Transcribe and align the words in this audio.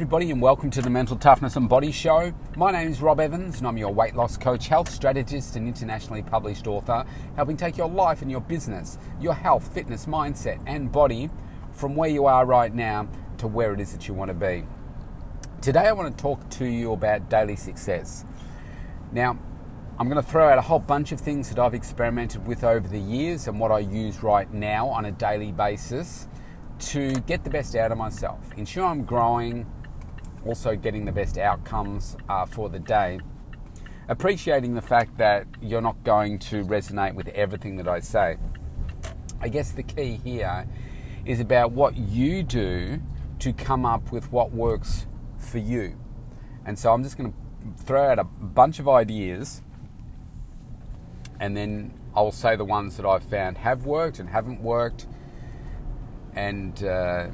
everybody, 0.00 0.30
and 0.30 0.40
welcome 0.40 0.70
to 0.70 0.80
the 0.80 0.88
Mental 0.88 1.14
Toughness 1.14 1.56
and 1.56 1.68
Body 1.68 1.92
Show. 1.92 2.32
My 2.56 2.72
name 2.72 2.88
is 2.88 3.02
Rob 3.02 3.20
Evans, 3.20 3.58
and 3.58 3.66
I'm 3.66 3.76
your 3.76 3.92
weight 3.92 4.16
loss 4.16 4.38
coach, 4.38 4.66
health 4.66 4.88
strategist, 4.88 5.56
and 5.56 5.68
internationally 5.68 6.22
published 6.22 6.66
author, 6.66 7.04
helping 7.36 7.58
take 7.58 7.76
your 7.76 7.90
life 7.90 8.22
and 8.22 8.30
your 8.30 8.40
business, 8.40 8.96
your 9.20 9.34
health, 9.34 9.74
fitness, 9.74 10.06
mindset, 10.06 10.58
and 10.66 10.90
body 10.90 11.28
from 11.72 11.96
where 11.96 12.08
you 12.08 12.24
are 12.24 12.46
right 12.46 12.74
now 12.74 13.06
to 13.36 13.46
where 13.46 13.74
it 13.74 13.80
is 13.80 13.92
that 13.92 14.08
you 14.08 14.14
want 14.14 14.30
to 14.30 14.34
be. 14.34 14.64
Today, 15.60 15.80
I 15.80 15.92
want 15.92 16.16
to 16.16 16.22
talk 16.22 16.48
to 16.48 16.64
you 16.64 16.92
about 16.92 17.28
daily 17.28 17.56
success. 17.56 18.24
Now, 19.12 19.38
I'm 19.98 20.08
going 20.08 20.24
to 20.24 20.26
throw 20.26 20.48
out 20.48 20.56
a 20.56 20.62
whole 20.62 20.78
bunch 20.78 21.12
of 21.12 21.20
things 21.20 21.50
that 21.50 21.58
I've 21.58 21.74
experimented 21.74 22.46
with 22.46 22.64
over 22.64 22.88
the 22.88 22.98
years 22.98 23.48
and 23.48 23.60
what 23.60 23.70
I 23.70 23.80
use 23.80 24.22
right 24.22 24.50
now 24.50 24.88
on 24.88 25.04
a 25.04 25.12
daily 25.12 25.52
basis 25.52 26.26
to 26.78 27.12
get 27.26 27.44
the 27.44 27.50
best 27.50 27.76
out 27.76 27.92
of 27.92 27.98
myself, 27.98 28.38
ensure 28.56 28.86
I'm 28.86 29.04
growing 29.04 29.66
also 30.46 30.76
getting 30.76 31.04
the 31.04 31.12
best 31.12 31.38
outcomes 31.38 32.16
uh, 32.28 32.46
for 32.46 32.68
the 32.68 32.78
day. 32.78 33.20
Appreciating 34.08 34.74
the 34.74 34.82
fact 34.82 35.16
that 35.18 35.46
you're 35.60 35.80
not 35.80 36.02
going 36.02 36.38
to 36.38 36.64
resonate 36.64 37.14
with 37.14 37.28
everything 37.28 37.76
that 37.76 37.86
I 37.86 38.00
say. 38.00 38.36
I 39.40 39.48
guess 39.48 39.72
the 39.72 39.82
key 39.82 40.20
here 40.22 40.66
is 41.24 41.40
about 41.40 41.72
what 41.72 41.96
you 41.96 42.42
do 42.42 43.00
to 43.38 43.52
come 43.52 43.86
up 43.86 44.10
with 44.12 44.30
what 44.32 44.52
works 44.52 45.06
for 45.38 45.58
you. 45.58 45.96
And 46.64 46.78
so 46.78 46.92
I'm 46.92 47.02
just 47.02 47.16
going 47.16 47.32
to 47.32 47.84
throw 47.84 48.10
out 48.10 48.18
a 48.18 48.24
bunch 48.24 48.78
of 48.78 48.88
ideas 48.88 49.62
and 51.40 51.56
then 51.56 51.92
I'll 52.14 52.32
say 52.32 52.54
the 52.54 52.64
ones 52.64 52.96
that 52.98 53.06
I've 53.06 53.22
found 53.22 53.58
have 53.58 53.86
worked 53.86 54.18
and 54.18 54.28
haven't 54.28 54.60
worked. 54.60 55.06
And 56.34 56.82
uh, 56.84 57.28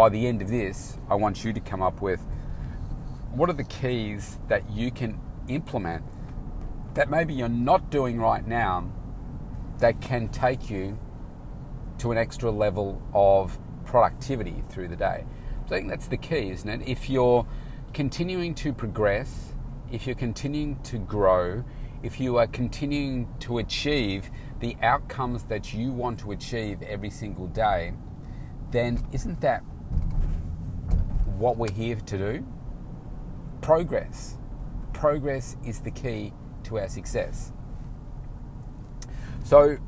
by 0.00 0.08
the 0.08 0.26
end 0.26 0.40
of 0.40 0.48
this, 0.48 0.96
I 1.10 1.14
want 1.14 1.44
you 1.44 1.52
to 1.52 1.60
come 1.60 1.82
up 1.82 2.00
with 2.00 2.22
what 3.34 3.50
are 3.50 3.52
the 3.52 3.64
keys 3.64 4.38
that 4.48 4.70
you 4.70 4.90
can 4.90 5.20
implement 5.46 6.02
that 6.94 7.10
maybe 7.10 7.34
you're 7.34 7.50
not 7.50 7.90
doing 7.90 8.18
right 8.18 8.46
now 8.46 8.90
that 9.76 10.00
can 10.00 10.28
take 10.28 10.70
you 10.70 10.98
to 11.98 12.12
an 12.12 12.16
extra 12.16 12.50
level 12.50 13.02
of 13.12 13.58
productivity 13.84 14.62
through 14.70 14.88
the 14.88 14.96
day. 14.96 15.26
So 15.68 15.74
I 15.74 15.80
think 15.80 15.90
that's 15.90 16.06
the 16.06 16.16
key, 16.16 16.48
isn't 16.48 16.66
it? 16.66 16.88
If 16.88 17.10
you're 17.10 17.46
continuing 17.92 18.54
to 18.54 18.72
progress, 18.72 19.52
if 19.92 20.06
you're 20.06 20.16
continuing 20.16 20.80
to 20.84 20.96
grow, 20.96 21.62
if 22.02 22.18
you 22.18 22.38
are 22.38 22.46
continuing 22.46 23.28
to 23.40 23.58
achieve 23.58 24.30
the 24.60 24.78
outcomes 24.80 25.42
that 25.44 25.74
you 25.74 25.92
want 25.92 26.20
to 26.20 26.32
achieve 26.32 26.80
every 26.80 27.10
single 27.10 27.48
day, 27.48 27.92
then 28.70 29.06
isn't 29.12 29.42
that 29.42 29.62
what 31.40 31.56
we're 31.56 31.72
here 31.72 31.96
to 31.96 32.18
do? 32.18 32.46
Progress. 33.62 34.36
Progress 34.92 35.56
is 35.64 35.80
the 35.80 35.90
key 35.90 36.34
to 36.64 36.78
our 36.78 36.88
success. 36.88 37.52
So, 39.42 39.78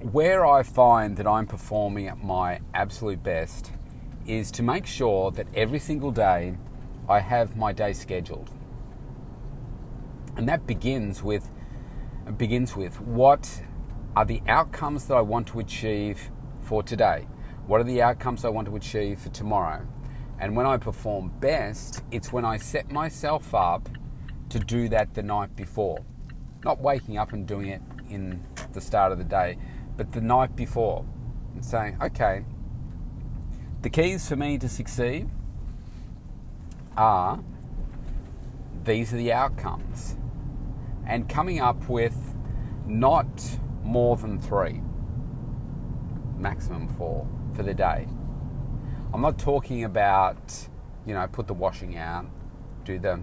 where 0.00 0.44
I 0.44 0.64
find 0.64 1.16
that 1.16 1.26
I'm 1.26 1.46
performing 1.46 2.08
at 2.08 2.22
my 2.22 2.60
absolute 2.74 3.22
best 3.22 3.72
is 4.26 4.50
to 4.52 4.62
make 4.62 4.86
sure 4.86 5.30
that 5.30 5.46
every 5.54 5.78
single 5.78 6.10
day 6.10 6.56
I 7.08 7.20
have 7.20 7.56
my 7.56 7.72
day 7.72 7.92
scheduled. 7.92 8.50
And 10.36 10.48
that 10.48 10.66
begins 10.66 11.22
with 11.22 11.48
begins 12.36 12.76
with 12.76 13.00
what 13.00 13.62
are 14.16 14.24
the 14.24 14.42
outcomes 14.48 15.06
that 15.06 15.16
I 15.16 15.20
want 15.20 15.46
to 15.48 15.60
achieve 15.60 16.30
for 16.60 16.82
today? 16.82 17.26
What 17.66 17.80
are 17.80 17.84
the 17.84 18.02
outcomes 18.02 18.44
I 18.44 18.48
want 18.48 18.66
to 18.66 18.76
achieve 18.76 19.20
for 19.20 19.30
tomorrow? 19.30 19.86
And 20.40 20.54
when 20.54 20.66
I 20.66 20.76
perform 20.76 21.32
best, 21.40 22.02
it's 22.10 22.32
when 22.32 22.44
I 22.44 22.58
set 22.58 22.90
myself 22.90 23.54
up 23.54 23.88
to 24.50 24.58
do 24.58 24.88
that 24.88 25.14
the 25.14 25.22
night 25.22 25.54
before. 25.56 26.04
Not 26.64 26.80
waking 26.80 27.18
up 27.18 27.32
and 27.32 27.46
doing 27.46 27.68
it 27.68 27.82
in 28.08 28.44
the 28.72 28.80
start 28.80 29.12
of 29.12 29.18
the 29.18 29.24
day, 29.24 29.58
but 29.96 30.12
the 30.12 30.20
night 30.20 30.54
before. 30.54 31.04
And 31.54 31.64
saying, 31.64 31.98
okay, 32.00 32.44
the 33.82 33.90
keys 33.90 34.28
for 34.28 34.36
me 34.36 34.58
to 34.58 34.68
succeed 34.68 35.28
are 36.96 37.40
these 38.84 39.12
are 39.12 39.16
the 39.16 39.32
outcomes. 39.32 40.16
And 41.06 41.28
coming 41.28 41.60
up 41.60 41.88
with 41.88 42.16
not 42.86 43.58
more 43.82 44.16
than 44.16 44.40
three, 44.40 44.82
maximum 46.36 46.88
four 46.88 47.26
for 47.54 47.62
the 47.62 47.74
day. 47.74 48.06
I'm 49.12 49.22
not 49.22 49.38
talking 49.38 49.84
about, 49.84 50.68
you 51.06 51.14
know, 51.14 51.26
put 51.28 51.46
the 51.46 51.54
washing 51.54 51.96
out, 51.96 52.26
do 52.84 52.98
the 52.98 53.20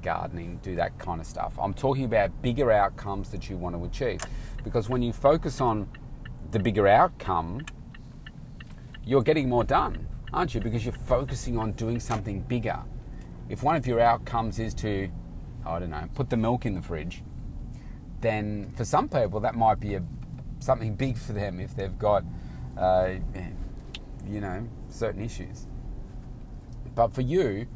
gardening, 0.00 0.60
do 0.62 0.76
that 0.76 0.96
kind 0.98 1.20
of 1.20 1.26
stuff. 1.26 1.58
I'm 1.60 1.74
talking 1.74 2.04
about 2.04 2.40
bigger 2.40 2.70
outcomes 2.70 3.30
that 3.30 3.50
you 3.50 3.56
want 3.56 3.74
to 3.74 3.84
achieve. 3.84 4.20
Because 4.62 4.88
when 4.88 5.02
you 5.02 5.12
focus 5.12 5.60
on 5.60 5.88
the 6.52 6.60
bigger 6.60 6.86
outcome, 6.86 7.66
you're 9.04 9.22
getting 9.22 9.48
more 9.48 9.64
done, 9.64 10.06
aren't 10.32 10.54
you? 10.54 10.60
Because 10.60 10.84
you're 10.84 10.94
focusing 10.94 11.58
on 11.58 11.72
doing 11.72 11.98
something 11.98 12.40
bigger. 12.42 12.78
If 13.48 13.62
one 13.62 13.74
of 13.74 13.86
your 13.86 13.98
outcomes 13.98 14.60
is 14.60 14.72
to, 14.74 15.10
I 15.66 15.80
don't 15.80 15.90
know, 15.90 16.08
put 16.14 16.30
the 16.30 16.36
milk 16.36 16.64
in 16.64 16.74
the 16.74 16.82
fridge, 16.82 17.22
then 18.20 18.72
for 18.76 18.84
some 18.84 19.08
people 19.08 19.40
that 19.40 19.56
might 19.56 19.80
be 19.80 19.96
a, 19.96 20.02
something 20.60 20.94
big 20.94 21.18
for 21.18 21.32
them 21.32 21.58
if 21.58 21.74
they've 21.74 21.98
got 21.98 22.24
uh, 22.78 23.14
you 24.28 24.40
know, 24.40 24.68
certain 24.88 25.22
issues. 25.22 25.66
But 26.94 27.14
for 27.14 27.22
you, 27.22 27.66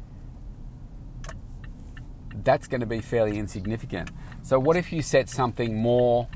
that's 2.43 2.67
going 2.67 2.81
to 2.81 2.87
be 2.87 3.01
fairly 3.01 3.37
insignificant. 3.37 4.11
So, 4.43 4.59
what 4.59 4.77
if 4.77 4.91
you 4.91 5.01
set 5.01 5.29
something 5.29 5.75
more 5.75 6.27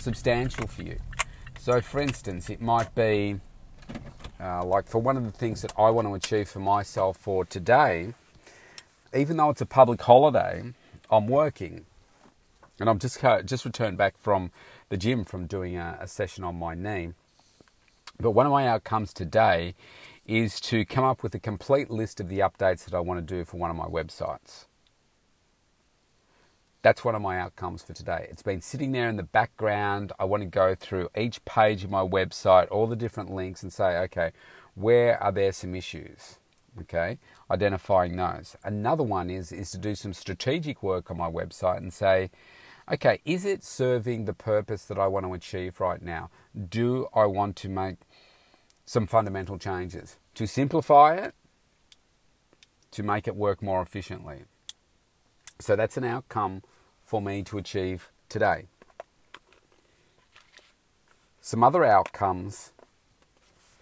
substantial 0.00 0.66
for 0.66 0.82
you? 0.82 0.98
So, 1.58 1.80
for 1.80 2.00
instance, 2.00 2.50
it 2.50 2.60
might 2.60 2.94
be 2.94 3.40
uh, 4.40 4.64
like 4.64 4.88
for 4.88 5.00
one 5.00 5.16
of 5.16 5.24
the 5.24 5.30
things 5.30 5.62
that 5.62 5.72
I 5.78 5.90
want 5.90 6.08
to 6.08 6.14
achieve 6.14 6.48
for 6.48 6.58
myself 6.58 7.16
for 7.16 7.44
today, 7.44 8.14
even 9.14 9.36
though 9.36 9.50
it's 9.50 9.60
a 9.60 9.66
public 9.66 10.02
holiday, 10.02 10.72
I'm 11.10 11.26
working. 11.26 11.86
And 12.80 12.88
I'm 12.88 12.98
just 12.98 13.20
just 13.44 13.64
returned 13.64 13.96
back 13.96 14.18
from 14.18 14.50
the 14.88 14.96
gym 14.96 15.24
from 15.24 15.46
doing 15.46 15.76
a, 15.76 15.98
a 16.00 16.08
session 16.08 16.42
on 16.42 16.56
my 16.56 16.74
knee. 16.74 17.12
But 18.18 18.32
one 18.32 18.46
of 18.46 18.52
my 18.52 18.68
outcomes 18.68 19.12
today 19.12 19.74
is 20.26 20.60
to 20.60 20.84
come 20.84 21.04
up 21.04 21.22
with 21.22 21.34
a 21.34 21.40
complete 21.40 21.90
list 21.90 22.20
of 22.20 22.28
the 22.28 22.38
updates 22.38 22.84
that 22.84 22.94
I 22.94 23.00
want 23.00 23.26
to 23.26 23.34
do 23.34 23.44
for 23.44 23.56
one 23.56 23.70
of 23.70 23.76
my 23.76 23.86
websites. 23.86 24.66
That's 26.82 27.04
one 27.04 27.14
of 27.14 27.22
my 27.22 27.38
outcomes 27.38 27.82
for 27.82 27.92
today. 27.92 28.26
It's 28.28 28.42
been 28.42 28.60
sitting 28.60 28.92
there 28.92 29.08
in 29.08 29.16
the 29.16 29.22
background. 29.22 30.12
I 30.18 30.24
want 30.24 30.42
to 30.42 30.48
go 30.48 30.74
through 30.74 31.10
each 31.16 31.44
page 31.44 31.84
of 31.84 31.90
my 31.90 32.02
website, 32.02 32.68
all 32.70 32.88
the 32.88 32.96
different 32.96 33.30
links, 33.30 33.62
and 33.62 33.72
say, 33.72 33.98
okay, 33.98 34.32
where 34.74 35.22
are 35.22 35.30
there 35.30 35.52
some 35.52 35.74
issues? 35.74 36.38
Okay, 36.80 37.18
identifying 37.50 38.16
those. 38.16 38.56
Another 38.64 39.02
one 39.02 39.28
is 39.28 39.52
is 39.52 39.70
to 39.72 39.78
do 39.78 39.94
some 39.94 40.14
strategic 40.14 40.82
work 40.82 41.10
on 41.10 41.18
my 41.18 41.30
website 41.30 41.76
and 41.76 41.92
say, 41.92 42.30
okay, 42.90 43.20
is 43.24 43.44
it 43.44 43.62
serving 43.62 44.24
the 44.24 44.32
purpose 44.32 44.84
that 44.86 44.98
I 44.98 45.06
want 45.06 45.26
to 45.26 45.34
achieve 45.34 45.80
right 45.80 46.00
now? 46.00 46.30
Do 46.68 47.08
I 47.14 47.26
want 47.26 47.56
to 47.56 47.68
make 47.68 47.96
some 48.84 49.06
fundamental 49.06 49.58
changes 49.58 50.18
to 50.34 50.46
simplify 50.46 51.14
it, 51.14 51.34
to 52.90 53.02
make 53.02 53.26
it 53.26 53.36
work 53.36 53.62
more 53.62 53.80
efficiently. 53.80 54.44
So 55.58 55.76
that's 55.76 55.96
an 55.96 56.04
outcome 56.04 56.62
for 57.04 57.22
me 57.22 57.42
to 57.44 57.58
achieve 57.58 58.10
today. 58.28 58.66
Some 61.40 61.64
other 61.64 61.84
outcomes 61.84 62.72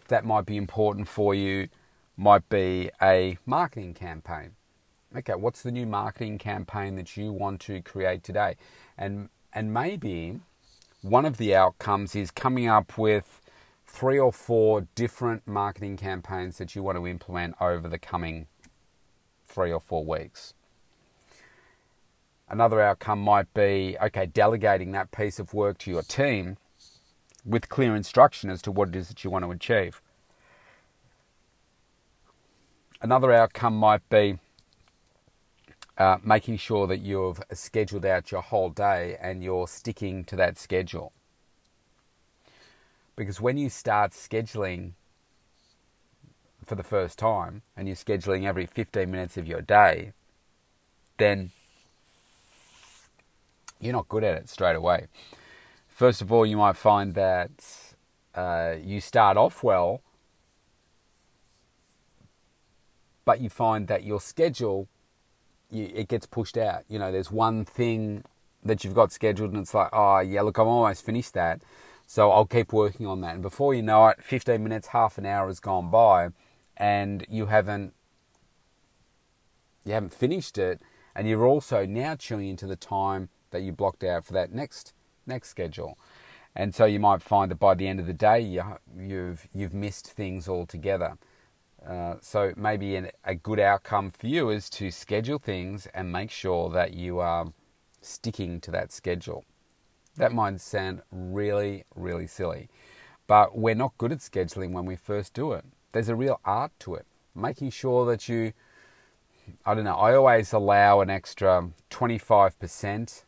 that 0.08 0.24
might 0.24 0.46
be 0.46 0.56
important 0.56 1.08
for 1.08 1.34
you 1.34 1.68
might 2.16 2.48
be 2.48 2.90
a 3.00 3.38
marketing 3.46 3.94
campaign. 3.94 4.52
Okay, 5.16 5.34
what's 5.34 5.62
the 5.62 5.72
new 5.72 5.86
marketing 5.86 6.38
campaign 6.38 6.94
that 6.94 7.16
you 7.16 7.32
want 7.32 7.60
to 7.62 7.82
create 7.82 8.22
today? 8.22 8.54
And 8.96 9.28
and 9.52 9.74
maybe 9.74 10.38
one 11.02 11.24
of 11.24 11.36
the 11.36 11.52
outcomes 11.52 12.14
is 12.14 12.30
coming 12.30 12.68
up 12.68 12.96
with 12.96 13.40
three 13.88 14.20
or 14.20 14.32
four 14.32 14.86
different 14.94 15.48
marketing 15.48 15.96
campaigns 15.96 16.58
that 16.58 16.76
you 16.76 16.84
want 16.84 16.96
to 16.96 17.08
implement 17.08 17.56
over 17.60 17.88
the 17.88 17.98
coming 17.98 18.46
three 19.48 19.72
or 19.72 19.80
four 19.80 20.04
weeks. 20.04 20.54
Another 22.48 22.80
outcome 22.80 23.20
might 23.20 23.52
be 23.52 23.96
okay, 24.00 24.26
delegating 24.26 24.92
that 24.92 25.10
piece 25.10 25.40
of 25.40 25.52
work 25.52 25.78
to 25.78 25.90
your 25.90 26.02
team 26.02 26.56
with 27.44 27.68
clear 27.68 27.96
instruction 27.96 28.48
as 28.48 28.62
to 28.62 28.70
what 28.70 28.90
it 28.90 28.96
is 28.96 29.08
that 29.08 29.24
you 29.24 29.30
want 29.30 29.44
to 29.44 29.50
achieve. 29.50 30.00
Another 33.02 33.32
outcome 33.32 33.74
might 33.74 34.08
be 34.08 34.38
uh, 36.00 36.16
making 36.24 36.56
sure 36.56 36.86
that 36.86 37.02
you've 37.02 37.42
scheduled 37.52 38.06
out 38.06 38.32
your 38.32 38.40
whole 38.40 38.70
day 38.70 39.18
and 39.20 39.44
you're 39.44 39.68
sticking 39.68 40.24
to 40.24 40.34
that 40.34 40.56
schedule. 40.56 41.12
Because 43.16 43.38
when 43.38 43.58
you 43.58 43.68
start 43.68 44.12
scheduling 44.12 44.92
for 46.64 46.74
the 46.74 46.82
first 46.82 47.18
time 47.18 47.60
and 47.76 47.86
you're 47.86 47.96
scheduling 47.96 48.46
every 48.46 48.64
15 48.64 49.10
minutes 49.10 49.36
of 49.36 49.46
your 49.46 49.60
day, 49.60 50.14
then 51.18 51.50
you're 53.78 53.92
not 53.92 54.08
good 54.08 54.24
at 54.24 54.36
it 54.36 54.48
straight 54.48 54.76
away. 54.76 55.06
First 55.90 56.22
of 56.22 56.32
all, 56.32 56.46
you 56.46 56.56
might 56.56 56.78
find 56.78 57.14
that 57.14 57.50
uh, 58.34 58.76
you 58.82 59.02
start 59.02 59.36
off 59.36 59.62
well, 59.62 60.00
but 63.26 63.42
you 63.42 63.50
find 63.50 63.86
that 63.88 64.02
your 64.02 64.18
schedule 64.18 64.88
you, 65.70 65.90
it 65.94 66.08
gets 66.08 66.26
pushed 66.26 66.56
out. 66.56 66.84
You 66.88 66.98
know, 66.98 67.12
there's 67.12 67.30
one 67.30 67.64
thing 67.64 68.24
that 68.64 68.84
you've 68.84 68.94
got 68.94 69.12
scheduled, 69.12 69.52
and 69.52 69.60
it's 69.62 69.74
like, 69.74 69.88
oh 69.92 70.20
yeah, 70.20 70.42
look, 70.42 70.58
I'm 70.58 70.68
almost 70.68 71.04
finished 71.04 71.34
that, 71.34 71.62
so 72.06 72.30
I'll 72.30 72.46
keep 72.46 72.72
working 72.72 73.06
on 73.06 73.20
that. 73.22 73.34
And 73.34 73.42
before 73.42 73.74
you 73.74 73.82
know 73.82 74.08
it, 74.08 74.22
15 74.22 74.62
minutes, 74.62 74.88
half 74.88 75.18
an 75.18 75.26
hour 75.26 75.46
has 75.46 75.60
gone 75.60 75.90
by, 75.90 76.30
and 76.76 77.24
you 77.28 77.46
haven't 77.46 77.94
you 79.84 79.92
haven't 79.92 80.12
finished 80.12 80.58
it, 80.58 80.80
and 81.14 81.28
you're 81.28 81.46
also 81.46 81.86
now 81.86 82.14
chewing 82.14 82.48
into 82.48 82.66
the 82.66 82.76
time 82.76 83.28
that 83.50 83.62
you 83.62 83.72
blocked 83.72 84.04
out 84.04 84.24
for 84.24 84.32
that 84.34 84.52
next 84.52 84.92
next 85.26 85.48
schedule. 85.48 85.98
And 86.54 86.74
so 86.74 86.84
you 86.84 86.98
might 86.98 87.22
find 87.22 87.50
that 87.50 87.60
by 87.60 87.74
the 87.74 87.86
end 87.86 88.00
of 88.00 88.06
the 88.06 88.12
day, 88.12 88.40
you, 88.40 88.62
you've 88.96 89.48
you've 89.54 89.74
missed 89.74 90.08
things 90.08 90.48
altogether. 90.48 91.16
Uh, 91.86 92.16
so 92.20 92.52
maybe 92.56 92.96
an, 92.96 93.10
a 93.24 93.34
good 93.34 93.58
outcome 93.58 94.10
for 94.10 94.26
you 94.26 94.50
is 94.50 94.68
to 94.68 94.90
schedule 94.90 95.38
things 95.38 95.86
and 95.94 96.12
make 96.12 96.30
sure 96.30 96.68
that 96.70 96.92
you 96.92 97.18
are 97.18 97.52
sticking 98.02 98.60
to 98.60 98.70
that 98.70 98.92
schedule. 98.92 99.44
That 100.16 100.32
might 100.32 100.60
sound 100.60 101.02
really, 101.10 101.84
really 101.94 102.26
silly, 102.26 102.68
but 103.26 103.56
we're 103.56 103.74
not 103.74 103.96
good 103.96 104.12
at 104.12 104.18
scheduling 104.18 104.72
when 104.72 104.84
we 104.84 104.96
first 104.96 105.32
do 105.32 105.52
it. 105.52 105.64
There's 105.92 106.08
a 106.08 106.14
real 106.14 106.40
art 106.44 106.72
to 106.80 106.94
it. 106.94 107.06
Making 107.34 107.70
sure 107.70 108.04
that 108.06 108.28
you, 108.28 108.52
I 109.64 109.74
don't 109.74 109.84
know, 109.84 109.94
I 109.94 110.14
always 110.14 110.52
allow 110.52 111.00
an 111.00 111.08
extra 111.08 111.70
25%, 111.90 113.24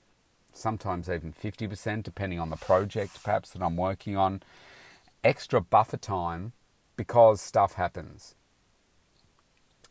sometimes 0.52 1.08
even 1.08 1.32
50%, 1.32 2.02
depending 2.02 2.40
on 2.40 2.50
the 2.50 2.56
project 2.56 3.22
perhaps 3.22 3.50
that 3.50 3.62
I'm 3.62 3.76
working 3.76 4.16
on, 4.16 4.42
extra 5.24 5.60
buffer 5.60 5.96
time 5.96 6.52
because 6.96 7.40
stuff 7.40 7.74
happens. 7.74 8.34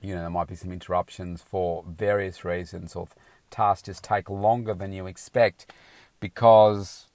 You 0.02 0.16
know, 0.16 0.22
there 0.22 0.30
might 0.30 0.48
be 0.48 0.56
some 0.56 0.72
interruptions 0.72 1.42
for 1.44 1.84
various 1.88 2.44
reasons 2.44 2.96
or 2.96 3.08
tasks 3.52 3.86
just 3.86 4.04
take 4.04 4.30
longer 4.30 4.74
than 4.74 4.92
you 4.94 5.06
expect 5.06 5.72
because, 6.20 7.06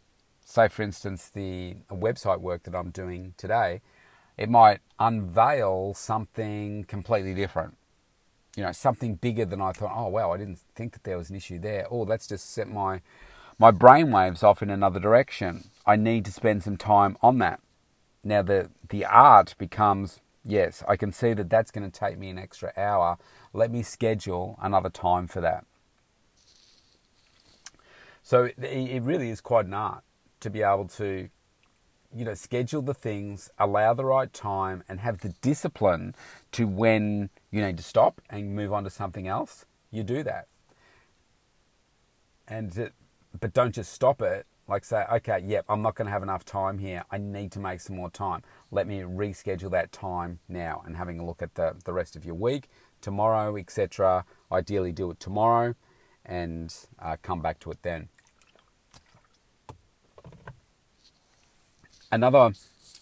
say, 0.44 0.68
for 0.68 0.82
instance, 0.82 1.28
the 1.28 1.76
website 1.90 2.40
work 2.40 2.62
that 2.62 2.76
I'm 2.76 2.90
doing 2.90 3.34
today, 3.36 3.80
it 4.36 4.48
might 4.48 4.80
unveil 5.00 5.94
something 5.94 6.84
completely 6.84 7.34
different. 7.34 7.76
You 8.56 8.62
know, 8.62 8.72
something 8.72 9.16
bigger 9.16 9.44
than 9.44 9.60
I 9.60 9.72
thought. 9.72 9.92
Oh 9.94 10.08
wow, 10.08 10.32
I 10.32 10.38
didn't 10.38 10.60
think 10.74 10.92
that 10.92 11.04
there 11.04 11.18
was 11.18 11.28
an 11.28 11.36
issue 11.36 11.58
there. 11.58 11.86
Oh, 11.90 12.02
let's 12.02 12.26
just 12.26 12.52
set 12.52 12.68
my 12.68 13.02
my 13.58 13.70
brainwaves 13.70 14.42
off 14.42 14.62
in 14.62 14.70
another 14.70 15.00
direction. 15.00 15.64
I 15.86 15.96
need 15.96 16.24
to 16.26 16.32
spend 16.32 16.62
some 16.62 16.76
time 16.76 17.16
on 17.22 17.38
that. 17.38 17.60
Now 18.24 18.42
the 18.42 18.70
the 18.88 19.04
art 19.04 19.54
becomes 19.58 20.20
yes, 20.46 20.82
I 20.87 20.96
can 20.96 21.12
see 21.12 21.34
that 21.34 21.50
that's 21.50 21.70
going 21.70 21.90
to 21.90 21.98
take 21.98 22.19
me 22.19 22.31
an 22.31 22.38
extra 22.38 22.72
hour. 22.76 23.19
Let 23.52 23.70
me 23.70 23.82
schedule 23.82 24.58
another 24.62 24.90
time 24.90 25.26
for 25.26 25.40
that. 25.40 25.66
So 28.22 28.48
it 28.58 29.02
really 29.02 29.31
is 29.31 29.40
quite 29.40 29.66
an 29.66 29.75
art 29.75 30.02
to 30.40 30.50
be 30.50 30.62
able 30.62 30.88
to, 30.88 31.28
you 32.14 32.25
know, 32.25 32.34
schedule 32.34 32.82
the 32.82 32.94
things, 32.94 33.50
allow 33.58 33.94
the 33.94 34.04
right 34.04 34.32
time, 34.32 34.82
and 34.88 35.00
have 35.00 35.19
the 35.19 35.28
discipline 35.28 36.14
to 36.52 36.66
when 36.66 37.31
you 37.50 37.64
need 37.64 37.76
to 37.76 37.84
stop 37.84 38.20
and 38.28 38.54
move 38.54 38.72
on 38.72 38.84
to 38.84 38.90
something 38.90 39.28
else. 39.28 39.64
You 39.93 40.02
do 40.02 40.25
that, 40.25 40.48
and 42.48 42.76
uh, 42.76 42.88
but 43.38 43.52
don't 43.52 43.72
just 43.72 43.93
stop 43.93 44.20
it. 44.20 44.44
Like 44.68 44.84
say, 44.84 45.04
okay, 45.12 45.40
yep, 45.46 45.64
I'm 45.68 45.80
not 45.80 45.94
going 45.94 46.06
to 46.06 46.12
have 46.12 46.24
enough 46.24 46.44
time 46.44 46.78
here. 46.78 47.04
I 47.10 47.18
need 47.18 47.52
to 47.52 47.60
make 47.60 47.80
some 47.80 47.96
more 47.96 48.10
time. 48.10 48.42
Let 48.72 48.88
me 48.88 49.00
reschedule 49.00 49.70
that 49.70 49.92
time 49.92 50.40
now, 50.48 50.82
and 50.84 50.96
having 50.96 51.20
a 51.20 51.24
look 51.24 51.40
at 51.42 51.54
the 51.54 51.76
the 51.84 51.92
rest 51.92 52.16
of 52.16 52.24
your 52.24 52.34
week, 52.34 52.68
tomorrow, 53.00 53.56
etc. 53.56 54.24
Ideally, 54.50 54.92
do 54.92 55.10
it 55.12 55.20
tomorrow, 55.20 55.74
and 56.24 56.74
uh, 57.00 57.16
come 57.22 57.40
back 57.40 57.60
to 57.60 57.70
it 57.70 57.78
then. 57.82 58.08
Another 62.10 62.52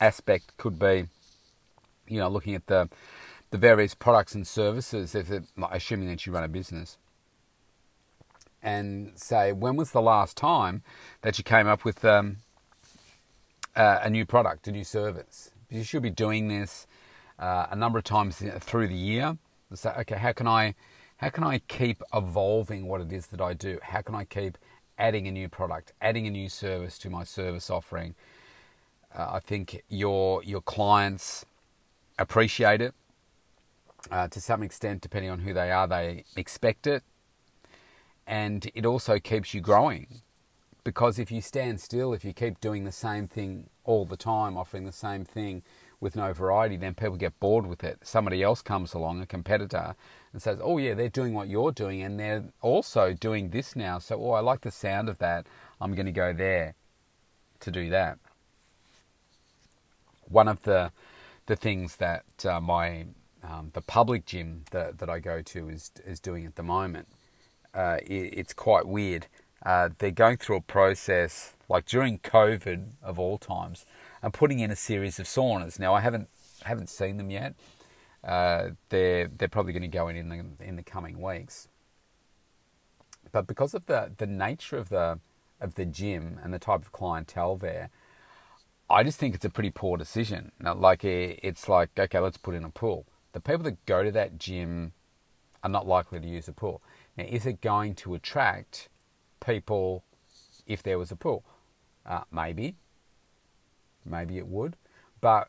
aspect 0.00 0.56
could 0.58 0.78
be, 0.78 1.06
you 2.06 2.18
know, 2.18 2.28
looking 2.28 2.54
at 2.54 2.66
the 2.66 2.90
the 3.50 3.58
various 3.58 3.94
products 3.94 4.34
and 4.34 4.46
services, 4.46 5.14
if 5.14 5.30
it, 5.30 5.44
assuming 5.70 6.08
that 6.08 6.26
you 6.26 6.32
run 6.32 6.42
a 6.44 6.48
business, 6.48 6.98
and 8.64 9.12
say 9.14 9.52
when 9.52 9.76
was 9.76 9.92
the 9.92 10.02
last 10.02 10.36
time 10.36 10.82
that 11.20 11.38
you 11.38 11.44
came 11.44 11.68
up 11.68 11.84
with 11.84 12.04
um, 12.04 12.38
uh, 13.76 14.00
a 14.02 14.10
new 14.10 14.24
product, 14.24 14.66
a 14.68 14.72
new 14.72 14.84
service. 14.84 15.50
You 15.70 15.84
should 15.84 16.02
be 16.02 16.10
doing 16.10 16.48
this 16.48 16.86
uh, 17.38 17.66
a 17.70 17.76
number 17.76 17.98
of 17.98 18.04
times 18.04 18.42
through 18.60 18.88
the 18.88 18.94
year. 18.94 19.36
Say, 19.74 19.90
okay, 20.00 20.16
how 20.16 20.32
can 20.32 20.46
I 20.46 20.74
how 21.16 21.30
can 21.30 21.44
I 21.44 21.58
keep 21.68 22.02
evolving 22.12 22.86
what 22.86 23.00
it 23.00 23.12
is 23.12 23.26
that 23.28 23.40
I 23.40 23.54
do? 23.54 23.78
How 23.82 24.02
can 24.02 24.14
I 24.14 24.24
keep 24.24 24.58
adding 24.98 25.26
a 25.26 25.32
new 25.32 25.48
product, 25.48 25.92
adding 26.00 26.26
a 26.26 26.30
new 26.30 26.48
service 26.48 26.98
to 26.98 27.10
my 27.10 27.24
service 27.24 27.70
offering? 27.70 28.14
Uh, 29.16 29.30
I 29.32 29.40
think 29.40 29.82
your 29.88 30.42
your 30.44 30.60
clients 30.60 31.44
appreciate 32.18 32.80
it 32.80 32.94
uh, 34.10 34.28
to 34.28 34.40
some 34.40 34.62
extent, 34.62 35.00
depending 35.00 35.30
on 35.30 35.40
who 35.40 35.52
they 35.52 35.72
are. 35.72 35.88
They 35.88 36.24
expect 36.36 36.86
it, 36.86 37.02
and 38.26 38.70
it 38.74 38.86
also 38.86 39.18
keeps 39.18 39.54
you 39.54 39.60
growing. 39.60 40.06
Because 40.82 41.18
if 41.18 41.30
you 41.30 41.40
stand 41.40 41.80
still, 41.80 42.12
if 42.12 42.24
you 42.24 42.32
keep 42.32 42.60
doing 42.60 42.84
the 42.84 42.92
same 42.92 43.26
thing 43.26 43.70
all 43.84 44.04
the 44.04 44.16
time, 44.16 44.56
offering 44.56 44.84
the 44.84 44.92
same 44.92 45.24
thing 45.24 45.62
with 45.98 46.14
no 46.14 46.32
variety, 46.34 46.76
then 46.76 46.94
people 46.94 47.16
get 47.16 47.38
bored 47.40 47.66
with 47.66 47.82
it. 47.82 47.98
Somebody 48.02 48.42
else 48.42 48.60
comes 48.60 48.92
along, 48.92 49.22
a 49.22 49.26
competitor, 49.26 49.94
and 50.32 50.42
says, 50.42 50.58
"Oh 50.62 50.76
yeah, 50.76 50.94
they're 50.94 51.08
doing 51.08 51.32
what 51.32 51.48
you're 51.48 51.72
doing, 51.72 52.02
and 52.02 52.20
they're 52.20 52.44
also 52.60 53.14
doing 53.14 53.50
this 53.50 53.74
now. 53.74 53.98
So, 53.98 54.22
oh, 54.22 54.32
I 54.32 54.40
like 54.40 54.60
the 54.60 54.70
sound 54.70 55.08
of 55.08 55.18
that. 55.18 55.46
I'm 55.80 55.94
going 55.94 56.06
to 56.06 56.12
go 56.12 56.32
there 56.32 56.74
to 57.60 57.70
do 57.70 57.88
that." 57.90 58.18
one 60.28 60.48
of 60.48 60.62
the 60.62 60.90
the 61.46 61.56
things 61.56 61.96
that 61.96 62.24
uh, 62.44 62.60
my 62.60 63.06
um, 63.42 63.70
the 63.74 63.82
public 63.82 64.24
gym 64.24 64.64
that, 64.70 64.98
that 64.98 65.10
I 65.10 65.18
go 65.18 65.42
to 65.42 65.68
is 65.68 65.90
is 66.04 66.20
doing 66.20 66.46
at 66.46 66.56
the 66.56 66.62
moment. 66.62 67.08
Uh, 67.74 67.98
it, 68.06 68.38
it's 68.38 68.52
quite 68.52 68.86
weird. 68.86 69.26
Uh, 69.64 69.88
they're 69.98 70.10
going 70.10 70.36
through 70.36 70.56
a 70.56 70.60
process 70.60 71.54
like 71.68 71.86
during 71.86 72.18
COVID 72.18 72.90
of 73.02 73.18
all 73.18 73.38
times, 73.38 73.86
and 74.22 74.32
putting 74.32 74.60
in 74.60 74.70
a 74.70 74.76
series 74.76 75.18
of 75.18 75.26
saunas. 75.26 75.78
Now 75.78 75.94
I 75.94 76.00
haven't 76.00 76.28
haven't 76.64 76.88
seen 76.88 77.16
them 77.16 77.30
yet. 77.30 77.54
Uh, 78.22 78.70
they're 78.88 79.28
they're 79.28 79.48
probably 79.48 79.72
going 79.72 79.82
to 79.82 79.88
go 79.88 80.08
in 80.08 80.16
in 80.16 80.28
the 80.28 80.64
in 80.64 80.76
the 80.76 80.82
coming 80.82 81.20
weeks. 81.20 81.68
But 83.32 83.46
because 83.46 83.74
of 83.74 83.86
the 83.86 84.12
the 84.16 84.26
nature 84.26 84.76
of 84.76 84.88
the 84.88 85.18
of 85.60 85.74
the 85.74 85.86
gym 85.86 86.38
and 86.42 86.52
the 86.52 86.58
type 86.58 86.82
of 86.82 86.92
clientele 86.92 87.56
there, 87.56 87.90
I 88.88 89.02
just 89.02 89.18
think 89.18 89.34
it's 89.34 89.44
a 89.44 89.50
pretty 89.50 89.70
poor 89.70 89.96
decision. 89.96 90.52
Like 90.62 91.04
it's 91.04 91.68
like 91.68 91.98
okay, 91.98 92.18
let's 92.18 92.36
put 92.36 92.54
in 92.54 92.64
a 92.64 92.70
pool. 92.70 93.06
The 93.32 93.40
people 93.40 93.64
that 93.64 93.84
go 93.86 94.02
to 94.02 94.12
that 94.12 94.38
gym 94.38 94.92
are 95.62 95.70
not 95.70 95.86
likely 95.86 96.20
to 96.20 96.28
use 96.28 96.46
a 96.46 96.52
pool. 96.52 96.82
Now, 97.16 97.24
is 97.24 97.46
it 97.46 97.60
going 97.60 97.94
to 97.96 98.14
attract 98.14 98.88
people 99.44 100.04
if 100.66 100.82
there 100.82 100.98
was 100.98 101.10
a 101.10 101.16
pool? 101.16 101.44
Uh, 102.06 102.22
maybe, 102.30 102.76
maybe 104.04 104.36
it 104.38 104.46
would, 104.46 104.76
but 105.20 105.48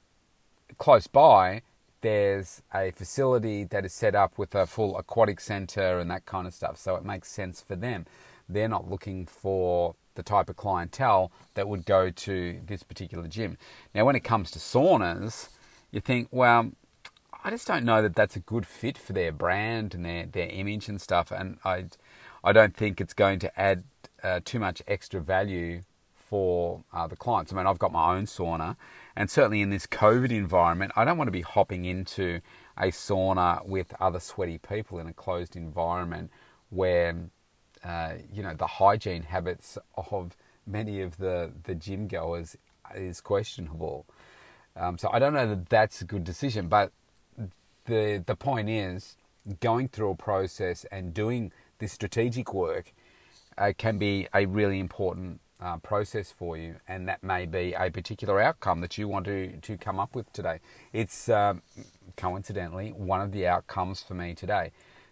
close 0.78 1.08
by 1.08 1.62
there's 2.02 2.62
a 2.74 2.92
facility 2.92 3.64
that 3.64 3.84
is 3.84 3.92
set 3.92 4.14
up 4.14 4.38
with 4.38 4.54
a 4.54 4.68
full 4.68 4.96
aquatic 4.96 5.40
center 5.40 5.98
and 5.98 6.12
that 6.12 6.24
kind 6.26 6.46
of 6.46 6.54
stuff. 6.54 6.78
So 6.78 6.96
it 6.96 7.04
makes 7.04 7.32
sense 7.32 7.62
for 7.62 7.76
them. 7.76 8.06
They're 8.48 8.68
not 8.68 8.88
looking 8.88 9.26
for 9.26 9.96
the 10.14 10.22
type 10.22 10.50
of 10.50 10.56
clientele 10.56 11.32
that 11.56 11.68
would 11.68 11.84
go 11.84 12.12
to 12.12 12.62
this 12.66 12.84
particular 12.84 13.28
gym. 13.28 13.58
Now, 13.96 14.06
when 14.06 14.16
it 14.16 14.24
comes 14.24 14.52
to 14.52 14.60
saunas, 14.60 15.50
you 15.92 16.00
think, 16.00 16.28
well, 16.30 16.72
I 17.46 17.52
just 17.52 17.68
don't 17.68 17.86
know 17.86 18.02
that 18.02 18.16
that's 18.16 18.36
a 18.36 18.40
good 18.40 18.66
fit 18.66 18.98
for 18.98 19.14
their 19.14 19.32
brand 19.32 19.94
and 19.94 20.04
their, 20.04 20.26
their 20.26 20.48
image 20.48 20.90
and 20.90 21.00
stuff. 21.00 21.30
And 21.30 21.60
I, 21.64 21.86
I 22.44 22.52
don't 22.52 22.76
think 22.76 23.00
it's 23.00 23.14
going 23.14 23.38
to 23.38 23.60
add 23.60 23.84
uh, 24.24 24.40
too 24.44 24.58
much 24.58 24.82
extra 24.88 25.22
value 25.22 25.84
for 26.16 26.84
uh, 26.92 27.06
the 27.06 27.16
clients. 27.16 27.54
I 27.54 27.58
mean, 27.58 27.68
I've 27.68 27.78
got 27.78 27.92
my 27.92 28.16
own 28.16 28.26
sauna, 28.26 28.78
and 29.16 29.30
certainly 29.30 29.62
in 29.62 29.70
this 29.70 29.86
COVID 29.86 30.32
environment, 30.32 30.94
I 30.96 31.06
don't 31.06 31.20
want 31.20 31.28
to 31.28 31.32
be 31.32 31.42
hopping 31.42 31.86
into 31.86 32.42
a 32.80 32.86
sauna 32.88 33.64
with 33.64 33.94
other 34.00 34.20
sweaty 34.20 34.58
people 34.58 34.98
in 34.98 35.06
a 35.06 35.14
closed 35.14 35.56
environment 35.56 36.32
where 36.72 37.30
uh, 37.84 38.14
you 38.34 38.42
know, 38.42 38.56
the 38.56 38.66
hygiene 38.66 39.22
habits 39.22 39.78
of 39.96 40.36
many 40.66 41.00
of 41.00 41.18
the, 41.18 41.52
the 41.66 41.76
gym 41.76 42.08
goers 42.08 42.58
is 42.96 43.22
questionable. 43.22 44.08
Um, 44.76 44.98
so 44.98 45.12
I 45.14 45.20
don't 45.20 45.34
know 45.34 45.48
that 45.48 45.70
that's 45.70 46.02
a 46.02 46.06
good 46.06 46.24
decision, 46.24 46.70
but 46.70 46.92
the 47.86 48.24
the 48.26 48.36
point 48.36 48.70
is 48.70 49.18
going 49.60 49.88
through 49.88 50.12
a 50.12 50.16
process 50.16 50.86
and 50.92 51.14
doing 51.14 51.52
this 51.80 51.92
strategic 51.92 52.54
work 52.54 52.94
uh, 53.58 53.74
can 53.78 53.98
be 53.98 54.28
a 54.34 54.46
really 54.46 54.80
important 54.80 55.40
uh, 55.62 55.78
process 55.78 56.32
for 56.32 56.58
you, 56.58 56.76
and 56.88 57.08
that 57.08 57.24
may 57.24 57.46
be 57.46 57.74
a 57.74 57.90
particular 57.90 58.42
outcome 58.42 58.82
that 58.82 58.98
you 58.98 59.08
want 59.08 59.26
to, 59.26 59.56
to 59.58 59.78
come 59.78 60.00
up 60.00 60.14
with 60.16 60.32
today. 60.34 60.60
It's 60.92 61.30
uh, 61.30 61.56
coincidentally 62.18 62.90
one 62.92 63.22
of 63.22 63.32
the 63.32 63.48
outcomes 63.48 64.02
for 64.02 64.14
me 64.14 64.34
today 64.34 64.72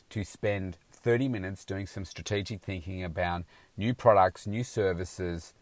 to 0.10 0.24
spend 0.24 0.78
30 0.92 1.28
minutes 1.28 1.66
doing 1.66 1.88
some 1.88 2.06
strategic 2.06 2.62
thinking 2.62 3.04
about 3.04 3.44
new 3.78 3.94
products, 3.94 4.46
new 4.46 4.64
services, 4.64 5.54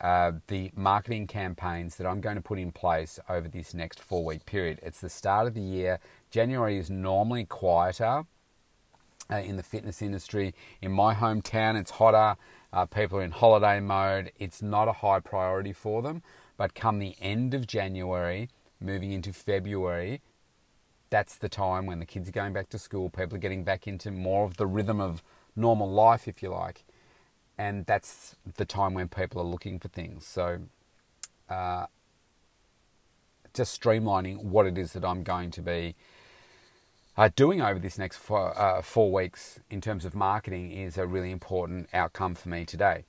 uh, 0.00 0.32
the 0.48 0.70
marketing 0.74 1.26
campaigns 1.26 1.96
that 1.96 2.06
I'm 2.06 2.20
going 2.20 2.36
to 2.36 2.42
put 2.42 2.58
in 2.58 2.72
place 2.72 3.18
over 3.28 3.48
this 3.48 3.74
next 3.74 4.00
four 4.00 4.24
week 4.24 4.44
period. 4.44 4.80
It's 4.82 5.00
the 5.00 5.08
start 5.08 5.46
of 5.46 5.54
the 5.54 5.60
year. 5.60 6.00
January 6.30 6.78
is 6.78 6.90
normally 6.90 7.44
quieter 7.44 8.24
uh, 9.30 9.36
in 9.36 9.56
the 9.56 9.62
fitness 9.62 10.02
industry. 10.02 10.54
In 10.82 10.92
my 10.92 11.14
hometown, 11.14 11.78
it's 11.78 11.92
hotter. 11.92 12.36
Uh, 12.72 12.86
people 12.86 13.18
are 13.18 13.22
in 13.22 13.30
holiday 13.30 13.80
mode. 13.80 14.32
It's 14.38 14.60
not 14.60 14.88
a 14.88 14.92
high 14.92 15.20
priority 15.20 15.72
for 15.72 16.02
them. 16.02 16.22
But 16.56 16.74
come 16.74 16.98
the 16.98 17.14
end 17.20 17.54
of 17.54 17.66
January, 17.66 18.48
moving 18.80 19.12
into 19.12 19.32
February, 19.32 20.20
that's 21.10 21.36
the 21.36 21.48
time 21.48 21.86
when 21.86 22.00
the 22.00 22.06
kids 22.06 22.28
are 22.28 22.32
going 22.32 22.52
back 22.52 22.68
to 22.70 22.78
school. 22.78 23.10
People 23.10 23.36
are 23.36 23.40
getting 23.40 23.62
back 23.62 23.86
into 23.86 24.10
more 24.10 24.44
of 24.44 24.56
the 24.56 24.66
rhythm 24.66 25.00
of 25.00 25.22
normal 25.54 25.88
life, 25.88 26.26
if 26.26 26.42
you 26.42 26.50
like. 26.50 26.84
And 27.56 27.86
that's 27.86 28.36
the 28.56 28.64
time 28.64 28.94
when 28.94 29.08
people 29.08 29.40
are 29.40 29.44
looking 29.44 29.78
for 29.78 29.88
things. 29.88 30.26
So, 30.26 30.60
uh, 31.48 31.86
just 33.54 33.80
streamlining 33.80 34.42
what 34.42 34.66
it 34.66 34.76
is 34.76 34.92
that 34.94 35.04
I'm 35.04 35.22
going 35.22 35.50
to 35.52 35.62
be 35.62 35.94
uh, 37.16 37.30
doing 37.36 37.62
over 37.62 37.78
this 37.78 37.96
next 37.96 38.16
four, 38.16 38.58
uh, 38.58 38.82
four 38.82 39.12
weeks 39.12 39.60
in 39.70 39.80
terms 39.80 40.04
of 40.04 40.14
marketing 40.14 40.72
is 40.72 40.98
a 40.98 41.06
really 41.06 41.30
important 41.30 41.88
outcome 41.94 42.34
for 42.34 42.48
me 42.48 42.64
today. 42.64 43.04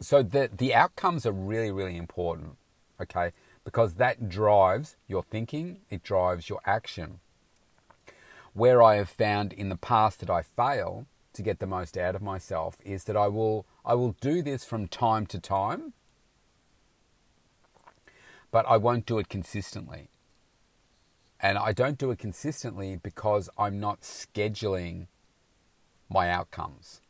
So 0.00 0.22
the 0.22 0.50
the 0.54 0.74
outcomes 0.74 1.24
are 1.24 1.32
really 1.32 1.70
really 1.70 1.96
important, 1.96 2.56
okay? 3.00 3.32
Because 3.64 3.94
that 3.94 4.28
drives 4.28 4.96
your 5.08 5.22
thinking, 5.22 5.78
it 5.90 6.02
drives 6.02 6.48
your 6.48 6.60
action. 6.66 7.20
Where 8.52 8.82
I 8.82 8.96
have 8.96 9.08
found 9.08 9.52
in 9.52 9.68
the 9.68 9.76
past 9.76 10.20
that 10.20 10.30
I 10.30 10.42
fail 10.42 11.06
to 11.36 11.42
get 11.42 11.58
the 11.58 11.66
most 11.66 11.96
out 11.96 12.14
of 12.14 12.22
myself 12.22 12.78
is 12.84 13.04
that 13.04 13.16
I 13.16 13.28
will 13.28 13.66
I 13.84 13.94
will 13.94 14.16
do 14.20 14.42
this 14.42 14.64
from 14.64 14.88
time 14.88 15.26
to 15.26 15.38
time, 15.38 15.92
but 18.50 18.66
I 18.68 18.76
won't 18.76 19.06
do 19.06 19.18
it 19.18 19.28
consistently. 19.28 20.08
And 21.40 21.58
I 21.58 21.72
don't 21.72 21.98
do 21.98 22.10
it 22.10 22.18
consistently 22.18 22.96
because 22.96 23.48
I'm 23.58 23.78
not 23.78 24.00
scheduling 24.00 25.06
my 26.08 26.30
outcomes. 26.30 27.00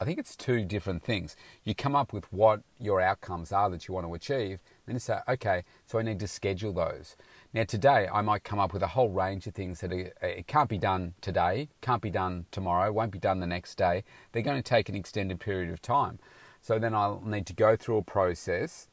I 0.00 0.04
think 0.04 0.18
it's 0.18 0.36
two 0.36 0.64
different 0.64 1.02
things. 1.02 1.34
You 1.64 1.74
come 1.74 1.96
up 1.96 2.12
with 2.12 2.32
what 2.32 2.60
your 2.78 3.00
outcomes 3.00 3.50
are 3.50 3.68
that 3.70 3.88
you 3.88 3.94
want 3.94 4.06
to 4.06 4.14
achieve, 4.14 4.60
then 4.86 4.94
you 4.94 5.00
say, 5.00 5.18
okay, 5.28 5.64
so 5.86 5.98
I 5.98 6.02
need 6.02 6.20
to 6.20 6.28
schedule 6.28 6.72
those. 6.72 7.16
Now, 7.54 7.64
today, 7.64 8.06
I 8.12 8.20
might 8.20 8.44
come 8.44 8.58
up 8.58 8.74
with 8.74 8.82
a 8.82 8.88
whole 8.88 9.08
range 9.08 9.46
of 9.46 9.54
things 9.54 9.80
that 9.80 9.90
it 9.90 10.46
can't 10.46 10.68
be 10.68 10.76
done 10.76 11.14
today, 11.22 11.70
can't 11.80 12.02
be 12.02 12.10
done 12.10 12.44
tomorrow, 12.50 12.92
won't 12.92 13.10
be 13.10 13.18
done 13.18 13.40
the 13.40 13.46
next 13.46 13.76
day. 13.76 14.04
They're 14.32 14.42
going 14.42 14.58
to 14.58 14.62
take 14.62 14.90
an 14.90 14.94
extended 14.94 15.40
period 15.40 15.70
of 15.70 15.80
time. 15.80 16.18
So 16.60 16.78
then 16.78 16.94
I'll 16.94 17.22
need 17.24 17.46
to 17.46 17.54
go 17.54 17.74
through 17.74 17.96
a 17.98 18.02
process 18.02 18.88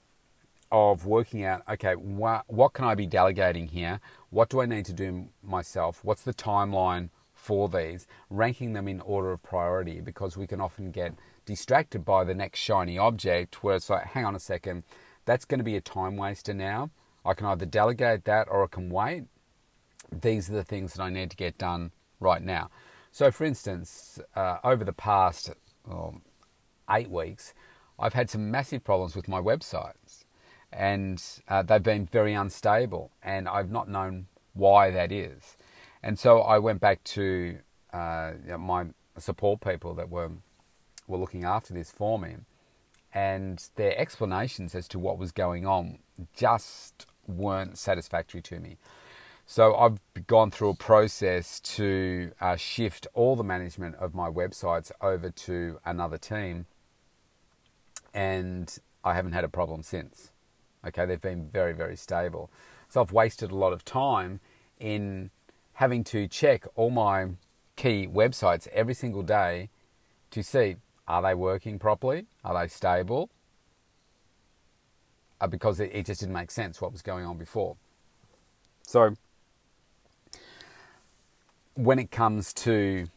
of 0.71 1.05
working 1.05 1.43
out 1.43 1.61
okay 1.69 1.93
what, 1.95 2.43
what 2.47 2.73
can 2.73 2.85
i 2.85 2.95
be 2.95 3.05
delegating 3.05 3.67
here 3.67 3.99
what 4.31 4.49
do 4.49 4.61
i 4.61 4.65
need 4.65 4.83
to 4.83 4.93
do 4.93 5.27
myself 5.43 6.03
what's 6.03 6.23
the 6.23 6.33
timeline 6.33 7.07
for 7.35 7.69
these 7.69 8.07
ranking 8.31 8.73
them 8.73 8.87
in 8.87 8.99
order 9.01 9.31
of 9.31 9.43
priority 9.43 10.01
because 10.01 10.35
we 10.35 10.47
can 10.47 10.59
often 10.59 10.89
get 10.89 11.13
distracted 11.45 12.03
by 12.03 12.23
the 12.23 12.33
next 12.33 12.59
shiny 12.59 12.97
object 12.97 13.63
where 13.63 13.75
it's 13.75 13.91
like 13.91 14.05
hang 14.05 14.25
on 14.25 14.35
a 14.35 14.39
second 14.39 14.83
that's 15.25 15.45
going 15.45 15.59
to 15.59 15.63
be 15.63 15.75
a 15.75 15.81
time 15.81 16.17
waster 16.17 16.53
now 16.53 16.89
i 17.25 17.33
can 17.33 17.47
either 17.47 17.65
delegate 17.65 18.25
that 18.25 18.47
or 18.49 18.63
i 18.63 18.67
can 18.67 18.89
wait 18.89 19.23
these 20.21 20.49
are 20.49 20.53
the 20.53 20.63
things 20.63 20.93
that 20.93 21.03
i 21.03 21.09
need 21.09 21.29
to 21.29 21.37
get 21.37 21.57
done 21.57 21.91
right 22.19 22.43
now 22.43 22.69
so 23.11 23.31
for 23.31 23.45
instance 23.45 24.19
uh, 24.35 24.57
over 24.63 24.83
the 24.83 24.93
past 24.93 25.51
eight 26.91 27.09
weeks 27.09 27.53
i've 27.99 28.13
had 28.13 28.29
some 28.29 28.51
massive 28.51 28.83
problems 28.83 29.15
with 29.15 29.27
my 29.27 29.39
websites 29.41 30.25
and 30.75 31.23
uh, 31.47 31.63
they've 31.63 31.81
been 31.81 32.05
very 32.05 32.33
unstable, 32.33 33.11
and 33.23 33.47
I've 33.47 33.71
not 33.71 33.87
known 33.87 34.27
why 34.53 34.91
that 34.91 35.11
is. 35.11 35.57
And 36.03 36.19
so 36.19 36.41
I 36.41 36.59
went 36.59 36.81
back 36.81 37.03
to 37.05 37.57
uh, 37.93 38.33
you 38.43 38.51
know, 38.51 38.57
my 38.57 38.85
support 39.17 39.61
people 39.61 39.93
that 39.95 40.09
were 40.09 40.31
were 41.07 41.17
looking 41.17 41.43
after 41.45 41.73
this 41.73 41.91
for 41.91 42.19
me, 42.19 42.35
and 43.13 43.63
their 43.75 43.97
explanations 43.97 44.75
as 44.75 44.87
to 44.89 44.99
what 44.99 45.17
was 45.17 45.31
going 45.31 45.65
on 45.65 45.99
just 46.35 47.07
weren't 47.27 47.77
satisfactory 47.77 48.41
to 48.41 48.59
me. 48.59 48.77
So 49.45 49.75
I've 49.75 49.99
gone 50.25 50.49
through 50.49 50.69
a 50.69 50.75
process 50.75 51.59
to 51.59 52.31
uh, 52.41 52.55
shift 52.55 53.07
all 53.13 53.35
the 53.35 53.43
management 53.43 53.95
of 53.95 54.15
my 54.15 54.29
websites 54.29 54.91
over 55.01 55.29
to 55.29 55.79
another 55.85 56.17
team, 56.17 56.65
and 58.13 58.75
I 59.03 59.13
haven't 59.13 59.33
had 59.33 59.43
a 59.43 59.49
problem 59.49 59.83
since. 59.83 60.31
Okay, 60.85 61.05
they've 61.05 61.21
been 61.21 61.47
very, 61.49 61.73
very 61.73 61.95
stable. 61.95 62.49
So 62.89 63.01
I've 63.01 63.11
wasted 63.11 63.51
a 63.51 63.55
lot 63.55 63.73
of 63.73 63.85
time 63.85 64.39
in 64.79 65.29
having 65.73 66.03
to 66.05 66.27
check 66.27 66.65
all 66.75 66.89
my 66.89 67.29
key 67.75 68.07
websites 68.07 68.67
every 68.69 68.93
single 68.93 69.21
day 69.21 69.69
to 70.31 70.43
see 70.43 70.77
are 71.07 71.21
they 71.21 71.35
working 71.35 71.77
properly? 71.77 72.25
Are 72.43 72.59
they 72.59 72.67
stable? 72.67 73.29
Uh, 75.41 75.47
because 75.47 75.79
it, 75.79 75.91
it 75.93 76.05
just 76.05 76.21
didn't 76.21 76.33
make 76.33 76.49
sense 76.49 76.79
what 76.79 76.91
was 76.91 77.01
going 77.01 77.25
on 77.25 77.37
before. 77.37 77.75
So 78.83 79.15
when 81.73 81.99
it 81.99 82.09
comes 82.09 82.53
to 82.53 83.07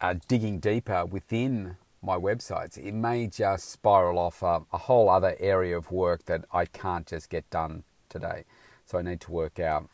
uh, 0.00 0.14
digging 0.28 0.60
deeper 0.60 1.04
within 1.04 1.76
my 2.00 2.16
websites, 2.16 2.78
it 2.78 2.94
may 2.94 3.26
just 3.26 3.70
spiral 3.70 4.18
off 4.18 4.42
a, 4.42 4.62
a, 4.72 4.78
whole 4.78 5.08
other 5.08 5.36
area 5.40 5.76
of 5.76 5.90
work 5.90 6.24
that 6.26 6.44
I 6.52 6.64
can't 6.64 7.06
just 7.06 7.28
get 7.28 7.48
done 7.50 7.82
today. 8.08 8.44
So 8.86 8.98
I 8.98 9.02
need 9.02 9.20
to 9.22 9.32
work 9.32 9.58
out, 9.58 9.90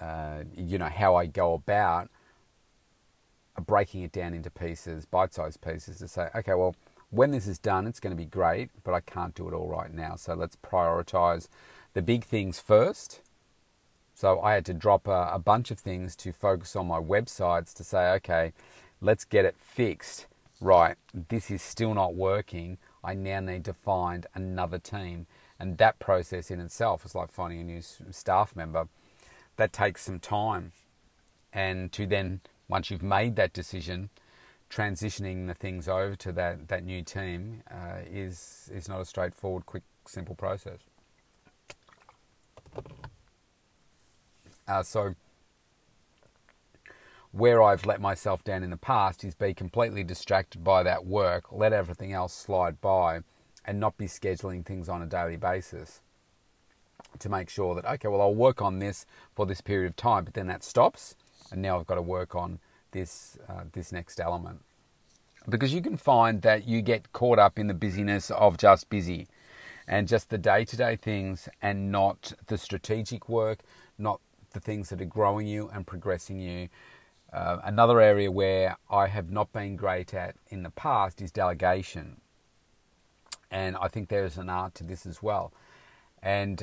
uh, 0.00 0.42
you 0.56 0.78
know, 0.78 0.88
how 0.88 1.14
I 1.14 1.26
go 1.26 1.54
about 1.54 2.10
breaking 3.64 4.02
it 4.02 4.12
down 4.12 4.34
into 4.34 4.50
pieces, 4.50 5.06
bite-sized 5.06 5.60
pieces, 5.60 5.98
to 5.98 6.08
say, 6.08 6.28
okay, 6.34 6.54
well, 6.54 6.74
when 7.10 7.30
this 7.30 7.46
is 7.46 7.58
done, 7.58 7.86
it's 7.86 8.00
going 8.00 8.16
to 8.16 8.16
be 8.16 8.26
great, 8.26 8.70
but 8.84 8.92
I 8.92 9.00
can't 9.00 9.34
do 9.34 9.48
it 9.48 9.54
all 9.54 9.68
right 9.68 9.92
now. 9.92 10.16
So 10.16 10.34
let's 10.34 10.56
prioritize 10.56 11.48
the 11.94 12.02
big 12.02 12.24
things 12.24 12.60
first. 12.60 13.20
So 14.14 14.40
I 14.40 14.54
had 14.54 14.64
to 14.66 14.74
drop 14.74 15.06
a, 15.06 15.30
a 15.32 15.38
bunch 15.38 15.70
of 15.70 15.78
things 15.78 16.16
to 16.16 16.32
focus 16.32 16.74
on 16.74 16.86
my 16.86 16.98
websites 16.98 17.74
to 17.74 17.84
say, 17.84 18.10
okay, 18.12 18.52
let's 19.00 19.24
get 19.24 19.44
it 19.44 19.56
fixed 19.58 20.26
right, 20.60 20.96
this 21.28 21.50
is 21.50 21.62
still 21.62 21.94
not 21.94 22.14
working. 22.14 22.78
I 23.04 23.14
now 23.14 23.40
need 23.40 23.64
to 23.66 23.72
find 23.74 24.26
another 24.34 24.78
team. 24.78 25.26
And 25.58 25.78
that 25.78 25.98
process 25.98 26.50
in 26.50 26.60
itself 26.60 27.04
is 27.04 27.14
like 27.14 27.30
finding 27.30 27.60
a 27.60 27.64
new 27.64 27.82
staff 28.10 28.54
member. 28.56 28.88
That 29.56 29.72
takes 29.72 30.02
some 30.02 30.20
time. 30.20 30.72
And 31.52 31.90
to 31.92 32.06
then, 32.06 32.40
once 32.68 32.90
you've 32.90 33.02
made 33.02 33.36
that 33.36 33.52
decision, 33.52 34.10
transitioning 34.70 35.46
the 35.46 35.54
things 35.54 35.88
over 35.88 36.16
to 36.16 36.32
that, 36.32 36.68
that 36.68 36.84
new 36.84 37.02
team 37.02 37.62
uh, 37.70 37.98
is, 38.10 38.70
is 38.72 38.88
not 38.88 39.00
a 39.00 39.04
straightforward, 39.04 39.66
quick, 39.66 39.82
simple 40.06 40.34
process. 40.34 40.78
Uh, 44.68 44.82
so, 44.82 45.14
where 47.30 47.62
I've 47.62 47.86
let 47.86 48.00
myself 48.00 48.42
down 48.42 48.62
in 48.62 48.70
the 48.70 48.76
past 48.76 49.22
is 49.22 49.34
be 49.34 49.54
completely 49.54 50.02
distracted 50.02 50.64
by 50.64 50.82
that 50.82 51.06
work, 51.06 51.52
let 51.52 51.72
everything 51.72 52.12
else 52.12 52.32
slide 52.32 52.80
by, 52.80 53.20
and 53.64 53.78
not 53.78 53.96
be 53.96 54.06
scheduling 54.06 54.64
things 54.64 54.88
on 54.88 55.02
a 55.02 55.06
daily 55.06 55.36
basis 55.36 56.00
to 57.18 57.28
make 57.28 57.48
sure 57.48 57.74
that, 57.74 57.84
okay, 57.84 58.08
well, 58.08 58.20
I'll 58.20 58.34
work 58.34 58.60
on 58.62 58.78
this 58.78 59.06
for 59.34 59.46
this 59.46 59.60
period 59.60 59.88
of 59.88 59.96
time, 59.96 60.24
but 60.24 60.34
then 60.34 60.46
that 60.48 60.64
stops, 60.64 61.14
and 61.50 61.62
now 61.62 61.78
I've 61.78 61.86
got 61.86 61.96
to 61.96 62.02
work 62.02 62.34
on 62.34 62.58
this, 62.96 63.38
uh, 63.48 63.64
this 63.72 63.92
next 63.92 64.20
element. 64.20 64.60
Because 65.48 65.72
you 65.72 65.82
can 65.82 65.96
find 65.96 66.42
that 66.42 66.66
you 66.66 66.82
get 66.82 67.12
caught 67.12 67.38
up 67.38 67.58
in 67.58 67.66
the 67.66 67.74
busyness 67.74 68.30
of 68.30 68.56
just 68.56 68.88
busy 68.88 69.28
and 69.86 70.08
just 70.08 70.30
the 70.30 70.38
day 70.38 70.64
to 70.64 70.76
day 70.76 70.96
things 70.96 71.48
and 71.62 71.92
not 71.92 72.32
the 72.46 72.58
strategic 72.58 73.28
work, 73.28 73.60
not 73.98 74.20
the 74.52 74.60
things 74.60 74.88
that 74.88 75.00
are 75.00 75.12
growing 75.18 75.46
you 75.46 75.70
and 75.72 75.86
progressing 75.86 76.40
you 76.40 76.68
uh, 77.32 77.58
another 77.64 78.00
area 78.00 78.30
where 78.30 78.76
I 78.90 79.08
have 79.08 79.30
not 79.30 79.52
been 79.52 79.76
great 79.76 80.14
at 80.14 80.36
in 80.48 80.62
the 80.62 80.70
past 80.70 81.20
is 81.20 81.30
delegation. 81.30 82.20
And 83.50 83.76
I 83.76 83.88
think 83.88 84.08
there's 84.08 84.38
an 84.38 84.48
art 84.48 84.74
to 84.76 84.84
this 84.84 85.06
as 85.06 85.22
well. 85.22 85.52
And 86.22 86.62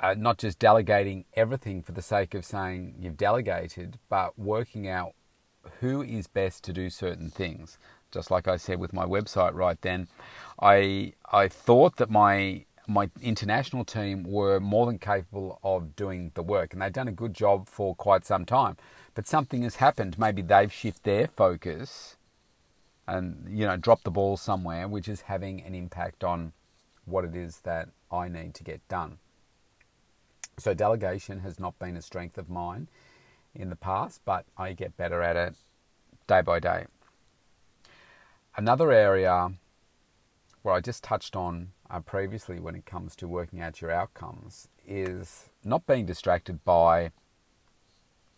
uh, 0.00 0.14
not 0.16 0.38
just 0.38 0.58
delegating 0.58 1.24
everything 1.34 1.82
for 1.82 1.92
the 1.92 2.02
sake 2.02 2.34
of 2.34 2.44
saying 2.44 2.96
you've 2.98 3.16
delegated, 3.16 3.98
but 4.08 4.38
working 4.38 4.88
out 4.88 5.14
who 5.80 6.02
is 6.02 6.26
best 6.26 6.64
to 6.64 6.72
do 6.72 6.90
certain 6.90 7.30
things. 7.30 7.78
Just 8.10 8.30
like 8.30 8.48
I 8.48 8.56
said 8.56 8.80
with 8.80 8.92
my 8.92 9.04
website 9.04 9.54
right 9.54 9.80
then, 9.80 10.08
I 10.60 11.12
I 11.30 11.48
thought 11.48 11.96
that 11.96 12.10
my 12.10 12.64
my 12.86 13.10
international 13.20 13.84
team 13.84 14.24
were 14.24 14.58
more 14.58 14.86
than 14.86 14.98
capable 14.98 15.58
of 15.62 15.94
doing 15.94 16.32
the 16.34 16.42
work, 16.42 16.72
and 16.72 16.80
they've 16.80 16.92
done 16.92 17.08
a 17.08 17.12
good 17.12 17.34
job 17.34 17.68
for 17.68 17.94
quite 17.94 18.24
some 18.24 18.46
time. 18.46 18.76
But 19.14 19.26
something 19.26 19.62
has 19.62 19.76
happened. 19.76 20.18
Maybe 20.18 20.40
they've 20.40 20.72
shifted 20.72 21.04
their 21.04 21.26
focus 21.26 22.16
and 23.06 23.46
you 23.48 23.66
know 23.66 23.76
dropped 23.76 24.04
the 24.04 24.10
ball 24.10 24.36
somewhere, 24.36 24.88
which 24.88 25.08
is 25.08 25.22
having 25.22 25.62
an 25.62 25.74
impact 25.74 26.24
on 26.24 26.52
what 27.04 27.24
it 27.24 27.34
is 27.34 27.60
that 27.60 27.88
I 28.10 28.28
need 28.28 28.54
to 28.54 28.64
get 28.64 28.86
done. 28.88 29.18
So 30.58 30.74
delegation 30.74 31.40
has 31.40 31.60
not 31.60 31.78
been 31.78 31.96
a 31.96 32.02
strength 32.02 32.38
of 32.38 32.48
mine 32.48 32.88
in 33.54 33.70
the 33.70 33.76
past, 33.76 34.20
but 34.24 34.44
I 34.56 34.72
get 34.72 34.96
better 34.96 35.22
at 35.22 35.36
it 35.36 35.56
day 36.26 36.40
by 36.42 36.60
day. 36.60 36.86
Another 38.56 38.92
area 38.92 39.52
where 40.62 40.74
I 40.74 40.80
just 40.80 41.02
touched 41.04 41.36
on 41.36 41.68
uh, 41.90 42.00
previously 42.00 42.60
when 42.60 42.74
it 42.74 42.84
comes 42.84 43.16
to 43.16 43.28
working 43.28 43.60
out 43.60 43.80
your 43.80 43.90
outcomes 43.90 44.68
is 44.86 45.48
not 45.64 45.86
being 45.86 46.06
distracted 46.06 46.64
by 46.64 47.10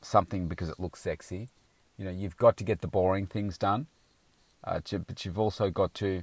something 0.02 0.46
because 0.46 0.68
it 0.68 0.80
looks 0.80 1.00
sexy. 1.00 1.48
You 1.96 2.04
know, 2.04 2.10
you've 2.10 2.36
got 2.36 2.56
to 2.58 2.64
get 2.64 2.80
the 2.80 2.86
boring 2.86 3.26
things 3.26 3.58
done, 3.58 3.86
uh, 4.64 4.80
to, 4.84 4.98
but 5.00 5.24
you've 5.24 5.38
also 5.38 5.70
got 5.70 5.94
to 5.94 6.22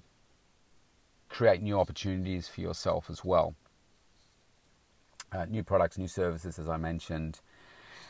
create 1.29 1.61
new 1.61 1.79
opportunities 1.79 2.47
for 2.47 2.61
yourself 2.61 3.09
as 3.09 3.23
well. 3.23 3.55
Uh, 5.31 5.45
new 5.45 5.63
products, 5.63 5.97
new 5.97 6.07
services, 6.07 6.57
as 6.57 6.69
I 6.69 6.77
mentioned, 6.77 7.41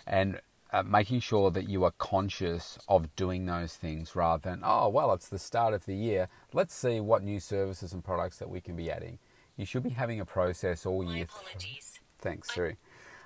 and 0.06 0.40
uh, 0.72 0.84
making 0.84 1.20
sure 1.22 1.50
that 1.52 1.70
you 1.70 1.84
are 1.84 1.92
conscious 1.92 2.78
of 2.88 3.16
doing 3.16 3.46
those 3.46 3.76
things 3.76 4.16
rather 4.16 4.50
than, 4.50 4.62
oh, 4.64 4.90
well, 4.90 5.14
it's 5.14 5.30
the 5.30 5.40
start 5.40 5.74
of 5.74 5.86
the 5.86 5.96
year. 5.96 6.28
Let's 6.54 6.76
see 6.76 7.00
what 7.00 7.24
new 7.24 7.40
services 7.40 7.94
and 7.94 8.04
products 8.04 8.38
that 8.40 8.50
we 8.50 8.62
can 8.62 8.76
be 8.76 8.92
adding. 8.92 9.20
You 9.56 9.66
should 9.66 9.84
be 9.84 9.92
having 9.92 10.20
a 10.20 10.26
process 10.26 10.86
all 10.86 11.04
year. 11.04 11.28
Th- 11.58 11.92
Thanks, 12.20 12.54
Siri. 12.54 12.78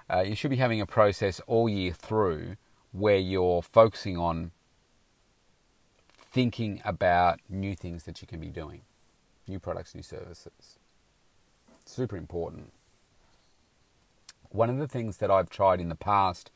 Uh, 0.10 0.22
you 0.22 0.36
should 0.36 0.52
be 0.52 0.58
having 0.58 0.82
a 0.82 0.86
process 0.86 1.42
all 1.48 1.68
year 1.68 1.94
through 1.94 2.58
where 2.92 3.18
you're 3.18 3.62
focusing 3.62 4.18
on 4.18 4.52
thinking 6.18 6.82
about 6.86 7.40
new 7.50 7.76
things 7.76 8.04
that 8.04 8.22
you 8.22 8.28
can 8.28 8.40
be 8.40 8.50
doing, 8.50 8.82
new 9.48 9.60
products, 9.60 9.96
new 9.96 10.04
services. 10.04 10.78
Super 11.86 12.18
important. 12.18 12.72
One 14.50 14.70
of 14.70 14.78
the 14.78 14.88
things 14.88 15.18
that 15.18 15.32
I've 15.32 15.50
tried 15.50 15.80
in 15.80 15.90
the 15.90 15.96
past 15.96 16.52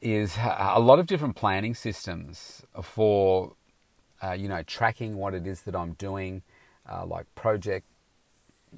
is 0.00 0.36
a 0.38 0.80
lot 0.80 0.98
of 0.98 1.06
different 1.06 1.36
planning 1.36 1.74
systems 1.74 2.62
for 2.82 3.54
uh, 4.22 4.32
you 4.32 4.48
know 4.48 4.62
tracking 4.62 5.16
what 5.16 5.34
it 5.34 5.46
is 5.46 5.62
that 5.62 5.74
I'm 5.74 5.92
doing, 5.94 6.42
uh, 6.90 7.06
like 7.06 7.26
project 7.34 7.86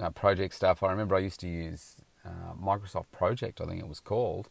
uh, 0.00 0.10
project 0.10 0.54
stuff. 0.54 0.82
I 0.82 0.90
remember 0.90 1.16
I 1.16 1.20
used 1.20 1.40
to 1.40 1.48
use 1.48 1.96
uh, 2.24 2.54
Microsoft 2.60 3.06
Project, 3.12 3.60
I 3.60 3.66
think 3.66 3.80
it 3.80 3.88
was 3.88 4.00
called. 4.00 4.48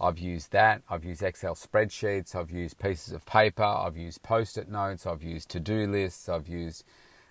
I've 0.00 0.18
used 0.18 0.52
that. 0.52 0.82
I've 0.88 1.04
used 1.04 1.22
Excel 1.22 1.54
spreadsheets. 1.54 2.34
I've 2.34 2.50
used 2.50 2.78
pieces 2.78 3.12
of 3.12 3.26
paper. 3.26 3.62
I've 3.62 3.98
used 3.98 4.22
post-it 4.22 4.70
notes. 4.70 5.06
I've 5.06 5.22
used 5.22 5.50
to-do 5.50 5.86
lists. 5.86 6.26
I've 6.28 6.48
used 6.48 6.84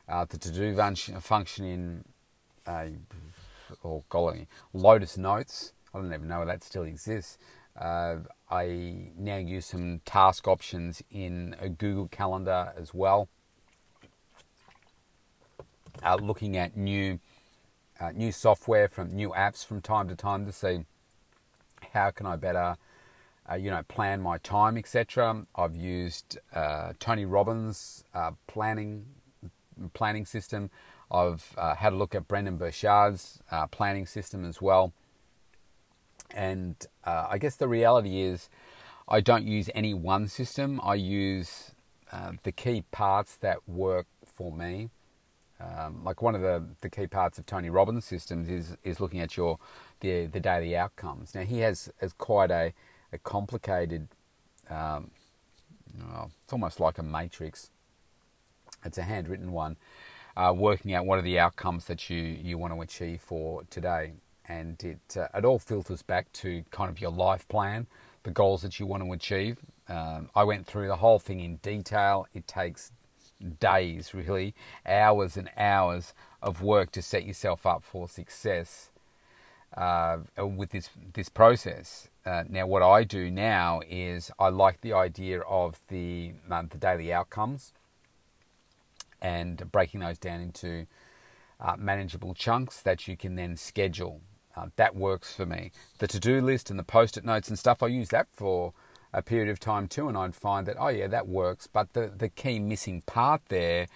uh, 0.08 0.26
the 0.30 0.38
to-do 0.38 0.76
function 1.20 1.66
in, 1.66 2.06
uh, 2.68 2.86
or 3.82 4.04
golly, 4.10 4.48
Lotus 4.74 5.18
Notes. 5.18 5.74
I 5.94 5.98
don't 5.98 6.14
even 6.14 6.28
know 6.28 6.42
if 6.42 6.48
that 6.48 6.64
still 6.64 6.84
exists. 6.84 7.40
Uh, 7.80 8.18
I 8.52 9.12
now 9.18 9.38
use 9.38 9.68
some 9.68 10.02
task 10.06 10.48
options 10.48 11.02
in 11.12 11.56
a 11.62 11.70
Google 11.70 12.08
Calendar 12.10 12.74
as 12.78 12.94
well. 12.94 13.30
Uh, 16.04 16.16
looking 16.16 16.58
at 16.58 16.76
new 16.76 17.20
uh, 18.00 18.12
new 18.12 18.32
software 18.32 18.88
from 18.88 19.14
new 19.14 19.30
apps 19.30 19.66
from 19.66 19.82
time 19.82 20.08
to 20.08 20.16
time 20.16 20.46
to 20.46 20.52
see 20.52 20.86
how 21.94 22.12
can 22.12 22.26
I 22.26 22.38
better 22.38 22.78
uh, 23.50 23.56
you 23.56 23.70
know 23.70 23.84
plan 23.84 24.22
my 24.22 24.38
time 24.38 24.78
etc. 24.78 25.46
I've 25.56 25.76
used 25.76 26.38
uh, 26.54 26.94
Tony 27.00 27.26
Robbins 27.26 28.04
uh, 28.14 28.32
planning 28.48 29.06
planning 29.94 30.26
system. 30.26 30.70
I've 31.12 31.56
had 31.78 31.94
a 31.94 31.96
look 31.96 32.14
at 32.14 32.28
Brendon 32.28 32.58
Burchard's 32.58 33.40
planning 33.72 34.06
system 34.06 34.46
as 34.46 34.62
well. 34.62 34.94
And 36.34 36.76
uh, 37.04 37.28
I 37.30 37.38
guess 37.38 37.56
the 37.56 37.68
reality 37.68 38.22
is, 38.22 38.50
I 39.08 39.22
don't 39.22 39.46
use 39.46 39.70
any 39.74 39.94
one 39.94 40.28
system. 40.28 40.80
I 40.84 40.96
use 40.96 41.72
uh, 42.12 42.34
the 42.44 42.52
key 42.52 42.84
parts 42.92 43.36
that 43.38 43.68
work 43.68 44.06
for 44.24 44.52
me. 44.52 44.92
Um, 45.60 46.04
like 46.04 46.22
one 46.22 46.36
of 46.36 46.42
the, 46.42 46.64
the 46.82 46.90
key 46.90 47.08
parts 47.08 47.38
of 47.38 47.46
Tony 47.46 47.70
Robbins' 47.70 48.06
systems 48.06 48.48
is 48.50 48.78
is 48.84 49.02
looking 49.02 49.20
at 49.20 49.36
your 49.36 49.58
the 50.00 50.28
the 50.28 50.40
daily 50.40 50.78
outcomes. 50.78 51.36
Now 51.36 51.42
he 51.42 51.60
has, 51.60 51.92
has 52.00 52.14
quite 52.14 52.52
a, 52.52 52.72
a 53.12 53.18
complicated. 53.18 54.08
Um, 54.70 55.12
well, 55.98 56.32
it's 56.44 56.54
almost 56.54 56.80
like 56.80 56.98
a 56.98 57.04
matrix. 57.04 57.72
It's 58.86 58.98
a 58.98 59.04
handwritten 59.04 59.52
one, 59.52 59.76
uh, 60.38 60.54
working 60.56 60.94
out 60.94 61.06
what 61.06 61.20
are 61.20 61.24
the 61.24 61.40
outcomes 61.40 61.86
that 61.86 62.10
you, 62.10 62.18
you 62.18 62.58
want 62.58 62.74
to 62.74 62.82
achieve 62.82 63.22
for 63.22 63.64
today 63.70 64.14
and 64.50 64.84
it 64.84 65.18
uh, 65.18 65.28
it 65.38 65.46
all 65.46 65.60
filters 65.60 66.02
back 66.02 66.32
to 66.34 66.64
kind 66.72 66.90
of 66.90 67.00
your 67.00 67.12
life 67.12 67.48
plan, 67.48 67.88
the 68.24 68.32
goals 68.32 68.64
that 68.64 68.80
you 68.80 68.86
want 68.86 69.04
to 69.04 69.14
achieve. 69.14 69.60
Um, 69.88 70.30
I 70.36 70.44
went 70.44 70.66
through 70.66 70.88
the 70.88 70.98
whole 70.98 71.20
thing 71.20 71.40
in 71.40 71.58
detail. 71.58 72.28
It 72.34 72.48
takes 72.48 72.92
days, 73.60 74.14
really, 74.14 74.54
hours 74.86 75.38
and 75.38 75.50
hours 75.56 76.14
of 76.42 76.62
work 76.62 76.92
to 76.92 77.02
set 77.02 77.26
yourself 77.26 77.66
up 77.66 77.84
for 77.84 78.10
success 78.10 78.90
uh, 79.78 80.18
with 80.38 80.72
this 80.72 80.90
this 81.14 81.30
process. 81.30 82.10
Uh, 82.26 82.44
now, 82.50 82.68
what 82.68 82.84
I 82.84 83.04
do 83.04 83.32
now 83.32 83.82
is 83.88 84.32
I 84.40 84.50
like 84.50 84.82
the 84.82 84.94
idea 84.94 85.42
of 85.42 85.80
the 85.88 86.34
um, 86.50 86.68
the 86.70 86.78
daily 86.78 87.14
outcomes 87.14 87.74
and 89.22 89.70
breaking 89.72 90.00
those 90.00 90.18
down 90.18 90.42
into 90.42 90.88
uh, 91.60 91.76
manageable 91.78 92.34
chunks 92.34 92.82
that 92.82 93.08
you 93.08 93.18
can 93.18 93.36
then 93.36 93.58
schedule. 93.58 94.22
Uh, 94.56 94.68
that 94.76 94.96
works 94.96 95.34
for 95.34 95.46
me. 95.46 95.72
The 96.00 96.08
to 96.08 96.20
do 96.20 96.42
list 96.42 96.70
and 96.70 96.80
the 96.80 96.84
post 96.84 97.18
it 97.18 97.24
notes 97.24 97.50
and 97.50 97.58
stuff, 97.58 97.84
I 97.84 97.88
use 97.88 98.10
that 98.10 98.28
for 98.32 98.74
a 99.14 99.22
period 99.22 99.50
of 99.50 99.60
time 99.60 99.88
too, 99.88 100.08
and 100.08 100.18
I'd 100.18 100.36
find 100.36 100.66
that, 100.68 100.76
oh 100.80 100.90
yeah, 100.90 101.08
that 101.08 101.28
works. 101.28 101.68
But 101.68 101.94
the, 101.94 102.12
the 102.16 102.30
key 102.30 102.60
missing 102.60 103.02
part 103.06 103.42
there 103.50 103.88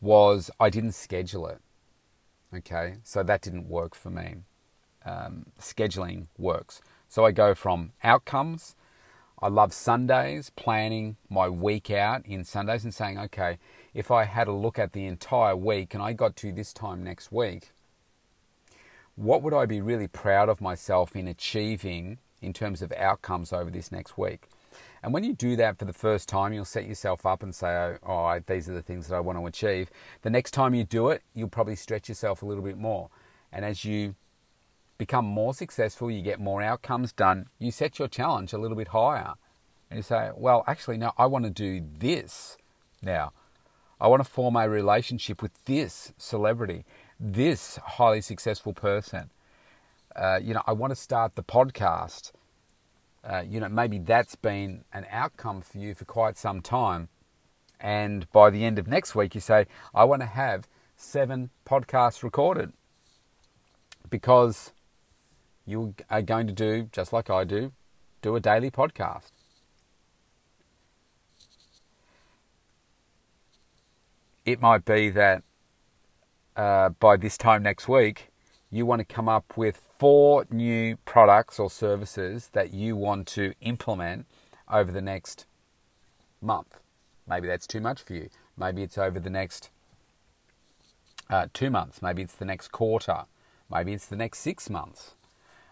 was 0.00 0.50
I 0.58 0.70
didn't 0.70 0.92
schedule 0.92 1.46
it. 1.46 1.58
Okay, 2.54 2.96
so 3.04 3.22
that 3.22 3.42
didn't 3.42 3.68
work 3.68 3.94
for 3.94 4.10
me. 4.10 4.36
Um, 5.04 5.46
scheduling 5.60 6.26
works. 6.36 6.80
So 7.08 7.24
I 7.24 7.32
go 7.32 7.54
from 7.54 7.92
outcomes. 8.02 8.74
I 9.42 9.48
love 9.48 9.72
Sundays, 9.72 10.50
planning 10.50 11.16
my 11.30 11.48
week 11.48 11.90
out 11.90 12.26
in 12.26 12.44
Sundays 12.44 12.84
and 12.84 12.92
saying, 12.92 13.18
okay, 13.18 13.58
if 13.94 14.10
I 14.10 14.24
had 14.24 14.48
a 14.48 14.52
look 14.52 14.78
at 14.78 14.92
the 14.92 15.06
entire 15.06 15.56
week 15.56 15.94
and 15.94 16.02
I 16.02 16.12
got 16.12 16.36
to 16.36 16.52
this 16.52 16.74
time 16.74 17.02
next 17.02 17.32
week, 17.32 17.70
what 19.20 19.42
would 19.42 19.52
I 19.52 19.66
be 19.66 19.82
really 19.82 20.08
proud 20.08 20.48
of 20.48 20.62
myself 20.62 21.14
in 21.14 21.28
achieving 21.28 22.16
in 22.40 22.54
terms 22.54 22.80
of 22.80 22.90
outcomes 22.92 23.52
over 23.52 23.70
this 23.70 23.92
next 23.92 24.16
week? 24.16 24.44
And 25.02 25.12
when 25.12 25.24
you 25.24 25.34
do 25.34 25.56
that 25.56 25.78
for 25.78 25.84
the 25.84 25.92
first 25.92 26.26
time, 26.26 26.54
you'll 26.54 26.64
set 26.64 26.86
yourself 26.86 27.26
up 27.26 27.42
and 27.42 27.54
say, 27.54 27.96
oh, 28.02 28.40
these 28.46 28.66
are 28.66 28.72
the 28.72 28.80
things 28.80 29.08
that 29.08 29.16
I 29.16 29.20
want 29.20 29.38
to 29.38 29.46
achieve. 29.46 29.90
The 30.22 30.30
next 30.30 30.52
time 30.52 30.74
you 30.74 30.84
do 30.84 31.08
it, 31.08 31.22
you'll 31.34 31.50
probably 31.50 31.76
stretch 31.76 32.08
yourself 32.08 32.40
a 32.40 32.46
little 32.46 32.64
bit 32.64 32.78
more. 32.78 33.10
And 33.52 33.62
as 33.62 33.84
you 33.84 34.14
become 34.96 35.26
more 35.26 35.52
successful, 35.52 36.10
you 36.10 36.22
get 36.22 36.40
more 36.40 36.62
outcomes 36.62 37.12
done, 37.12 37.48
you 37.58 37.70
set 37.70 37.98
your 37.98 38.08
challenge 38.08 38.54
a 38.54 38.58
little 38.58 38.76
bit 38.76 38.88
higher. 38.88 39.34
And 39.90 39.98
you 39.98 40.02
say, 40.02 40.30
well, 40.34 40.64
actually, 40.66 40.96
no, 40.96 41.12
I 41.18 41.26
want 41.26 41.44
to 41.44 41.50
do 41.50 41.84
this 41.98 42.56
now. 43.02 43.32
I 44.00 44.08
want 44.08 44.24
to 44.24 44.30
form 44.30 44.56
a 44.56 44.66
relationship 44.66 45.42
with 45.42 45.52
this 45.66 46.14
celebrity 46.16 46.86
this 47.20 47.76
highly 47.76 48.22
successful 48.22 48.72
person. 48.72 49.30
Uh, 50.16 50.40
you 50.42 50.54
know, 50.54 50.62
I 50.66 50.72
want 50.72 50.90
to 50.90 50.96
start 50.96 51.34
the 51.34 51.42
podcast. 51.42 52.32
Uh, 53.22 53.42
you 53.46 53.60
know, 53.60 53.68
maybe 53.68 53.98
that's 53.98 54.34
been 54.34 54.84
an 54.92 55.06
outcome 55.10 55.60
for 55.60 55.76
you 55.78 55.94
for 55.94 56.06
quite 56.06 56.38
some 56.38 56.62
time. 56.62 57.08
And 57.78 58.30
by 58.32 58.50
the 58.50 58.64
end 58.64 58.78
of 58.78 58.88
next 58.88 59.14
week, 59.14 59.34
you 59.34 59.40
say, 59.40 59.66
I 59.94 60.04
want 60.04 60.22
to 60.22 60.26
have 60.26 60.66
seven 60.96 61.50
podcasts 61.66 62.22
recorded 62.22 62.72
because 64.08 64.72
you 65.66 65.94
are 66.10 66.22
going 66.22 66.46
to 66.46 66.52
do, 66.52 66.88
just 66.92 67.12
like 67.12 67.30
I 67.30 67.44
do, 67.44 67.72
do 68.22 68.34
a 68.34 68.40
daily 68.40 68.70
podcast. 68.70 69.30
It 74.44 74.60
might 74.60 74.84
be 74.84 75.10
that 75.10 75.42
uh, 76.56 76.90
by 76.90 77.16
this 77.16 77.36
time 77.36 77.62
next 77.62 77.88
week, 77.88 78.30
you 78.70 78.86
want 78.86 79.00
to 79.00 79.04
come 79.04 79.28
up 79.28 79.56
with 79.56 79.80
four 79.98 80.46
new 80.50 80.96
products 81.04 81.58
or 81.58 81.70
services 81.70 82.50
that 82.52 82.72
you 82.72 82.96
want 82.96 83.26
to 83.28 83.52
implement 83.60 84.26
over 84.70 84.92
the 84.92 85.02
next 85.02 85.46
month. 86.40 86.78
Maybe 87.26 87.48
that's 87.48 87.66
too 87.66 87.80
much 87.80 88.02
for 88.02 88.14
you. 88.14 88.28
Maybe 88.56 88.82
it's 88.82 88.98
over 88.98 89.18
the 89.18 89.30
next 89.30 89.70
uh, 91.28 91.46
two 91.52 91.70
months. 91.70 92.02
Maybe 92.02 92.22
it's 92.22 92.34
the 92.34 92.44
next 92.44 92.68
quarter. 92.68 93.24
Maybe 93.70 93.92
it's 93.92 94.06
the 94.06 94.16
next 94.16 94.40
six 94.40 94.68
months. 94.68 95.14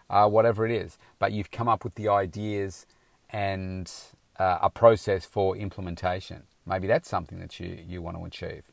Uh, 0.09 0.27
whatever 0.27 0.65
it 0.65 0.71
is. 0.71 0.97
But 1.19 1.33
you've 1.33 1.51
come 1.51 1.67
up 1.67 1.83
with 1.83 1.95
the 1.95 2.07
ideas 2.07 2.85
and 3.29 3.91
uh, 4.39 4.57
a 4.61 4.69
process 4.69 5.25
for 5.25 5.55
implementation. 5.55 6.43
Maybe 6.65 6.87
that's 6.87 7.07
something 7.07 7.39
that 7.39 7.59
you, 7.59 7.77
you 7.87 8.01
want 8.01 8.17
to 8.17 8.25
achieve. 8.25 8.63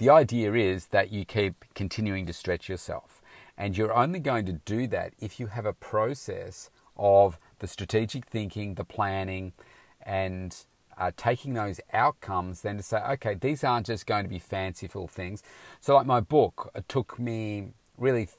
The 0.00 0.08
idea 0.08 0.54
is 0.54 0.86
that 0.86 1.12
you 1.12 1.26
keep 1.26 1.62
continuing 1.74 2.24
to 2.24 2.32
stretch 2.32 2.70
yourself. 2.70 3.20
And 3.58 3.76
you're 3.76 3.92
only 3.92 4.18
going 4.18 4.46
to 4.46 4.54
do 4.54 4.86
that 4.86 5.12
if 5.20 5.38
you 5.38 5.48
have 5.48 5.66
a 5.66 5.74
process 5.74 6.70
of 6.96 7.38
the 7.58 7.66
strategic 7.66 8.24
thinking, 8.24 8.76
the 8.76 8.84
planning, 8.84 9.52
and 10.00 10.56
uh, 10.96 11.10
taking 11.18 11.52
those 11.52 11.82
outcomes 11.92 12.62
then 12.62 12.78
to 12.78 12.82
say, 12.82 12.96
okay, 13.10 13.34
these 13.34 13.62
aren't 13.62 13.88
just 13.88 14.06
going 14.06 14.22
to 14.22 14.30
be 14.30 14.38
fanciful 14.38 15.06
things. 15.06 15.42
So, 15.82 15.96
like 15.96 16.06
my 16.06 16.20
book, 16.20 16.70
it 16.74 16.88
took 16.88 17.18
me 17.18 17.74
really 17.98 18.24
th- 18.24 18.38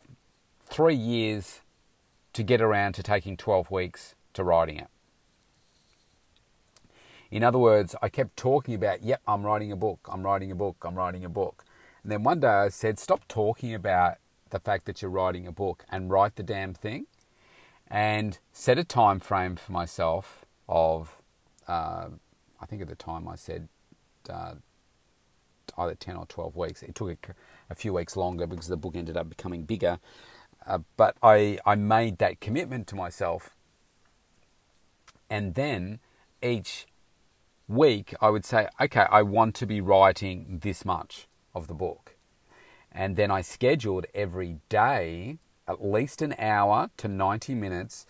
three 0.65 0.95
years 0.95 1.61
to 2.33 2.41
get 2.41 2.59
around 2.59 2.93
to 2.93 3.03
taking 3.03 3.37
12 3.37 3.69
weeks 3.69 4.15
to 4.33 4.43
writing 4.43 4.77
it. 4.77 4.87
In 7.31 7.43
other 7.43 7.57
words, 7.57 7.95
I 8.01 8.09
kept 8.09 8.35
talking 8.35 8.75
about, 8.75 9.03
yep, 9.03 9.21
I'm 9.25 9.43
writing 9.43 9.71
a 9.71 9.77
book, 9.77 10.07
I'm 10.11 10.23
writing 10.23 10.51
a 10.51 10.55
book, 10.55 10.75
I'm 10.83 10.95
writing 10.95 11.23
a 11.23 11.29
book. 11.29 11.63
And 12.03 12.11
then 12.11 12.23
one 12.23 12.41
day 12.41 12.47
I 12.47 12.69
said, 12.69 12.99
stop 12.99 13.25
talking 13.29 13.73
about 13.73 14.17
the 14.49 14.59
fact 14.59 14.85
that 14.85 15.01
you're 15.01 15.11
writing 15.11 15.47
a 15.47 15.51
book 15.51 15.85
and 15.89 16.09
write 16.09 16.35
the 16.35 16.43
damn 16.43 16.73
thing 16.73 17.05
and 17.87 18.37
set 18.51 18.77
a 18.77 18.83
time 18.83 19.21
frame 19.21 19.55
for 19.55 19.71
myself 19.71 20.45
of, 20.67 21.15
uh, 21.69 22.07
I 22.59 22.65
think 22.65 22.81
at 22.81 22.89
the 22.89 22.95
time 22.95 23.29
I 23.29 23.35
said 23.35 23.69
uh, 24.29 24.55
either 25.77 25.95
10 25.95 26.17
or 26.17 26.25
12 26.25 26.55
weeks. 26.55 26.83
It 26.83 26.95
took 26.95 27.29
a, 27.29 27.33
a, 27.69 27.75
few 27.75 27.93
weeks 27.93 28.17
longer 28.17 28.45
because 28.45 28.67
the 28.67 28.77
book 28.77 28.95
ended 28.95 29.15
up 29.15 29.29
becoming 29.29 29.63
bigger. 29.63 29.99
Uh, 30.67 30.79
but 30.97 31.15
I, 31.23 31.59
I 31.65 31.75
made 31.75 32.17
that 32.17 32.41
commitment 32.41 32.87
to 32.87 32.95
myself. 32.95 33.55
And 35.29 35.55
then 35.55 35.99
each 36.43 36.87
week, 37.67 38.13
I 38.21 38.29
would 38.29 38.45
say, 38.45 38.67
okay, 38.79 39.05
I 39.09 39.21
want 39.21 39.55
to 39.55 39.65
be 39.65 39.81
writing 39.81 40.59
this 40.61 40.85
much 40.85 41.27
of 41.53 41.67
the 41.67 41.73
book. 41.73 42.15
And 42.91 43.15
then 43.15 43.31
I 43.31 43.41
scheduled 43.41 44.05
every 44.13 44.57
day 44.69 45.37
at 45.67 45.83
least 45.83 46.21
an 46.21 46.35
hour 46.37 46.89
to 46.97 47.07
90 47.07 47.55
minutes 47.55 48.05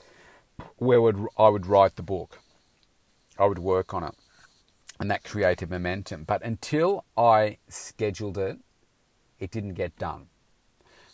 where 0.77 1.01
would, 1.01 1.27
I 1.37 1.49
would 1.49 1.67
write 1.67 1.95
the 1.95 2.03
book. 2.03 2.39
I 3.37 3.45
would 3.45 3.59
work 3.59 3.93
on 3.93 4.03
it. 4.03 4.15
And 4.99 5.09
that 5.09 5.23
created 5.23 5.69
momentum. 5.69 6.23
But 6.23 6.43
until 6.43 7.05
I 7.17 7.57
scheduled 7.67 8.37
it, 8.37 8.57
it 9.39 9.51
didn't 9.51 9.73
get 9.73 9.97
done. 9.97 10.27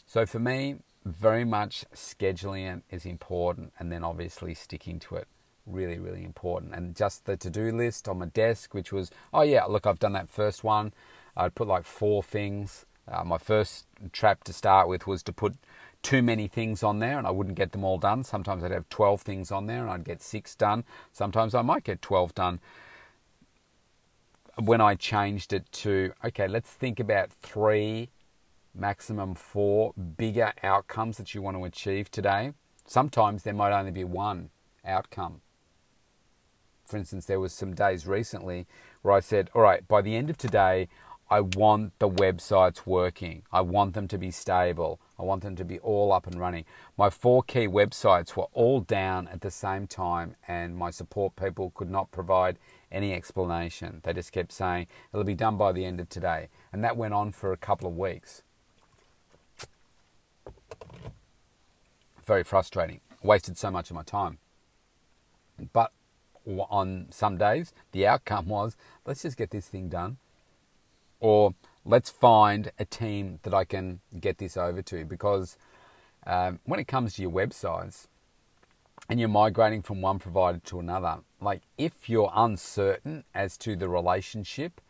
So 0.06 0.26
for 0.26 0.40
me, 0.40 0.78
very 1.06 1.46
much 1.46 1.86
scheduling 1.94 2.78
it 2.78 2.84
is 2.96 3.06
important 3.06 3.74
and 3.80 3.92
then 3.92 4.04
obviously 4.04 4.54
sticking 4.54 5.00
to 5.00 5.16
it 5.16 5.28
really, 5.68 6.00
really 6.00 6.24
important. 6.24 6.74
And 6.74 6.96
just 6.96 7.26
the 7.26 7.38
to 7.38 7.50
do 7.50 7.72
list 7.72 8.08
on 8.08 8.20
my 8.20 8.26
desk, 8.28 8.74
which 8.74 8.92
was, 8.92 9.12
oh 9.34 9.42
yeah, 9.42 9.66
look, 9.66 9.86
I've 9.86 10.00
done 10.00 10.14
that 10.14 10.30
first 10.30 10.64
one. 10.64 10.94
I'd 11.36 11.56
put 11.56 11.68
like 11.68 11.86
four 11.86 12.24
things. 12.24 12.86
Uh, 13.08 13.24
my 13.24 13.38
first 13.38 13.86
trap 14.12 14.44
to 14.46 14.54
start 14.54 14.88
with 14.88 15.08
was 15.08 15.24
to 15.24 15.34
put 15.34 15.56
too 16.02 16.22
many 16.22 16.48
things 16.48 16.84
on 16.84 17.00
there 17.00 17.18
and 17.18 17.28
I 17.28 17.32
wouldn't 17.32 17.56
get 17.56 17.72
them 17.72 17.84
all 17.84 17.98
done. 17.98 18.24
Sometimes 18.24 18.64
I'd 18.64 18.72
have 18.72 18.90
12 18.90 19.22
things 19.22 19.52
on 19.52 19.68
there 19.68 19.82
and 19.82 19.90
I'd 19.90 20.04
get 20.04 20.22
six 20.22 20.56
done. 20.56 20.84
Sometimes 21.12 21.54
I 21.54 21.62
might 21.62 21.84
get 21.84 22.02
12 22.02 22.34
done. 22.36 22.60
When 24.58 24.82
I 24.82 24.96
changed 24.96 25.54
it 25.54 25.72
to, 25.72 26.14
okay, 26.26 26.48
let's 26.48 26.70
think 26.70 27.00
about 27.00 27.32
three, 27.32 28.10
maximum 28.74 29.36
four 29.36 29.94
bigger 29.94 30.54
outcomes 30.64 31.18
that 31.18 31.36
you 31.36 31.42
want 31.42 31.58
to 31.58 31.66
achieve 31.66 32.10
today. 32.10 32.54
Sometimes 32.86 33.44
there 33.44 33.54
might 33.54 33.78
only 33.78 33.92
be 33.92 34.04
one 34.04 34.50
outcome 34.86 35.42
for 36.88 36.98
instance, 36.98 37.26
there 37.26 37.40
was 37.40 37.54
some 37.54 37.74
days 37.74 38.08
recently 38.08 38.66
where 39.02 39.14
I 39.14 39.20
said, 39.20 39.50
all 39.54 39.62
right, 39.62 39.88
by 39.88 40.02
the 40.02 40.16
end 40.16 40.30
of 40.30 40.38
today, 40.38 40.88
I 41.30 41.42
want 41.42 42.00
the 42.00 42.10
websites 42.10 42.86
working. 42.86 43.44
I 43.52 43.60
want 43.60 43.94
them 43.94 44.08
to 44.08 44.18
be 44.18 44.32
stable. 44.32 45.02
I 45.20 45.24
want 45.24 45.44
them 45.44 45.58
to 45.58 45.66
be 45.66 45.78
all 45.80 46.14
up 46.14 46.26
and 46.26 46.40
running. 46.40 46.64
My 46.98 47.10
four 47.10 47.44
key 47.44 47.68
websites 47.68 48.38
were 48.38 48.48
all 48.54 48.80
down 48.80 49.28
at 49.28 49.42
the 49.42 49.52
same 49.52 49.88
time, 49.88 50.36
and 50.48 50.78
my 50.78 50.90
support 50.90 51.36
people 51.36 51.72
could 51.76 51.90
not 51.90 52.12
provide 52.12 52.58
any 52.90 53.14
explanation. 53.14 54.00
They 54.04 54.14
just 54.14 54.32
kept 54.32 54.54
saying, 54.54 54.88
it'll 55.12 55.26
be 55.26 55.36
done 55.36 55.58
by 55.58 55.74
the 55.74 55.84
end 55.84 56.00
of 56.00 56.08
today. 56.08 56.48
And 56.72 56.82
that 56.86 56.96
went 56.96 57.14
on 57.14 57.34
for 57.34 57.52
a 57.52 57.58
couple 57.58 57.90
of 57.90 57.98
weeks. 57.98 58.44
Very 62.26 62.44
frustrating. 62.44 63.02
Wasted 63.22 63.58
so 63.58 63.70
much 63.70 63.90
of 63.90 63.96
my 63.96 64.04
time. 64.04 64.38
But 65.74 65.92
on 66.70 67.08
some 67.10 67.38
days, 67.38 67.74
the 67.92 68.08
outcome 68.08 68.48
was 68.48 68.76
let's 69.06 69.22
just 69.24 69.38
get 69.38 69.52
this 69.52 69.68
thing 69.68 69.90
done. 69.90 70.18
Or 71.20 71.56
let's 71.84 72.10
find 72.10 72.72
a 72.78 72.86
team 72.86 73.40
that 73.44 73.54
I 73.54 73.66
can 73.66 74.02
get 74.20 74.38
this 74.38 74.56
over 74.56 74.82
to. 74.84 75.06
Because 75.06 75.58
um, 76.26 76.60
when 76.66 76.80
it 76.80 76.88
comes 76.88 77.16
to 77.16 77.22
your 77.22 77.32
websites 77.32 78.08
and 79.10 79.20
you're 79.20 79.30
migrating 79.30 79.82
from 79.82 80.02
one 80.02 80.20
provider 80.20 80.60
to 80.66 80.80
another, 80.80 81.20
like 81.42 81.62
if 81.78 82.10
you're 82.10 82.32
uncertain 82.36 83.24
as 83.34 83.58
to 83.58 83.76
the 83.76 83.90
relationship 83.90 84.82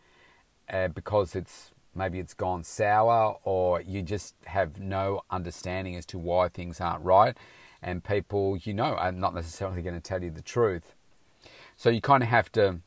uh, 0.69 0.87
because 0.89 1.35
it's 1.35 1.71
maybe 1.95 2.19
it's 2.19 2.33
gone 2.33 2.63
sour 2.63 3.37
or 3.43 3.81
you 3.81 4.01
just 4.01 4.35
have 4.45 4.79
no 4.79 5.21
understanding 5.31 5.95
as 5.95 6.05
to 6.05 6.17
why 6.17 6.47
things 6.47 6.79
aren't 6.79 7.03
right 7.03 7.35
and 7.81 8.03
people 8.03 8.57
you 8.57 8.73
know 8.73 8.95
are 8.95 9.11
not 9.11 9.33
necessarily 9.33 9.81
going 9.81 9.95
to 9.95 10.01
tell 10.01 10.23
you 10.23 10.29
the 10.29 10.41
truth 10.41 10.93
so 11.77 11.89
you 11.89 12.01
kind 12.01 12.23
of 12.23 12.29
have 12.29 12.51
to, 12.53 12.79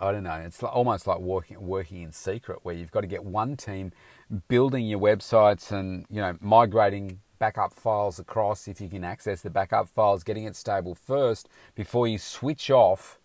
I 0.00 0.12
don't 0.12 0.22
know, 0.22 0.34
it's 0.34 0.62
almost 0.62 1.06
like 1.06 1.18
working, 1.18 1.60
working 1.60 2.02
in 2.02 2.12
secret 2.12 2.60
where 2.62 2.74
you've 2.74 2.92
got 2.92 3.00
to 3.00 3.06
get 3.06 3.24
one 3.24 3.56
team 3.56 3.92
building 4.48 4.86
your 4.86 5.00
websites 5.00 5.72
and, 5.72 6.06
you 6.08 6.20
know, 6.20 6.38
migrating 6.40 7.20
backup 7.38 7.72
files 7.72 8.18
across 8.18 8.68
if 8.68 8.80
you 8.80 8.88
can 8.88 9.04
access 9.04 9.42
the 9.42 9.50
backup 9.50 9.88
files, 9.88 10.22
getting 10.22 10.44
it 10.44 10.56
stable 10.56 10.94
first 10.94 11.48
before 11.74 12.06
you 12.06 12.16
switch 12.16 12.70
off 12.70 13.18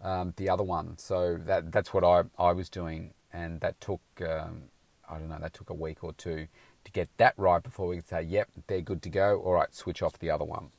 um, 0.00 0.32
the 0.36 0.48
other 0.48 0.62
one. 0.62 0.96
So 0.96 1.38
that 1.46 1.72
that's 1.72 1.92
what 1.92 2.04
I, 2.04 2.22
I 2.42 2.52
was 2.52 2.68
doing, 2.68 3.12
and 3.32 3.60
that 3.60 3.80
took 3.80 4.00
um, 4.20 4.62
I 5.08 5.18
don't 5.18 5.28
know 5.28 5.38
that 5.40 5.52
took 5.52 5.70
a 5.70 5.74
week 5.74 6.02
or 6.02 6.12
two 6.12 6.46
to 6.84 6.92
get 6.92 7.08
that 7.18 7.34
right 7.36 7.62
before 7.62 7.88
we 7.88 7.96
could 7.96 8.08
say, 8.08 8.22
yep, 8.22 8.48
they're 8.66 8.80
good 8.80 9.02
to 9.02 9.10
go. 9.10 9.40
All 9.40 9.52
right, 9.52 9.74
switch 9.74 10.02
off 10.02 10.18
the 10.18 10.30
other 10.30 10.44
one. 10.44 10.70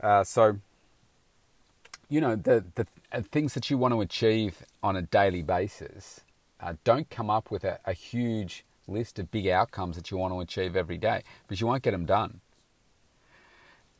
Uh, 0.00 0.24
so 0.24 0.58
you 2.08 2.20
know, 2.20 2.36
the, 2.36 2.64
the 2.74 2.86
uh, 3.12 3.22
things 3.22 3.54
that 3.54 3.70
you 3.70 3.76
want 3.78 3.92
to 3.92 4.00
achieve 4.00 4.62
on 4.82 4.96
a 4.96 5.02
daily 5.02 5.42
basis, 5.42 6.20
uh, 6.60 6.74
don't 6.84 7.10
come 7.10 7.30
up 7.30 7.50
with 7.50 7.64
a, 7.64 7.78
a 7.84 7.92
huge 7.92 8.64
list 8.86 9.18
of 9.18 9.30
big 9.30 9.46
outcomes 9.46 9.96
that 9.96 10.10
you 10.10 10.16
want 10.16 10.32
to 10.32 10.40
achieve 10.40 10.74
every 10.74 10.96
day 10.96 11.22
because 11.46 11.60
you 11.60 11.66
won't 11.66 11.82
get 11.82 11.90
them 11.90 12.06
done. 12.06 12.40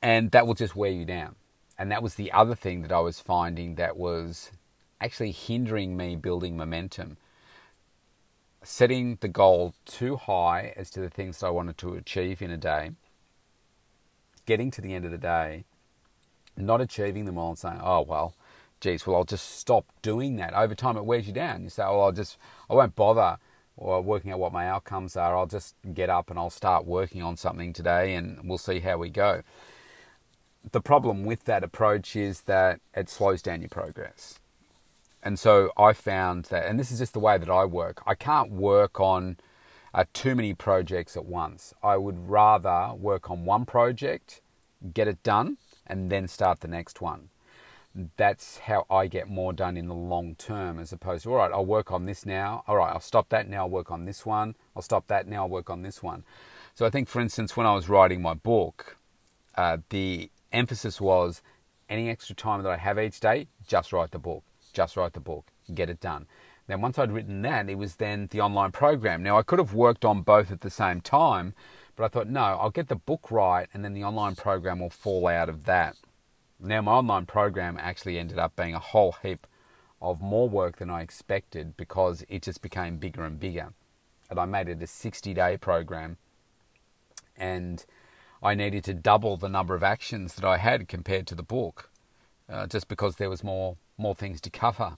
And 0.01 0.31
that 0.31 0.47
will 0.47 0.55
just 0.55 0.75
wear 0.75 0.91
you 0.91 1.05
down. 1.05 1.35
And 1.79 1.93
that 1.93 2.03
was 2.03 2.15
the 2.15 2.33
other 2.33 2.55
thing 2.55 2.83
that 2.83 2.93
I 2.93 3.01
was 3.01 3.21
finding 3.21 3.75
that 3.75 3.97
was 3.97 4.51
actually 5.01 5.33
hindering 5.33 5.97
me 5.97 6.17
building 6.17 6.57
momentum. 6.57 7.19
Setting 8.63 9.19
the 9.21 9.29
goal 9.29 9.75
too 9.85 10.17
high 10.17 10.73
as 10.77 10.91
to 10.91 11.01
the 11.01 11.11
things 11.11 11.39
that 11.39 11.47
I 11.47 11.51
wanted 11.51 11.79
to 11.79 11.95
achieve 11.95 12.43
in 12.43 12.51
a 12.51 12.57
day, 12.57 12.91
getting 14.47 14.71
to 14.73 14.81
the 14.81 14.95
end 14.95 15.05
of 15.05 15.13
the 15.13 15.19
day 15.19 15.65
not 16.59 16.81
achieving 16.81 17.25
them 17.25 17.39
all 17.39 17.51
and 17.51 17.59
saying, 17.59 17.81
oh, 17.83 18.03
well, 18.03 18.35
geez, 18.81 19.07
well, 19.07 19.17
I'll 19.17 19.25
just 19.25 19.59
stop 19.59 19.87
doing 20.03 20.37
that. 20.37 20.55
Over 20.55 20.75
time, 20.75 20.97
it 20.97 21.05
wears 21.05 21.27
you 21.27 21.33
down. 21.33 21.65
You 21.65 21.71
say, 21.71 21.83
oh, 21.85 22.01
I'll 22.01 22.13
just, 22.13 22.37
I 22.69 22.75
won't 22.75 22.95
bother 22.95 23.39
or 23.77 24.03
working 24.03 24.33
out 24.33 24.41
what 24.41 24.53
my 24.53 24.69
outcomes 24.69 25.17
are. 25.17 25.37
I'll 25.37 25.47
just 25.47 25.75
get 25.95 26.11
up 26.11 26.31
and 26.31 26.39
I'll 26.39 26.51
start 26.51 26.85
working 26.85 27.23
on 27.23 27.37
something 27.37 27.73
today 27.73 28.15
and 28.15 28.41
we'll 28.45 28.59
see 28.59 28.81
how 28.81 28.99
we 28.99 29.09
go. 29.09 29.43
The 30.73 30.81
problem 30.81 31.25
with 31.25 31.45
that 31.45 31.63
approach 31.63 32.17
is 32.17 32.43
that 32.43 32.81
it 32.95 33.09
slows 33.09 33.41
down 33.41 33.61
your 33.61 33.69
progress. 33.69 34.41
And 35.23 35.39
so 35.39 35.71
I 35.77 35.93
found 35.93 36.47
that, 36.47 36.67
and 36.67 36.79
this 36.79 36.91
is 36.91 36.99
just 36.99 37.13
the 37.13 37.21
way 37.21 37.39
that 37.39 37.51
I 37.51 37.65
work, 37.65 38.03
I 38.07 38.15
can't 38.15 38.51
work 38.51 39.01
on 39.01 39.37
uh, 39.95 40.05
too 40.13 40.35
many 40.35 40.55
projects 40.55 41.17
at 41.17 41.25
once. 41.25 41.73
I 41.83 41.97
would 41.97 42.29
rather 42.29 42.95
work 42.95 43.31
on 43.31 43.45
one 43.45 43.65
project, 43.65 44.41
get 44.95 45.09
it 45.09 45.23
done, 45.23 45.57
and 45.89 46.11
then 46.11 46.29
start 46.29 46.61
the 46.61 46.69
next 46.69 47.01
one. 47.01 47.31
that's 48.17 48.59
how 48.59 48.87
I 48.91 49.07
get 49.07 49.29
more 49.29 49.53
done 49.53 49.77
in 49.77 49.89
the 49.89 49.95
long 49.95 50.35
term 50.37 50.79
as 50.79 50.93
opposed 50.93 51.25
to, 51.25 51.31
all 51.31 51.39
right, 51.39 51.51
I'll 51.53 51.67
work 51.67 51.91
on 51.91 52.07
this 52.07 52.25
now. 52.25 52.63
All 52.69 52.77
right, 52.77 52.93
I'll 52.93 53.01
stop 53.01 53.29
that 53.31 53.49
now, 53.49 53.65
I'll 53.65 53.71
work 53.71 53.91
on 53.91 54.05
this 54.05 54.25
one. 54.25 54.55
I'll 54.77 54.83
stop 54.83 55.07
that 55.09 55.27
now, 55.27 55.45
I'll 55.45 55.49
work 55.49 55.71
on 55.71 55.83
this 55.83 56.03
one. 56.03 56.25
So 56.75 56.87
I 56.87 56.91
think, 56.91 57.09
for 57.09 57.21
instance, 57.21 57.57
when 57.57 57.67
I 57.67 57.75
was 57.75 57.89
writing 57.89 58.23
my 58.23 58.35
book, 58.35 58.97
uh, 59.57 59.79
the 59.89 60.31
emphasis 60.53 61.01
was 61.01 61.43
any 61.89 62.09
extra 62.09 62.37
time 62.37 62.63
that 62.63 62.71
I 62.71 62.77
have 62.77 62.99
each 62.99 63.19
day, 63.19 63.49
just 63.67 63.93
write 63.93 64.13
the 64.13 64.19
book, 64.19 64.45
just 64.73 64.97
write 64.97 65.15
the 65.15 65.21
book, 65.21 65.47
get 65.75 65.91
it 65.91 66.01
done. 66.01 66.27
Then 66.69 66.83
once 66.83 66.99
I'd 66.99 67.11
written 67.11 67.43
that, 67.43 67.69
it 67.69 67.77
was 67.77 67.97
then 67.97 68.29
the 68.31 68.43
online 68.43 68.73
program. 68.73 69.23
Now 69.23 69.39
I 69.39 69.43
could 69.43 69.59
have 69.59 69.73
worked 69.73 70.05
on 70.05 70.21
both 70.21 70.53
at 70.53 70.61
the 70.61 70.71
same 70.71 71.01
time, 71.01 71.55
but 71.99 72.05
I 72.05 72.09
thought, 72.09 72.29
no, 72.29 72.41
I'll 72.41 72.71
get 72.71 72.87
the 72.87 72.95
book 72.95 73.29
right 73.29 73.69
and 73.75 73.85
then 73.85 73.93
the 73.93 74.05
online 74.05 74.37
program 74.37 74.79
will 74.79 74.89
fall 74.89 75.27
out 75.27 75.49
of 75.49 75.65
that. 75.65 75.97
Now, 76.61 76.81
my 76.81 76.93
online 76.93 77.27
program 77.27 77.77
actually 77.77 78.21
ended 78.21 78.39
up 78.39 78.55
being 78.55 78.73
a 78.73 78.79
whole 78.79 79.17
heap 79.21 79.49
of 80.01 80.21
more 80.21 80.49
work 80.49 80.77
than 80.77 80.91
I 80.91 81.03
expected 81.03 81.77
because 81.77 82.25
it 82.29 82.43
just 82.43 82.63
became 82.63 82.99
bigger 82.99 83.25
and 83.25 83.41
bigger. 83.41 83.73
And 84.31 84.39
I 84.39 84.45
made 84.45 84.69
it 84.69 84.81
a 84.81 84.87
60 84.87 85.35
day 85.35 85.57
program 85.57 86.19
and 87.37 87.85
I 88.45 88.55
needed 88.55 88.85
to 88.85 88.95
double 88.95 89.37
the 89.37 89.49
number 89.49 89.75
of 89.75 89.83
actions 89.83 90.37
that 90.37 90.45
I 90.45 90.59
had 90.59 90.87
compared 90.87 91.27
to 91.27 91.35
the 91.35 91.43
book 91.43 91.91
uh, 92.49 92.69
just 92.69 92.87
because 92.87 93.17
there 93.17 93.29
was 93.29 93.43
more, 93.43 93.77
more 93.97 94.15
things 94.15 94.41
to 94.43 94.51
cover 94.51 94.97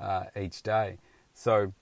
uh, 0.00 0.24
each 0.34 0.62
day. 0.62 0.96
So 1.34 1.74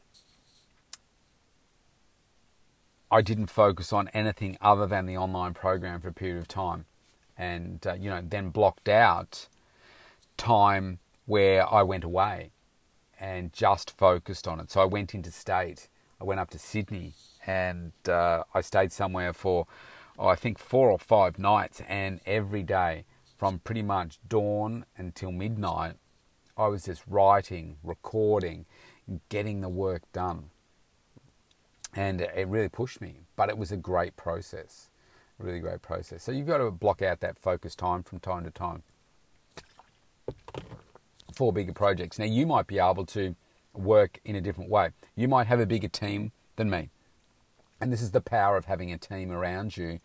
I 3.11 3.23
didn't 3.23 3.47
focus 3.47 3.93
on 3.93 4.09
anything 4.09 4.59
other 4.61 4.87
than 4.87 5.07
the 5.07 5.17
online 5.17 5.55
program 5.55 6.01
for 6.01 6.09
a 6.09 6.13
period 6.13 6.39
of 6.39 6.49
time, 6.49 6.85
and 7.39 7.85
uh, 7.87 7.95
you 7.95 8.11
know 8.11 8.21
then 8.23 8.51
blocked 8.51 8.89
out 8.89 9.47
time 10.37 10.99
where 11.25 11.67
I 11.73 11.83
went 11.83 12.05
away 12.05 12.51
and 13.19 13.53
just 13.53 13.97
focused 13.97 14.47
on 14.47 14.61
it. 14.61 14.71
So 14.71 14.81
I 14.81 14.85
went 14.85 15.15
into 15.15 15.31
state. 15.31 15.89
I 16.21 16.25
went 16.25 16.41
up 16.41 16.51
to 16.51 16.59
Sydney 16.59 17.15
and 17.47 17.93
uh, 18.09 18.43
I 18.55 18.61
stayed 18.61 18.93
somewhere 18.93 19.33
for 19.33 19.67
oh, 20.19 20.29
I 20.29 20.35
think 20.35 20.59
four 20.59 20.91
or 20.91 20.99
five 20.99 21.39
nights, 21.39 21.81
and 21.89 22.21
every 22.27 22.63
day 22.63 23.05
from 23.39 23.61
pretty 23.61 23.83
much 23.83 24.19
dawn 24.29 24.85
until 24.97 25.33
midnight, 25.33 25.95
I 26.57 26.67
was 26.67 26.85
just 26.85 27.03
writing, 27.07 27.77
recording, 27.83 28.67
getting 29.29 29.61
the 29.61 29.69
work 29.69 30.03
done 30.13 30.51
and 31.99 32.21
it 32.21 32.47
really 32.47 32.69
pushed 32.69 33.01
me. 33.01 33.17
But 33.35 33.49
it 33.49 33.59
was 33.59 33.73
a 33.73 33.77
great 33.77 34.17
process, 34.17 34.89
really 35.39 35.59
great 35.59 35.83
process. 35.83 36.23
So 36.23 36.31
you've 36.31 36.47
got 36.47 36.59
to 36.59 36.71
block 36.71 37.03
out 37.03 37.19
that 37.21 37.37
focus 37.37 37.75
time 37.75 38.05
from 38.05 38.21
time 38.21 38.45
to 38.45 38.53
time 38.53 38.85
for 41.35 41.53
bigger 41.53 41.73
projects. 41.73 42.17
Now 42.17 42.27
you 42.27 42.47
might 42.47 42.69
be 42.69 42.79
able 42.79 43.05
to 43.07 43.35
work 43.75 44.21
in 44.25 44.37
a 44.37 44.41
different 44.41 44.71
way. 44.71 44.91
You 45.17 45.27
might 45.27 45.49
have 45.49 45.59
a 45.59 45.67
bigger 45.67 45.89
team 45.89 46.31
than 46.55 46.71
me, 46.71 46.91
and 47.81 47.93
this 47.93 48.01
is 48.01 48.13
the 48.13 48.21
power 48.21 48.57
of 48.57 48.67
having 48.67 48.93
a 48.93 48.99
team 48.99 49.33
around 49.33 49.77
you. 49.77 49.99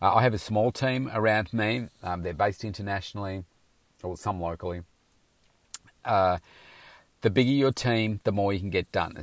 Uh, 0.00 0.14
I 0.14 0.22
have 0.22 0.34
a 0.34 0.38
small 0.38 0.70
team 0.70 1.10
around 1.12 1.52
me. 1.52 1.88
Um, 2.04 2.22
they're 2.22 2.34
based 2.34 2.64
internationally, 2.64 3.42
or 4.04 4.16
some 4.16 4.40
locally. 4.40 4.82
Uh, 6.04 6.38
the 7.22 7.30
bigger 7.30 7.50
your 7.50 7.72
team, 7.72 8.20
the 8.24 8.32
more 8.32 8.52
you 8.52 8.58
can 8.58 8.70
get 8.70 8.90
done, 8.92 9.16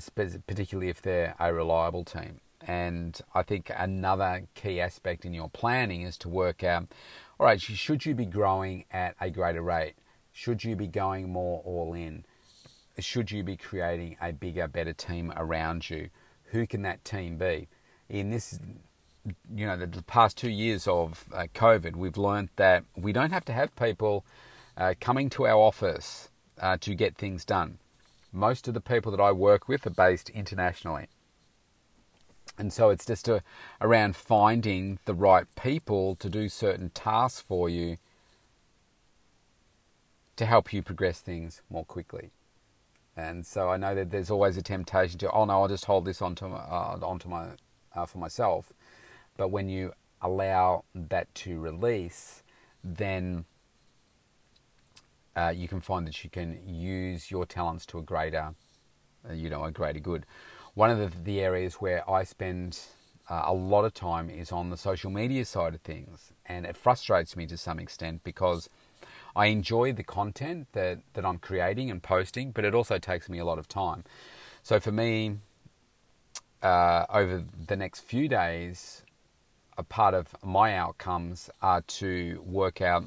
particularly 0.47 0.89
if 0.89 1.01
they're 1.01 1.35
a 1.38 1.53
reliable 1.53 2.05
team. 2.05 2.39
And 2.65 3.19
I 3.35 3.43
think 3.43 3.71
another 3.75 4.43
key 4.55 4.79
aspect 4.81 5.25
in 5.25 5.33
your 5.33 5.49
planning 5.49 6.01
is 6.01 6.17
to 6.19 6.29
work 6.29 6.63
out 6.63 6.88
all 7.39 7.45
right, 7.45 7.62
should 7.62 8.05
you 8.05 8.13
be 8.15 8.25
growing 8.25 8.83
at 8.91 9.15
a 9.21 9.29
greater 9.29 9.62
rate? 9.62 9.93
Should 10.33 10.65
you 10.65 10.75
be 10.75 10.88
going 10.88 11.29
more 11.29 11.62
all 11.63 11.93
in? 11.93 12.25
Should 12.99 13.31
you 13.31 13.43
be 13.43 13.55
creating 13.55 14.17
a 14.21 14.33
bigger, 14.33 14.67
better 14.67 14.91
team 14.91 15.31
around 15.38 15.89
you? 15.89 16.09
Who 16.51 16.67
can 16.67 16.81
that 16.81 17.05
team 17.05 17.38
be? 17.38 17.69
In 18.09 18.29
this, 18.29 18.59
you 19.55 19.65
know, 19.65 19.77
the 19.77 20.03
past 20.03 20.35
two 20.38 20.49
years 20.49 20.85
of 20.85 21.23
uh, 21.33 21.47
COVID, 21.55 21.95
we've 21.95 22.17
learned 22.17 22.49
that 22.57 22.83
we 22.97 23.13
don't 23.13 23.31
have 23.31 23.45
to 23.45 23.53
have 23.53 23.73
people 23.77 24.25
uh, 24.75 24.95
coming 24.99 25.29
to 25.29 25.47
our 25.47 25.62
office 25.62 26.27
uh, 26.59 26.75
to 26.81 26.93
get 26.93 27.15
things 27.15 27.45
done 27.45 27.77
most 28.31 28.67
of 28.67 28.73
the 28.73 28.81
people 28.81 29.11
that 29.11 29.21
I 29.21 29.31
work 29.31 29.67
with 29.67 29.85
are 29.85 29.91
based 29.91 30.29
internationally. 30.29 31.07
And 32.57 32.73
so 32.73 32.89
it's 32.89 33.05
just 33.05 33.27
a, 33.27 33.41
around 33.79 34.15
finding 34.15 34.99
the 35.05 35.13
right 35.13 35.45
people 35.55 36.15
to 36.15 36.29
do 36.29 36.49
certain 36.49 36.89
tasks 36.89 37.41
for 37.41 37.69
you 37.69 37.97
to 40.35 40.45
help 40.45 40.73
you 40.73 40.81
progress 40.81 41.19
things 41.21 41.61
more 41.69 41.85
quickly. 41.85 42.31
And 43.15 43.45
so 43.45 43.69
I 43.69 43.77
know 43.77 43.95
that 43.95 44.11
there's 44.11 44.29
always 44.29 44.57
a 44.57 44.61
temptation 44.61 45.19
to, 45.19 45.31
oh 45.31 45.45
no, 45.45 45.61
I'll 45.61 45.67
just 45.67 45.85
hold 45.85 46.05
this 46.05 46.21
onto 46.21 46.47
my, 46.47 46.57
uh, 46.57 46.99
onto 47.01 47.27
my 47.27 47.47
uh, 47.93 48.05
for 48.05 48.17
myself. 48.17 48.71
But 49.37 49.49
when 49.49 49.69
you 49.69 49.93
allow 50.21 50.85
that 50.93 51.33
to 51.35 51.59
release, 51.59 52.43
then 52.83 53.45
uh, 55.39 55.49
you 55.49 55.67
can 55.67 55.80
find 55.80 56.06
that 56.08 56.23
you 56.23 56.30
can 56.30 56.60
use 56.67 57.32
your 57.32 57.45
talents 57.45 57.86
to 57.86 57.99
a 57.99 58.02
greater, 58.02 58.54
uh, 59.30 59.34
you 59.34 59.49
know, 59.49 59.63
a 59.63 59.71
greater 59.71 59.99
good. 59.99 60.25
One 60.73 60.89
of 60.89 60.99
the, 60.99 61.23
the 61.23 61.39
areas 61.39 61.75
where 61.75 62.10
I 62.10 62.23
spend 62.23 62.80
uh, 63.30 63.43
a 63.45 63.54
lot 63.54 63.86
of 63.86 63.93
time 63.93 64.30
is 64.30 64.52
on 64.52 64.69
the 64.69 64.78
social 64.78 65.12
media 65.12 65.45
side 65.45 65.73
of 65.75 65.82
things, 65.82 66.34
and 66.45 66.65
it 66.65 66.75
frustrates 66.75 67.38
me 67.38 67.45
to 67.47 67.58
some 67.58 67.80
extent 67.80 68.23
because 68.23 68.69
I 69.36 69.45
enjoy 69.47 69.93
the 69.93 70.04
content 70.04 70.67
that, 70.73 70.99
that 71.13 71.25
I'm 71.25 71.38
creating 71.38 71.89
and 71.89 72.04
posting, 72.04 72.52
but 72.52 72.65
it 72.65 72.75
also 72.75 72.97
takes 72.97 73.30
me 73.30 73.39
a 73.39 73.45
lot 73.45 73.60
of 73.60 73.67
time. 73.67 74.04
So 74.63 74.80
for 74.80 74.91
me, 74.91 75.38
uh, 76.62 77.06
over 77.10 77.45
the 77.67 77.78
next 77.78 78.02
few 78.02 78.28
days, 78.28 79.04
a 79.78 79.84
part 79.84 80.13
of 80.13 80.36
my 80.43 80.75
outcomes 80.75 81.49
are 81.62 81.82
to 81.82 82.43
work 82.45 82.82
out 82.82 83.06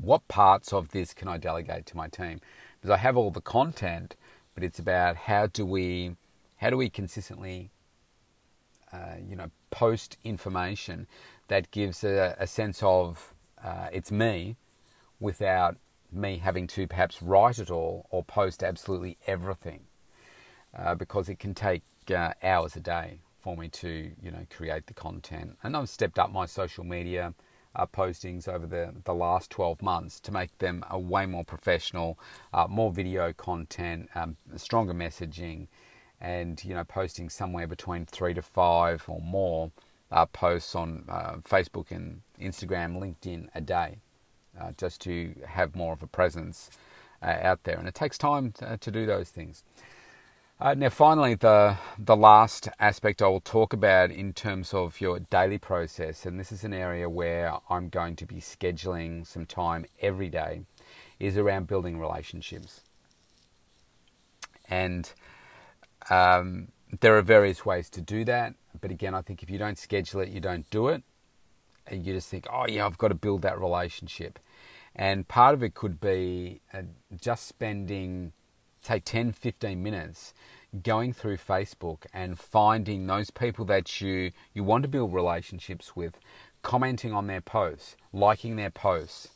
what 0.00 0.26
parts 0.28 0.72
of 0.72 0.90
this 0.90 1.14
can 1.14 1.28
I 1.28 1.38
delegate 1.38 1.86
to 1.86 1.96
my 1.96 2.08
team? 2.08 2.40
Because 2.80 2.92
I 2.92 2.98
have 2.98 3.16
all 3.16 3.30
the 3.30 3.40
content, 3.40 4.16
but 4.54 4.62
it's 4.62 4.78
about 4.78 5.16
how 5.16 5.46
do 5.46 5.64
we 5.64 6.16
how 6.56 6.70
do 6.70 6.76
we 6.76 6.90
consistently 6.90 7.70
uh, 8.92 9.16
you 9.28 9.36
know 9.36 9.50
post 9.70 10.16
information 10.24 11.06
that 11.48 11.70
gives 11.70 12.04
a, 12.04 12.36
a 12.38 12.46
sense 12.46 12.82
of 12.82 13.34
uh, 13.62 13.88
it's 13.92 14.10
me 14.10 14.56
without 15.20 15.76
me 16.10 16.38
having 16.38 16.66
to 16.66 16.86
perhaps 16.86 17.20
write 17.22 17.58
it 17.58 17.70
all 17.70 18.06
or 18.10 18.22
post 18.24 18.62
absolutely 18.62 19.18
everything 19.26 19.80
uh, 20.76 20.94
because 20.94 21.28
it 21.28 21.38
can 21.38 21.54
take 21.54 21.82
uh, 22.14 22.32
hours 22.42 22.76
a 22.76 22.80
day 22.80 23.18
for 23.40 23.56
me 23.56 23.68
to 23.68 24.10
you 24.22 24.30
know 24.30 24.46
create 24.50 24.86
the 24.86 24.94
content 24.94 25.56
and 25.62 25.76
I've 25.76 25.88
stepped 25.88 26.18
up 26.18 26.32
my 26.32 26.46
social 26.46 26.84
media 26.84 27.34
uh, 27.78 27.86
postings 27.86 28.48
over 28.48 28.66
the, 28.66 28.92
the 29.04 29.14
last 29.14 29.50
12 29.50 29.80
months 29.80 30.20
to 30.20 30.32
make 30.32 30.56
them 30.58 30.84
a 30.90 30.98
way 30.98 31.24
more 31.24 31.44
professional, 31.44 32.18
uh, 32.52 32.66
more 32.68 32.92
video 32.92 33.32
content, 33.32 34.08
um, 34.14 34.36
stronger 34.56 34.92
messaging, 34.92 35.68
and 36.20 36.64
you 36.64 36.74
know 36.74 36.84
posting 36.84 37.30
somewhere 37.30 37.66
between 37.66 38.04
three 38.04 38.34
to 38.34 38.42
five 38.42 39.04
or 39.06 39.20
more 39.20 39.70
uh, 40.10 40.26
posts 40.26 40.74
on 40.74 41.04
uh, 41.08 41.36
Facebook 41.44 41.90
and 41.90 42.22
Instagram, 42.40 42.98
LinkedIn 42.98 43.48
a 43.54 43.60
day, 43.60 43.98
uh, 44.60 44.72
just 44.76 45.00
to 45.02 45.34
have 45.46 45.76
more 45.76 45.92
of 45.92 46.02
a 46.02 46.06
presence 46.06 46.70
uh, 47.22 47.36
out 47.40 47.62
there. 47.64 47.78
And 47.78 47.86
it 47.86 47.94
takes 47.94 48.18
time 48.18 48.52
to, 48.52 48.76
to 48.76 48.90
do 48.90 49.06
those 49.06 49.28
things. 49.28 49.62
Uh, 50.60 50.74
now, 50.74 50.88
finally, 50.88 51.36
the 51.36 51.76
the 52.00 52.16
last 52.16 52.68
aspect 52.80 53.22
I 53.22 53.28
will 53.28 53.40
talk 53.40 53.72
about 53.72 54.10
in 54.10 54.32
terms 54.32 54.74
of 54.74 55.00
your 55.00 55.20
daily 55.20 55.58
process, 55.58 56.26
and 56.26 56.38
this 56.38 56.50
is 56.50 56.64
an 56.64 56.72
area 56.72 57.08
where 57.08 57.52
I'm 57.70 57.88
going 57.88 58.16
to 58.16 58.26
be 58.26 58.40
scheduling 58.40 59.24
some 59.24 59.46
time 59.46 59.86
every 60.00 60.28
day, 60.28 60.62
is 61.20 61.38
around 61.38 61.68
building 61.68 62.00
relationships. 62.00 62.80
And 64.68 65.12
um, 66.10 66.72
there 67.00 67.16
are 67.16 67.22
various 67.22 67.64
ways 67.64 67.88
to 67.90 68.00
do 68.00 68.24
that, 68.24 68.54
but 68.80 68.90
again, 68.90 69.14
I 69.14 69.22
think 69.22 69.44
if 69.44 69.50
you 69.50 69.58
don't 69.58 69.78
schedule 69.78 70.22
it, 70.22 70.28
you 70.28 70.40
don't 70.40 70.68
do 70.70 70.88
it. 70.88 71.04
And 71.86 72.04
you 72.04 72.14
just 72.14 72.28
think, 72.28 72.48
oh 72.52 72.66
yeah, 72.68 72.84
I've 72.84 72.98
got 72.98 73.08
to 73.08 73.14
build 73.14 73.42
that 73.42 73.60
relationship, 73.60 74.40
and 74.96 75.28
part 75.28 75.54
of 75.54 75.62
it 75.62 75.74
could 75.74 76.00
be 76.00 76.62
uh, 76.74 76.82
just 77.20 77.46
spending 77.46 78.32
say 78.88 79.00
10, 79.00 79.32
15 79.32 79.82
minutes 79.82 80.32
going 80.82 81.12
through 81.12 81.36
Facebook 81.36 82.06
and 82.12 82.38
finding 82.38 83.06
those 83.06 83.30
people 83.30 83.64
that 83.66 84.00
you, 84.00 84.32
you 84.54 84.64
want 84.64 84.82
to 84.82 84.88
build 84.88 85.12
relationships 85.12 85.94
with, 85.94 86.18
commenting 86.62 87.12
on 87.12 87.26
their 87.26 87.40
posts, 87.42 87.96
liking 88.12 88.56
their 88.56 88.70
posts, 88.70 89.28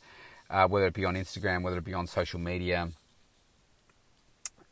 uh, 0.49 0.67
whether 0.67 0.87
it 0.87 0.93
be 0.93 1.05
on 1.05 1.15
Instagram, 1.15 1.61
whether 1.61 1.77
it 1.77 1.83
be 1.83 1.93
on 1.93 2.07
social 2.07 2.39
media, 2.39 2.89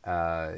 uh, 0.04 0.52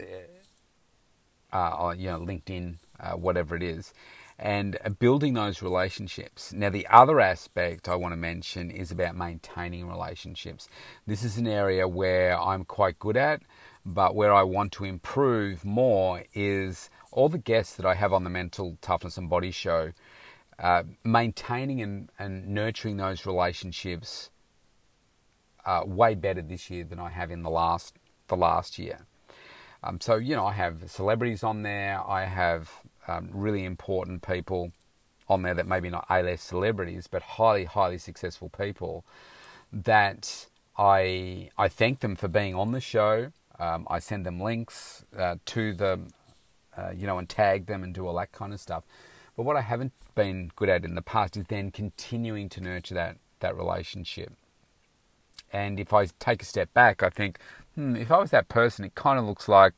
uh, 1.52 1.94
you 1.96 2.10
know, 2.10 2.18
LinkedIn, 2.18 2.76
uh, 3.00 3.12
whatever 3.12 3.54
it 3.54 3.62
is, 3.62 3.92
and 4.38 4.76
building 4.98 5.34
those 5.34 5.62
relationships. 5.62 6.52
Now, 6.52 6.70
the 6.70 6.86
other 6.88 7.20
aspect 7.20 7.88
I 7.88 7.94
want 7.94 8.12
to 8.12 8.16
mention 8.16 8.70
is 8.70 8.90
about 8.90 9.16
maintaining 9.16 9.86
relationships. 9.86 10.68
This 11.06 11.22
is 11.22 11.36
an 11.36 11.46
area 11.46 11.86
where 11.86 12.38
I'm 12.38 12.64
quite 12.64 12.98
good 12.98 13.16
at, 13.16 13.42
but 13.84 14.14
where 14.14 14.32
I 14.32 14.42
want 14.42 14.72
to 14.72 14.84
improve 14.84 15.64
more 15.64 16.24
is 16.32 16.90
all 17.12 17.28
the 17.28 17.38
guests 17.38 17.76
that 17.76 17.86
I 17.86 17.94
have 17.94 18.12
on 18.12 18.24
the 18.24 18.30
Mental 18.30 18.78
Toughness 18.80 19.18
and 19.18 19.28
Body 19.28 19.50
Show, 19.50 19.92
uh, 20.58 20.84
maintaining 21.04 21.82
and, 21.82 22.10
and 22.18 22.48
nurturing 22.48 22.96
those 22.96 23.26
relationships 23.26 24.30
uh, 25.66 25.82
way 25.84 26.14
better 26.14 26.42
this 26.42 26.70
year 26.70 26.84
than 26.84 26.98
I 26.98 27.10
have 27.10 27.30
in 27.30 27.42
the 27.42 27.50
last 27.50 27.94
the 28.28 28.36
last 28.36 28.78
year. 28.78 29.00
Um, 29.82 30.00
so 30.00 30.16
you 30.16 30.34
know, 30.34 30.46
I 30.46 30.52
have 30.52 30.90
celebrities 30.90 31.42
on 31.42 31.62
there. 31.62 32.00
I 32.06 32.24
have 32.24 32.70
um, 33.06 33.28
really 33.32 33.64
important 33.64 34.22
people 34.22 34.72
on 35.28 35.42
there 35.42 35.54
that 35.54 35.66
maybe 35.66 35.90
not 35.90 36.06
A-list 36.10 36.46
celebrities, 36.46 37.06
but 37.06 37.22
highly, 37.22 37.64
highly 37.64 37.98
successful 37.98 38.48
people. 38.48 39.04
That 39.72 40.46
I 40.78 41.50
I 41.58 41.68
thank 41.68 42.00
them 42.00 42.16
for 42.16 42.28
being 42.28 42.54
on 42.54 42.72
the 42.72 42.80
show. 42.80 43.32
Um, 43.58 43.86
I 43.88 43.98
send 43.98 44.26
them 44.26 44.40
links 44.40 45.04
uh, 45.16 45.36
to 45.46 45.72
the, 45.72 46.00
uh, 46.76 46.90
you 46.94 47.06
know, 47.06 47.18
and 47.18 47.28
tag 47.28 47.66
them 47.66 47.82
and 47.84 47.94
do 47.94 48.06
all 48.06 48.16
that 48.16 48.32
kind 48.32 48.52
of 48.52 48.60
stuff. 48.60 48.84
But 49.36 49.44
what 49.44 49.56
I 49.56 49.60
haven't 49.60 49.92
been 50.14 50.50
good 50.56 50.68
at 50.68 50.84
in 50.84 50.94
the 50.94 51.02
past 51.02 51.36
is 51.36 51.44
then 51.46 51.70
continuing 51.70 52.48
to 52.50 52.60
nurture 52.60 52.94
that 52.94 53.16
that 53.40 53.56
relationship. 53.56 54.32
And 55.52 55.78
if 55.78 55.92
I 55.92 56.06
take 56.18 56.42
a 56.42 56.44
step 56.44 56.72
back, 56.74 57.02
I 57.02 57.10
think, 57.10 57.38
hmm, 57.74 57.94
if 57.94 58.10
I 58.10 58.18
was 58.18 58.30
that 58.30 58.48
person, 58.48 58.84
it 58.84 58.94
kind 58.94 59.18
of 59.18 59.24
looks 59.24 59.48
like 59.48 59.74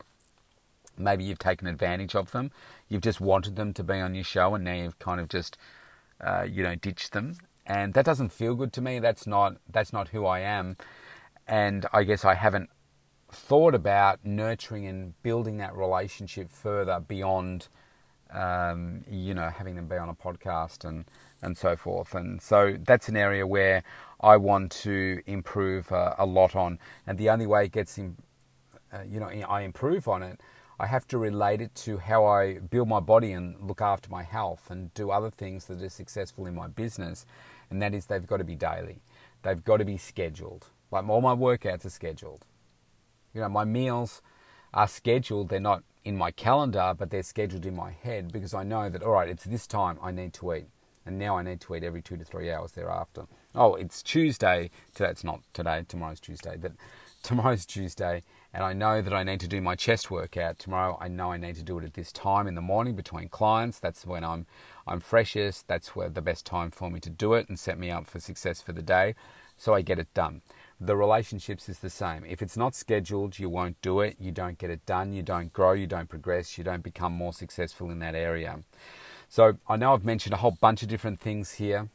maybe 0.97 1.25
you've 1.25 1.39
taken 1.39 1.67
advantage 1.67 2.15
of 2.15 2.31
them. 2.31 2.51
You've 2.89 3.03
just 3.03 3.21
wanted 3.21 3.57
them 3.57 3.75
to 3.75 3.83
be 3.83 4.01
on 4.01 4.15
your 4.15 4.25
show, 4.25 4.55
and 4.55 4.65
now 4.65 4.75
you've 4.75 4.99
kind 4.99 5.21
of 5.21 5.29
just, 5.29 5.59
uh, 6.21 6.47
you 6.49 6.63
know, 6.63 6.75
ditched 6.77 7.13
them. 7.13 7.37
And 7.67 7.93
that 7.95 8.05
doesn't 8.05 8.33
feel 8.33 8.55
good 8.55 8.73
to 8.75 8.81
me. 8.81 9.01
That's 9.01 9.27
not 9.27 9.57
that's 9.71 9.93
not 9.93 10.09
who 10.09 10.25
I 10.25 10.41
am. 10.41 10.77
And 11.49 11.87
I 11.93 12.05
guess 12.05 12.25
I 12.25 12.35
haven't 12.35 12.71
thought 13.37 13.75
about 13.75 14.25
nurturing 14.25 14.87
and 14.87 15.21
building 15.23 15.59
that 15.59 15.77
relationship 15.77 16.51
further 16.51 17.01
beyond, 17.01 17.69
um, 18.33 19.05
you 19.11 19.35
know, 19.35 19.49
having 19.51 19.77
them 19.77 19.87
be 19.87 19.97
on 19.97 20.09
a 20.09 20.15
podcast 20.15 20.85
and 20.85 21.05
and 21.43 21.57
so 21.57 21.77
forth. 21.77 22.15
And 22.15 22.41
so 22.41 22.77
that's 22.85 23.09
an 23.09 23.17
area 23.17 23.47
where 23.47 23.83
I 24.21 24.37
want 24.37 24.73
to 24.83 25.21
improve 25.27 25.93
uh, 25.93 26.15
a 26.19 26.27
lot 26.27 26.57
on. 26.57 26.79
And 27.07 27.19
the 27.19 27.31
only 27.31 27.47
way 27.47 27.67
it 27.67 27.73
gets, 27.73 27.99
in, 27.99 28.17
uh, 28.93 29.03
you 29.07 29.21
know, 29.21 29.27
I 29.27 29.63
improve 29.63 30.09
on 30.09 30.23
it 30.23 30.41
I 30.79 30.87
have 30.87 31.07
to 31.09 31.19
relate 31.19 31.63
it 31.63 31.75
to 31.87 31.97
how 31.97 32.27
I 32.27 32.59
build 32.59 32.89
my 32.89 33.01
body 33.01 33.33
and 33.33 33.57
look 33.67 33.81
after 33.81 34.11
my 34.11 34.23
health 34.23 34.71
and 34.71 34.93
do 34.93 35.11
other 35.11 35.31
things 35.31 35.65
that 35.67 35.83
are 35.83 35.89
successful 35.89 36.45
in 36.45 36.55
my 36.55 36.69
business. 36.69 37.25
And 37.71 37.81
that 37.81 37.95
is 37.95 38.07
they've 38.07 38.27
got 38.27 38.39
to 38.39 38.45
be 38.45 38.57
daily. 38.57 39.01
They've 39.43 39.65
got 39.65 39.79
to 39.79 39.87
be 39.87 39.97
scheduled. 39.97 40.67
Like 40.91 41.09
all 41.09 41.23
my 41.23 41.35
workouts 41.35 41.87
are 41.87 41.91
scheduled. 41.91 42.45
You 43.37 43.43
know, 43.43 43.51
my 43.51 43.67
meals 43.67 44.23
are 44.73 44.89
scheduled. 44.89 45.51
They're 45.51 45.61
not 45.61 45.85
in 46.07 46.17
my 46.17 46.31
calendar, 46.31 46.95
but 46.97 47.11
they're 47.11 47.23
scheduled 47.23 47.67
in 47.67 47.77
my 47.77 47.91
head 47.91 48.33
because 48.33 48.55
I 48.55 48.63
know 48.63 48.89
that, 48.89 49.03
all 49.03 49.13
right, 49.13 49.29
it's 49.29 49.45
this 49.45 49.67
time 49.67 49.99
I 50.03 50.11
need 50.11 50.33
to 50.35 50.55
eat. 50.55 50.69
And 51.05 51.19
now 51.19 51.37
I 51.37 51.43
need 51.43 51.61
to 51.61 51.75
eat 51.77 51.85
every 51.85 52.01
two 52.01 52.17
to 52.17 52.25
three 52.25 52.51
hours 52.51 52.73
thereafter. 52.73 53.27
Oh, 53.55 53.75
it's 53.75 54.03
Tuesday. 54.03 54.71
Today, 54.95 55.11
it's 55.11 55.23
not 55.23 55.41
today. 55.53 55.85
Tomorrow's 55.87 56.19
Tuesday. 56.19 56.57
But 56.59 56.73
tomorrow's 57.23 57.67
Tuesday 57.67 58.23
and 58.57 58.65
I 58.65 58.73
know 58.73 59.03
that 59.03 59.13
I 59.13 59.23
need 59.23 59.41
to 59.41 59.49
do 59.49 59.61
my 59.61 59.75
chest 59.75 60.11
workout 60.11 60.59
tomorrow. 60.59 60.97
I 60.99 61.09
know 61.09 61.31
I 61.31 61.37
need 61.37 61.57
to 61.57 61.63
do 61.63 61.79
it 61.79 61.85
at 61.85 61.93
this 61.93 62.11
time 62.11 62.47
in 62.47 62.55
the 62.55 62.63
morning 62.63 62.97
between 62.97 63.29
clients. 63.29 63.79
That's 63.79 64.07
when 64.07 64.25
I'm 64.25 64.47
I'm 64.87 64.99
freshest. 64.99 65.69
That's 65.69 65.95
where 65.95 66.09
the 66.09 66.23
best 66.23 66.47
time 66.47 66.71
for 66.71 66.91
me 66.91 66.99
to 67.01 67.11
do 67.11 67.35
it 67.35 67.51
and 67.51 67.59
set 67.59 67.79
me 67.79 67.91
up 67.91 68.07
for 68.07 68.19
success 68.19 68.63
for 68.63 68.73
the 68.73 68.81
day. 68.81 69.15
So 69.59 69.75
I 69.75 69.83
get 69.83 69.99
it 69.99 70.09
done. 70.15 70.41
The 70.79 70.97
relationships 70.97 71.69
is 71.69 71.79
the 71.79 71.91
same. 71.91 72.25
If 72.27 72.43
it's 72.43 72.57
not 72.57 72.75
scheduled, 72.75 73.39
you 73.39 73.49
won't 73.49 73.81
do 73.81 74.01
it. 74.01 74.17
You 74.21 74.31
don't 74.31 74.59
get 74.59 74.69
it 74.69 74.85
done. 74.85 75.13
You 75.13 75.23
don't 75.23 75.53
grow. 75.53 75.73
You 75.73 75.87
don't 75.87 76.09
progress. 76.09 76.59
You 76.59 76.65
don't 76.65 76.83
become 76.83 77.13
more 77.13 77.33
successful 77.33 77.91
in 77.91 77.99
that 78.01 78.15
area. 78.15 78.61
So 79.29 79.59
I 79.69 79.77
know 79.77 79.95
I've 79.95 80.05
mentioned 80.05 80.35
a 80.35 80.39
whole 80.39 80.57
bunch 80.61 80.83
of 80.83 80.89
different 80.89 81.19
things 81.19 81.53
here. 81.53 81.89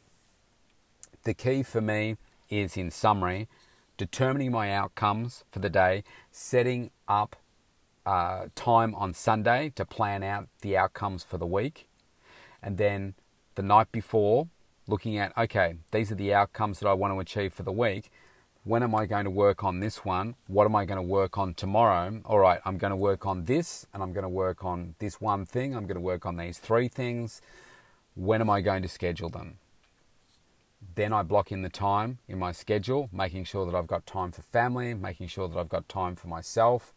The 1.22 1.34
key 1.34 1.62
for 1.62 1.80
me 1.80 2.16
is, 2.50 2.76
in 2.76 2.90
summary, 2.90 3.48
determining 3.96 4.50
my 4.50 4.72
outcomes 4.72 5.44
for 5.52 5.60
the 5.60 5.70
day, 5.70 6.02
setting 6.32 6.90
up 7.06 7.36
uh, 8.04 8.46
time 8.56 8.94
on 8.96 9.14
Sunday 9.14 9.72
to 9.76 9.84
plan 9.84 10.24
out 10.24 10.48
the 10.60 10.76
outcomes 10.76 11.22
for 11.22 11.38
the 11.38 11.46
week, 11.46 11.86
and 12.62 12.78
then 12.78 13.14
the 13.54 13.62
night 13.62 13.92
before, 13.92 14.48
looking 14.88 15.16
at 15.18 15.36
okay, 15.38 15.76
these 15.92 16.10
are 16.10 16.16
the 16.16 16.34
outcomes 16.34 16.80
that 16.80 16.88
I 16.88 16.92
want 16.92 17.14
to 17.14 17.20
achieve 17.20 17.54
for 17.54 17.62
the 17.62 17.72
week. 17.72 18.10
When 18.64 18.84
am 18.84 18.94
I 18.94 19.06
going 19.06 19.24
to 19.24 19.30
work 19.30 19.64
on 19.64 19.80
this 19.80 20.04
one? 20.04 20.36
What 20.46 20.66
am 20.66 20.76
I 20.76 20.84
going 20.84 20.96
to 20.96 21.02
work 21.02 21.36
on 21.36 21.52
tomorrow? 21.52 22.20
All 22.24 22.38
right, 22.38 22.60
I'm 22.64 22.78
going 22.78 22.92
to 22.92 22.96
work 22.96 23.26
on 23.26 23.46
this 23.46 23.88
and 23.92 24.00
I'm 24.00 24.12
going 24.12 24.22
to 24.22 24.28
work 24.28 24.64
on 24.64 24.94
this 25.00 25.20
one 25.20 25.44
thing. 25.46 25.74
I'm 25.74 25.82
going 25.86 25.96
to 25.96 26.00
work 26.00 26.24
on 26.24 26.36
these 26.36 26.58
three 26.58 26.86
things. 26.86 27.42
When 28.14 28.40
am 28.40 28.48
I 28.48 28.60
going 28.60 28.82
to 28.82 28.88
schedule 28.88 29.30
them? 29.30 29.58
Then 30.94 31.12
I 31.12 31.24
block 31.24 31.50
in 31.50 31.62
the 31.62 31.68
time 31.68 32.18
in 32.28 32.38
my 32.38 32.52
schedule, 32.52 33.08
making 33.12 33.44
sure 33.44 33.66
that 33.66 33.74
I've 33.74 33.88
got 33.88 34.06
time 34.06 34.30
for 34.30 34.42
family, 34.42 34.94
making 34.94 35.26
sure 35.26 35.48
that 35.48 35.58
I've 35.58 35.68
got 35.68 35.88
time 35.88 36.14
for 36.14 36.28
myself. 36.28 36.92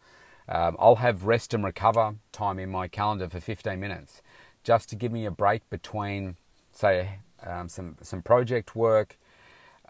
Um, 0.48 0.76
I'll 0.78 0.96
have 0.96 1.24
rest 1.24 1.52
and 1.52 1.64
recover 1.64 2.14
time 2.30 2.60
in 2.60 2.70
my 2.70 2.86
calendar 2.86 3.28
for 3.28 3.40
15 3.40 3.80
minutes 3.80 4.22
just 4.62 4.88
to 4.90 4.94
give 4.94 5.10
me 5.10 5.26
a 5.26 5.32
break 5.32 5.68
between, 5.68 6.36
say, 6.70 7.18
um, 7.44 7.68
some, 7.68 7.96
some 8.02 8.22
project 8.22 8.76
work, 8.76 9.18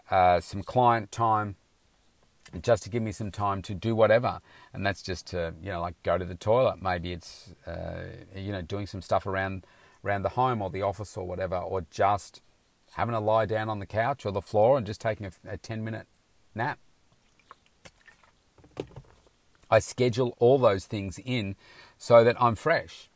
uh, 0.09 0.39
some 0.39 0.63
client 0.63 1.11
time, 1.11 1.55
just 2.61 2.83
to 2.83 2.89
give 2.89 3.03
me 3.03 3.11
some 3.11 3.31
time 3.31 3.61
to 3.63 3.73
do 3.73 3.95
whatever. 3.95 4.39
And 4.73 4.85
that's 4.85 5.01
just 5.01 5.27
to, 5.27 5.53
you 5.61 5.71
know, 5.71 5.81
like 5.81 6.01
go 6.03 6.17
to 6.17 6.25
the 6.25 6.35
toilet. 6.35 6.81
Maybe 6.81 7.13
it's, 7.13 7.53
uh, 7.65 8.03
you 8.35 8.51
know, 8.51 8.61
doing 8.61 8.87
some 8.87 9.01
stuff 9.01 9.25
around, 9.25 9.65
around 10.03 10.23
the 10.23 10.29
home 10.29 10.61
or 10.61 10.69
the 10.69 10.81
office 10.81 11.17
or 11.17 11.25
whatever, 11.27 11.57
or 11.57 11.85
just 11.91 12.41
having 12.93 13.15
a 13.15 13.19
lie 13.19 13.45
down 13.45 13.69
on 13.69 13.79
the 13.79 13.85
couch 13.85 14.25
or 14.25 14.31
the 14.31 14.41
floor 14.41 14.77
and 14.77 14.85
just 14.85 15.01
taking 15.01 15.25
a, 15.25 15.31
a 15.47 15.57
10 15.57 15.83
minute 15.83 16.07
nap. 16.55 16.79
I 19.69 19.79
schedule 19.79 20.35
all 20.39 20.57
those 20.57 20.85
things 20.85 21.19
in 21.23 21.55
so 21.97 22.23
that 22.23 22.41
I'm 22.41 22.55
fresh. 22.55 23.09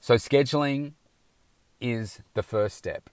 So, 0.00 0.16
scheduling 0.16 0.92
is 1.80 2.20
the 2.34 2.42
first 2.42 2.76
step. 2.76 3.08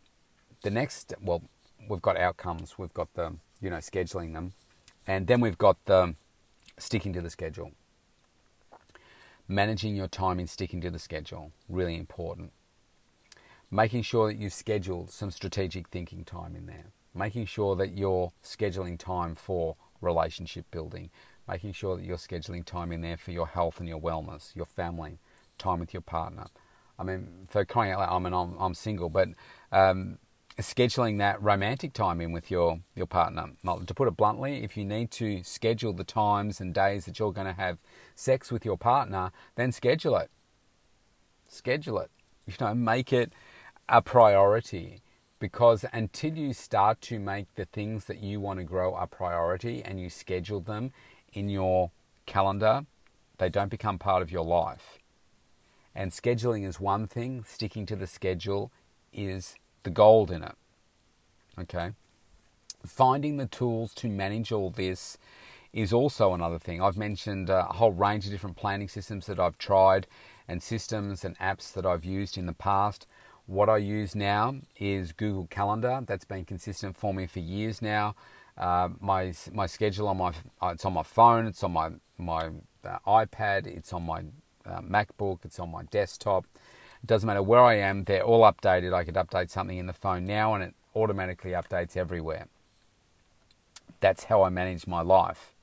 The 0.64 0.70
next, 0.70 1.14
well, 1.22 1.44
we've 1.88 2.02
got 2.02 2.18
outcomes, 2.18 2.78
we've 2.78 2.94
got 2.94 3.14
the, 3.14 3.36
you 3.62 3.70
know, 3.70 3.78
scheduling 3.78 4.34
them, 4.34 4.54
and 5.08 5.28
then 5.28 5.40
we've 5.40 5.58
got 5.58 5.78
the 5.86 6.16
sticking 6.78 7.14
to 7.14 7.22
the 7.22 7.30
schedule. 7.30 7.72
Managing 9.48 9.96
your 9.96 10.08
time 10.08 10.40
in 10.40 10.48
sticking 10.48 10.82
to 10.82 10.90
the 10.90 11.00
schedule, 11.00 11.52
really 11.68 11.96
important 11.96 12.52
making 13.72 14.02
sure 14.02 14.28
that 14.28 14.38
you've 14.38 14.54
scheduled 14.54 15.10
some 15.10 15.32
strategic 15.32 15.88
thinking 15.88 16.26
time 16.26 16.56
in 16.56 16.66
there, 16.66 16.88
making 17.16 17.46
sure 17.46 17.76
that 17.78 17.98
you're 17.98 18.32
scheduling 18.44 19.00
time 19.00 19.34
for 19.34 19.78
relationship 20.02 20.70
building, 20.72 21.10
making 21.48 21.72
sure 21.72 21.96
that 21.96 22.04
you're 22.04 22.18
scheduling 22.18 22.66
time 22.66 22.92
in 22.92 23.02
there 23.02 23.18
for 23.18 23.32
your 23.32 23.48
health 23.48 23.80
and 23.80 23.88
your 23.88 24.00
wellness, 24.00 24.54
your 24.56 24.66
family, 24.66 25.18
time 25.58 25.80
with 25.80 25.94
your 25.94 26.02
partner. 26.02 26.46
I 27.00 27.04
mean, 27.04 27.48
for 27.48 27.64
crying 27.64 27.94
out 27.94 28.00
loud, 28.00 28.16
I 28.16 28.20
mean, 28.20 28.34
I'm, 28.34 28.58
I'm 28.60 28.74
single, 28.74 29.10
but 29.10 29.30
um, 29.72 30.20
scheduling 30.58 31.18
that 31.20 31.42
romantic 31.42 31.94
time 31.94 32.22
in 32.22 32.32
with 32.32 32.52
your, 32.52 32.80
your 32.96 33.06
partner. 33.06 33.52
To 33.64 33.94
put 33.94 34.08
it 34.08 34.18
bluntly, 34.18 34.64
if 34.64 34.76
you 34.76 34.86
need 34.86 35.12
to 35.12 35.44
schedule 35.44 35.94
the 35.94 36.04
times 36.04 36.60
and 36.60 36.74
days 36.74 37.06
that 37.06 37.20
you're 37.20 37.32
going 37.32 37.48
to 37.48 37.54
have 37.54 37.78
sex 38.16 38.52
with 38.52 38.66
your 38.66 38.78
partner, 38.78 39.32
then 39.56 39.72
schedule 39.72 40.18
it. 40.18 40.30
Schedule 41.48 42.00
it. 42.00 42.12
You 42.48 42.54
know, 42.60 42.74
make 42.74 43.14
it 43.14 43.34
a 43.88 44.02
priority 44.02 45.02
because 45.40 45.86
until 45.94 46.38
you 46.38 46.54
start 46.54 47.02
to 47.02 47.20
make 47.20 47.54
the 47.56 47.66
things 47.66 48.06
that 48.06 48.22
you 48.22 48.40
want 48.40 48.60
to 48.60 48.64
grow 48.64 48.96
a 48.96 49.08
priority 49.08 49.84
and 49.84 50.00
you 50.00 50.10
schedule 50.10 50.60
them 50.60 50.92
in 51.34 51.50
your 51.50 51.92
calendar, 52.26 52.86
they 53.38 53.50
don't 53.50 53.70
become 53.70 53.98
part 53.98 54.22
of 54.22 54.32
your 54.32 54.46
life. 54.46 55.00
And 55.96 56.12
scheduling 56.12 56.66
is 56.66 56.80
one 56.80 57.08
thing, 57.08 57.44
sticking 57.48 57.86
to 57.88 57.96
the 57.96 58.08
schedule 58.08 58.72
is 59.12 59.56
the 59.84 59.90
gold 59.90 60.32
in 60.32 60.44
it. 60.44 60.56
Okay? 61.60 61.92
Finding 62.86 63.38
the 63.38 63.46
tools 63.48 63.94
to 63.96 64.08
manage 64.08 64.52
all 64.52 64.70
this 64.70 65.18
is 65.74 65.94
also 65.94 66.34
another 66.34 66.60
thing. 66.60 66.82
I've 66.82 66.98
mentioned 66.98 67.50
a 67.50 67.64
whole 67.64 67.92
range 67.92 68.26
of 68.26 68.32
different 68.32 68.58
planning 68.58 68.88
systems 68.88 69.26
that 69.28 69.40
I've 69.40 69.58
tried 69.58 70.08
and 70.48 70.62
systems 70.62 71.24
and 71.24 71.38
apps 71.40 71.72
that 71.74 71.86
I've 71.86 72.04
used 72.04 72.38
in 72.38 72.46
the 72.46 72.54
past. 72.54 73.08
What 73.46 73.70
I 73.70 73.78
use 73.78 74.16
now 74.16 74.56
is 74.78 75.14
Google 75.14 75.48
Calendar. 75.48 76.02
That's 76.06 76.26
been 76.26 76.46
consistent 76.46 76.98
for 76.98 77.14
me 77.14 77.26
for 77.28 77.40
years 77.40 77.82
now. 77.82 78.16
Uh, 78.58 78.90
my 79.00 79.34
my 79.54 79.66
schedule 79.66 80.08
on 80.08 80.18
my 80.18 80.34
uh, 80.62 80.68
it's 80.74 80.86
on 80.86 80.94
my 80.94 81.04
phone. 81.04 81.48
It's 81.48 81.64
on 81.64 81.72
my 81.72 81.90
my 82.18 82.50
uh, 82.86 82.98
iPad. 83.08 83.66
It's 83.66 83.94
on 83.94 84.04
my 84.04 84.24
uh, 84.66 84.82
MacBook. 84.82 85.40
It's 85.46 85.60
on 85.60 85.72
my 85.72 85.84
desktop. 85.84 86.46
It 87.04 87.08
doesn't 87.08 87.28
matter 87.28 87.42
where 87.42 87.62
I 87.62 87.76
am, 87.76 88.04
they're 88.04 88.24
all 88.24 88.42
updated. 88.42 88.94
I 88.94 89.04
could 89.04 89.16
update 89.16 89.50
something 89.50 89.78
in 89.78 89.88
the 89.88 89.94
phone 89.94 90.26
now 90.26 90.54
and 90.54 90.64
it 90.64 90.76
automatically 90.96 91.52
updates 91.52 91.98
everywhere. 91.98 92.48
That's 94.00 94.26
how 94.26 94.44
I 94.44 94.50
manage 94.50 94.88
my 94.88 95.02
life. 95.02 95.54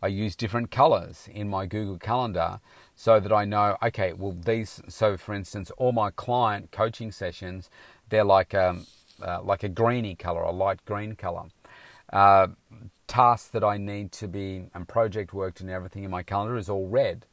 I 0.00 0.06
use 0.06 0.36
different 0.36 0.70
colors 0.70 1.28
in 1.32 1.48
my 1.48 1.66
Google 1.66 1.98
Calendar 1.98 2.60
so 2.94 3.18
that 3.20 3.32
I 3.32 3.44
know, 3.44 3.76
okay, 3.82 4.12
well, 4.12 4.32
these, 4.32 4.80
so 4.88 5.16
for 5.16 5.34
instance, 5.34 5.70
all 5.76 5.92
my 5.92 6.10
client 6.10 6.70
coaching 6.70 7.10
sessions, 7.10 7.68
they're 8.08 8.24
like 8.24 8.54
a, 8.54 8.70
um, 8.70 8.86
uh, 9.20 9.42
like 9.42 9.64
a 9.64 9.68
greeny 9.68 10.14
color, 10.14 10.42
a 10.42 10.52
light 10.52 10.84
green 10.84 11.16
color. 11.16 11.44
Uh, 12.12 12.48
tasks 13.06 13.48
that 13.48 13.64
I 13.64 13.76
need 13.76 14.12
to 14.12 14.28
be, 14.28 14.66
and 14.74 14.86
project 14.86 15.32
worked 15.32 15.60
and 15.60 15.68
everything 15.68 16.04
in 16.04 16.10
my 16.10 16.22
calendar 16.22 16.56
is 16.56 16.68
all 16.68 16.86
red. 16.86 17.26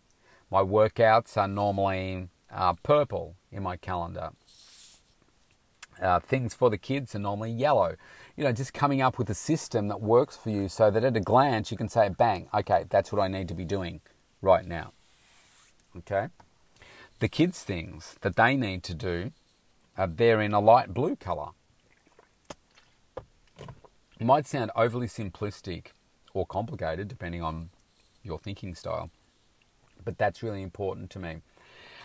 My 0.50 0.62
workouts 0.62 1.38
are 1.38 1.48
normally 1.48 2.30
uh, 2.52 2.74
purple 2.84 3.36
in 3.52 3.64
my 3.64 3.78
calendar. 3.78 4.32
Uh, 6.02 6.20
things 6.20 6.54
for 6.54 6.70
the 6.70 6.78
kids 6.78 7.16
are 7.16 7.20
normally 7.20 7.52
yellow. 7.52 7.96
You 8.36 8.44
know, 8.44 8.52
just 8.52 8.74
coming 8.74 9.02
up 9.02 9.18
with 9.18 9.30
a 9.30 9.34
system 9.34 9.88
that 9.88 10.02
works 10.02 10.36
for 10.36 10.50
you 10.50 10.68
so 10.68 10.92
that 10.92 11.04
at 11.04 11.16
a 11.16 11.22
glance 11.22 11.72
you 11.72 11.78
can 11.78 11.88
say, 11.88 12.10
bang, 12.10 12.50
okay, 12.54 12.86
that's 12.90 13.12
what 13.12 13.22
I 13.22 13.28
need 13.28 13.48
to 13.48 13.54
be 13.54 13.66
doing 13.66 14.02
right 14.42 14.66
now. 14.66 14.92
Okay? 15.98 16.28
The 17.20 17.30
kids' 17.30 17.64
things 17.64 18.16
that 18.22 18.36
they 18.36 18.58
need 18.58 18.84
to 18.84 18.94
do, 18.94 19.32
uh, 19.98 20.08
they're 20.10 20.42
in 20.42 20.54
a 20.54 20.60
light 20.60 20.94
blue 20.94 21.16
colour. 21.16 21.52
It 24.20 24.26
might 24.26 24.48
sound 24.48 24.72
overly 24.76 25.08
simplistic 25.08 25.88
or 26.34 26.46
complicated 26.46 27.08
depending 27.08 27.42
on 27.42 27.70
your 28.24 28.40
thinking 28.40 28.76
style, 28.76 29.12
but 30.04 30.18
that's 30.18 30.44
really 30.44 30.62
important 30.62 31.10
to 31.12 31.20
me. 31.20 31.38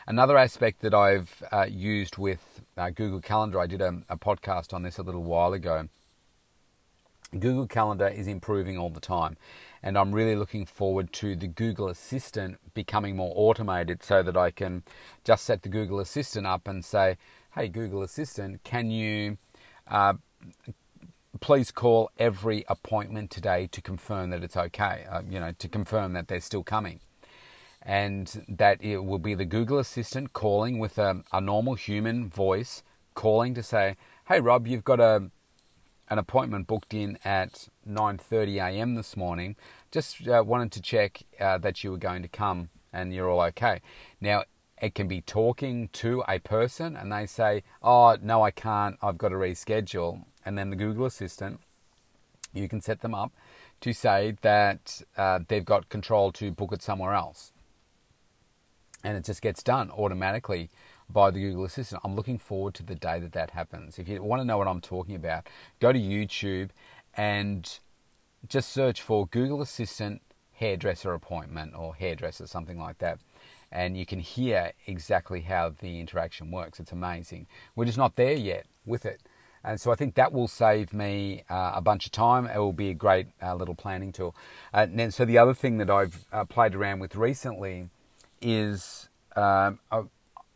Another 0.07 0.39
aspect 0.39 0.81
that 0.81 0.95
I've 0.95 1.43
uh, 1.53 1.67
used 1.69 2.17
with 2.17 2.63
uh, 2.77 2.91
Google 2.91 3.21
Calendar, 3.21 3.61
I 3.61 3.67
did 3.67 3.83
a, 3.83 4.01
a 4.09 4.17
podcast 4.17 4.73
on 4.73 4.83
this 4.83 4.99
a 4.99 5.03
little 5.03 5.23
while 5.23 5.53
ago. 5.53 5.89
Google 7.39 7.67
Calendar 7.67 8.09
is 8.09 8.27
improving 8.27 8.77
all 8.77 8.91
the 8.91 9.01
time, 9.01 9.37
and 9.83 9.97
I'm 9.97 10.13
really 10.13 10.35
looking 10.35 10.67
forward 10.67 11.13
to 11.15 11.37
the 11.37 11.47
Google 11.47 11.89
Assistant 11.89 12.59
becoming 12.75 13.15
more 13.15 13.33
automated 13.37 14.03
so 14.03 14.23
that 14.23 14.37
I 14.37 14.51
can 14.51 14.83
just 15.23 15.45
set 15.45 15.63
the 15.63 15.69
Google 15.69 16.01
Assistant 16.01 16.47
up 16.47 16.67
and 16.67 16.85
say, 16.85 17.19
Hey, 17.55 17.69
Google 17.69 18.03
Assistant, 18.03 18.65
can 18.65 18.91
you 18.91 19.37
uh, 19.87 20.15
please 21.41 21.71
call 21.71 22.11
every 22.19 22.65
appointment 22.69 23.31
today 23.31 23.69
to 23.71 23.81
confirm 23.81 24.31
that 24.31 24.43
it's 24.43 24.57
okay, 24.57 25.05
uh, 25.09 25.23
you 25.29 25.39
know, 25.39 25.53
to 25.59 25.69
confirm 25.69 26.15
that 26.15 26.27
they're 26.27 26.41
still 26.41 26.65
coming 26.65 27.01
and 27.83 28.45
that 28.49 28.83
it 28.83 28.99
will 28.99 29.19
be 29.19 29.35
the 29.35 29.45
Google 29.45 29.79
Assistant 29.79 30.33
calling 30.33 30.79
with 30.79 30.99
a, 30.99 31.23
a 31.33 31.41
normal 31.41 31.75
human 31.75 32.29
voice, 32.29 32.83
calling 33.15 33.55
to 33.55 33.63
say, 33.63 33.97
"Hey 34.29 34.41
Rob, 34.41 34.67
you've 34.67 34.85
got 34.85 35.01
a 35.01 35.31
an 36.09 36.19
appointment 36.19 36.67
booked 36.67 36.93
in 36.93 37.19
at 37.25 37.69
9:30 37.89 38.57
a.m. 38.57 38.95
this 38.97 39.17
morning. 39.17 39.57
Just 39.91 40.27
uh, 40.29 40.43
wanted 40.47 40.73
to 40.73 40.83
check 40.83 41.23
uh, 41.41 41.59
that 41.59 41.83
you 41.83 41.91
were 41.91 41.97
going 41.97 42.23
to 42.23 42.29
come 42.29 42.69
and 42.93 43.15
you're 43.15 43.31
all 43.31 43.41
okay." 43.43 43.81
Now 44.21 44.45
it 44.81 44.95
can 44.95 45.09
be 45.09 45.21
talking 45.21 45.89
to 45.89 46.23
a 46.29 46.39
person 46.39 46.97
and 46.97 47.11
they 47.11 47.27
say, 47.27 47.63
"Oh 47.83 48.17
no, 48.21 48.43
I 48.43 48.51
can't. 48.51 48.99
I've 49.03 49.19
got 49.19 49.31
to 49.31 49.37
reschedule." 49.37 50.25
And 50.45 50.59
then 50.59 50.71
the 50.71 50.77
Google 50.77 51.07
Assistant, 51.07 51.61
you 52.53 52.69
can 52.69 52.81
set 52.81 53.01
them 53.01 53.15
up 53.15 53.33
to 53.81 53.93
say 53.95 54.37
that 54.43 55.03
uh, 55.17 55.41
they've 55.49 55.65
got 55.65 55.89
control 55.89 56.33
to 56.33 56.51
book 56.51 56.73
it 56.73 56.83
somewhere 56.83 57.15
else 57.15 57.53
and 59.05 59.17
it 59.17 59.25
just 59.25 59.43
gets 59.43 59.63
done 59.63 59.91
automatically 59.91 60.71
by 61.09 61.31
the 61.31 61.41
Google 61.41 61.65
Assistant. 61.65 62.01
I'm 62.05 62.15
looking 62.15 62.39
forward 62.39 62.75
to 62.75 62.83
the 62.83 62.95
day 62.95 63.19
that 63.21 63.33
that 63.33 63.51
happens. 63.51 63.99
If 63.99 64.09
you 64.09 64.23
want 64.23 64.41
to 64.41 64.45
know 64.45 64.59
what 64.59 64.69
I'm 64.69 64.81
talking 64.81 65.15
about, 65.15 65.49
go 65.81 65.93
to 65.93 65.99
YouTube 65.99 66.71
and 67.17 67.79
just 68.49 68.71
search 68.71 69.03
for 69.03 69.27
Google 69.27 69.63
Assistant 69.63 70.23
hairdresser 70.53 71.15
appointment 71.15 71.75
or 71.77 71.95
hairdresser, 71.95 72.47
something 72.47 72.79
like 72.79 72.99
that. 72.99 73.19
And 73.73 73.97
you 73.97 74.05
can 74.05 74.19
hear 74.19 74.73
exactly 74.87 75.41
how 75.43 75.73
the 75.81 76.01
interaction 76.01 76.51
works. 76.51 76.81
It's 76.81 76.93
amazing. 76.93 77.47
We're 77.75 77.87
just 77.87 77.99
not 77.99 78.17
there 78.17 78.35
yet 78.35 78.67
with 78.85 79.07
it. 79.07 79.21
And 79.63 79.81
so 79.81 79.93
I 79.93 79.95
think 79.95 80.15
that 80.15 80.33
will 80.33 80.49
save 80.49 80.93
me 80.93 81.45
uh, 81.51 81.73
a 81.75 81.81
bunch 81.81 82.07
of 82.07 82.13
time. 82.13 82.47
It 82.47 82.59
will 82.59 82.73
be 82.73 82.91
a 82.91 82.95
great 82.95 83.29
uh, 83.43 83.55
little 83.55 83.75
planning 83.75 84.11
tool. 84.11 84.35
Uh, 84.73 84.87
and 84.89 84.99
then, 84.99 85.11
so 85.11 85.25
the 85.25 85.39
other 85.39 85.55
thing 85.55 85.79
that 85.79 85.91
I've 85.91 86.25
uh, 86.33 86.45
played 86.45 86.75
around 86.75 87.01
with 87.01 87.15
recently 87.15 87.89
is 88.41 89.09
um, 89.37 89.79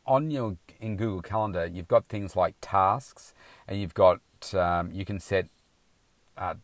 on 0.07 0.31
your 0.31 0.57
in 0.81 0.97
Google 0.97 1.23
Calendar, 1.23 1.67
you've 1.67 1.89
got 1.89 2.07
things 2.09 2.37
like 2.37 2.55
tasks, 2.61 3.35
and 3.67 3.81
you've 3.81 3.95
got 3.95 4.21
um, 4.55 4.91
you 4.93 5.05
can 5.05 5.19
set 5.19 5.49
a, 6.37 6.57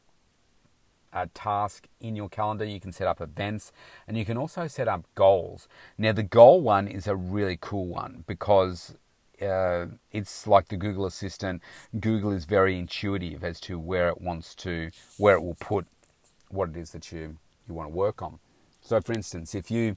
a 1.12 1.26
task 1.28 1.88
in 2.00 2.16
your 2.16 2.28
calendar. 2.28 2.64
You 2.64 2.80
can 2.80 2.92
set 2.92 3.06
up 3.06 3.20
events, 3.20 3.72
and 4.06 4.16
you 4.16 4.24
can 4.24 4.36
also 4.36 4.66
set 4.66 4.88
up 4.88 5.04
goals. 5.14 5.68
Now, 5.96 6.12
the 6.12 6.22
goal 6.22 6.60
one 6.60 6.86
is 6.86 7.06
a 7.06 7.16
really 7.16 7.58
cool 7.60 7.86
one 7.86 8.24
because 8.26 8.94
uh, 9.40 9.86
it's 10.12 10.46
like 10.46 10.68
the 10.68 10.76
Google 10.76 11.06
Assistant. 11.06 11.62
Google 11.98 12.32
is 12.32 12.44
very 12.44 12.78
intuitive 12.78 13.42
as 13.42 13.60
to 13.60 13.78
where 13.78 14.08
it 14.08 14.20
wants 14.20 14.54
to, 14.56 14.90
where 15.16 15.36
it 15.36 15.42
will 15.42 15.56
put 15.60 15.86
what 16.50 16.70
it 16.70 16.76
is 16.76 16.90
that 16.90 17.10
you 17.12 17.38
you 17.68 17.74
want 17.74 17.88
to 17.88 17.94
work 17.94 18.20
on. 18.22 18.38
So, 18.82 19.00
for 19.00 19.12
instance, 19.12 19.54
if 19.54 19.70
you 19.70 19.96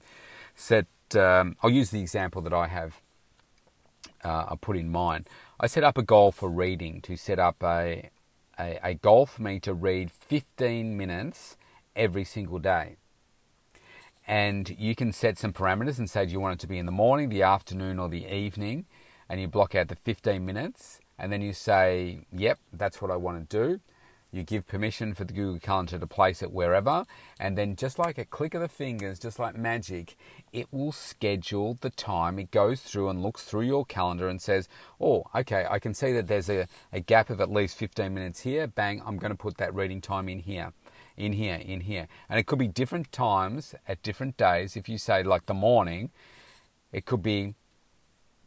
set 0.54 0.86
um, 1.16 1.56
I'll 1.62 1.70
use 1.70 1.90
the 1.90 2.00
example 2.00 2.42
that 2.42 2.52
I 2.52 2.68
have 2.68 3.00
uh, 4.24 4.46
I 4.48 4.56
put 4.60 4.76
in 4.76 4.90
mind. 4.90 5.28
I 5.60 5.66
set 5.66 5.84
up 5.84 5.98
a 5.98 6.02
goal 6.02 6.32
for 6.32 6.48
reading 6.48 7.00
to 7.02 7.16
set 7.16 7.38
up 7.38 7.62
a, 7.62 8.10
a, 8.58 8.78
a 8.82 8.94
goal 8.94 9.26
for 9.26 9.42
me 9.42 9.60
to 9.60 9.74
read 9.74 10.10
15 10.10 10.96
minutes 10.96 11.56
every 11.94 12.24
single 12.24 12.58
day. 12.58 12.96
And 14.26 14.74
you 14.78 14.94
can 14.94 15.12
set 15.12 15.38
some 15.38 15.52
parameters 15.52 15.98
and 15.98 16.08
say, 16.08 16.24
do 16.24 16.32
you 16.32 16.40
want 16.40 16.54
it 16.54 16.60
to 16.60 16.66
be 16.66 16.78
in 16.78 16.86
the 16.86 16.92
morning, 16.92 17.28
the 17.28 17.42
afternoon, 17.42 17.98
or 17.98 18.08
the 18.08 18.26
evening? 18.26 18.86
And 19.28 19.40
you 19.40 19.48
block 19.48 19.74
out 19.74 19.88
the 19.88 19.96
15 19.96 20.44
minutes. 20.44 21.00
And 21.18 21.30
then 21.30 21.42
you 21.42 21.52
say, 21.52 22.26
yep, 22.32 22.58
that's 22.72 23.02
what 23.02 23.10
I 23.10 23.16
want 23.16 23.48
to 23.48 23.56
do. 23.56 23.80
You 24.34 24.42
give 24.42 24.66
permission 24.66 25.14
for 25.14 25.22
the 25.22 25.32
Google 25.32 25.60
Calendar 25.60 25.96
to 25.96 26.06
place 26.08 26.42
it 26.42 26.50
wherever, 26.50 27.04
and 27.38 27.56
then 27.56 27.76
just 27.76 28.00
like 28.00 28.18
a 28.18 28.24
click 28.24 28.54
of 28.54 28.62
the 28.62 28.68
fingers, 28.68 29.20
just 29.20 29.38
like 29.38 29.56
magic, 29.56 30.16
it 30.52 30.66
will 30.72 30.90
schedule 30.90 31.78
the 31.80 31.90
time. 31.90 32.40
It 32.40 32.50
goes 32.50 32.80
through 32.80 33.10
and 33.10 33.22
looks 33.22 33.44
through 33.44 33.62
your 33.62 33.84
calendar 33.84 34.26
and 34.28 34.42
says, 34.42 34.68
Oh, 35.00 35.22
okay, 35.36 35.66
I 35.70 35.78
can 35.78 35.94
see 35.94 36.12
that 36.14 36.26
there's 36.26 36.50
a, 36.50 36.66
a 36.92 36.98
gap 36.98 37.30
of 37.30 37.40
at 37.40 37.48
least 37.48 37.78
15 37.78 38.12
minutes 38.12 38.40
here. 38.40 38.66
Bang, 38.66 39.00
I'm 39.06 39.18
going 39.18 39.30
to 39.30 39.38
put 39.38 39.56
that 39.58 39.72
reading 39.72 40.00
time 40.00 40.28
in 40.28 40.40
here 40.40 40.72
in 41.16 41.34
here, 41.34 41.54
in 41.54 41.82
here. 41.82 42.08
And 42.28 42.40
it 42.40 42.46
could 42.46 42.58
be 42.58 42.66
different 42.66 43.12
times 43.12 43.76
at 43.86 44.02
different 44.02 44.36
days. 44.36 44.76
If 44.76 44.88
you 44.88 44.98
say 44.98 45.22
like 45.22 45.46
the 45.46 45.54
morning, 45.54 46.10
it 46.90 47.06
could 47.06 47.22
be, 47.22 47.54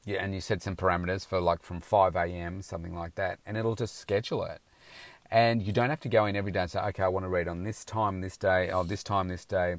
yeah, 0.04 0.22
and 0.22 0.34
you 0.34 0.42
set 0.42 0.62
some 0.62 0.76
parameters 0.76 1.26
for 1.26 1.40
like 1.40 1.64
from 1.64 1.80
5 1.80 2.18
a.m., 2.18 2.62
something 2.62 2.94
like 2.94 3.16
that, 3.16 3.40
and 3.46 3.56
it'll 3.56 3.76
just 3.76 3.96
schedule 3.96 4.44
it. 4.44 4.60
And 5.30 5.62
you 5.62 5.74
don't 5.74 5.90
have 5.90 6.00
to 6.02 6.10
go 6.10 6.26
in 6.26 6.36
every 6.36 6.52
day 6.52 6.62
and 6.62 6.72
say, 6.72 6.80
okay, 6.80 7.04
I 7.04 7.08
want 7.10 7.26
to 7.26 7.30
read 7.30 7.48
on 7.48 7.64
this 7.64 7.84
time, 7.84 8.22
this 8.22 8.38
day, 8.38 8.72
or 8.72 8.86
this 8.86 9.04
time, 9.04 9.28
this 9.28 9.46
day. 9.46 9.76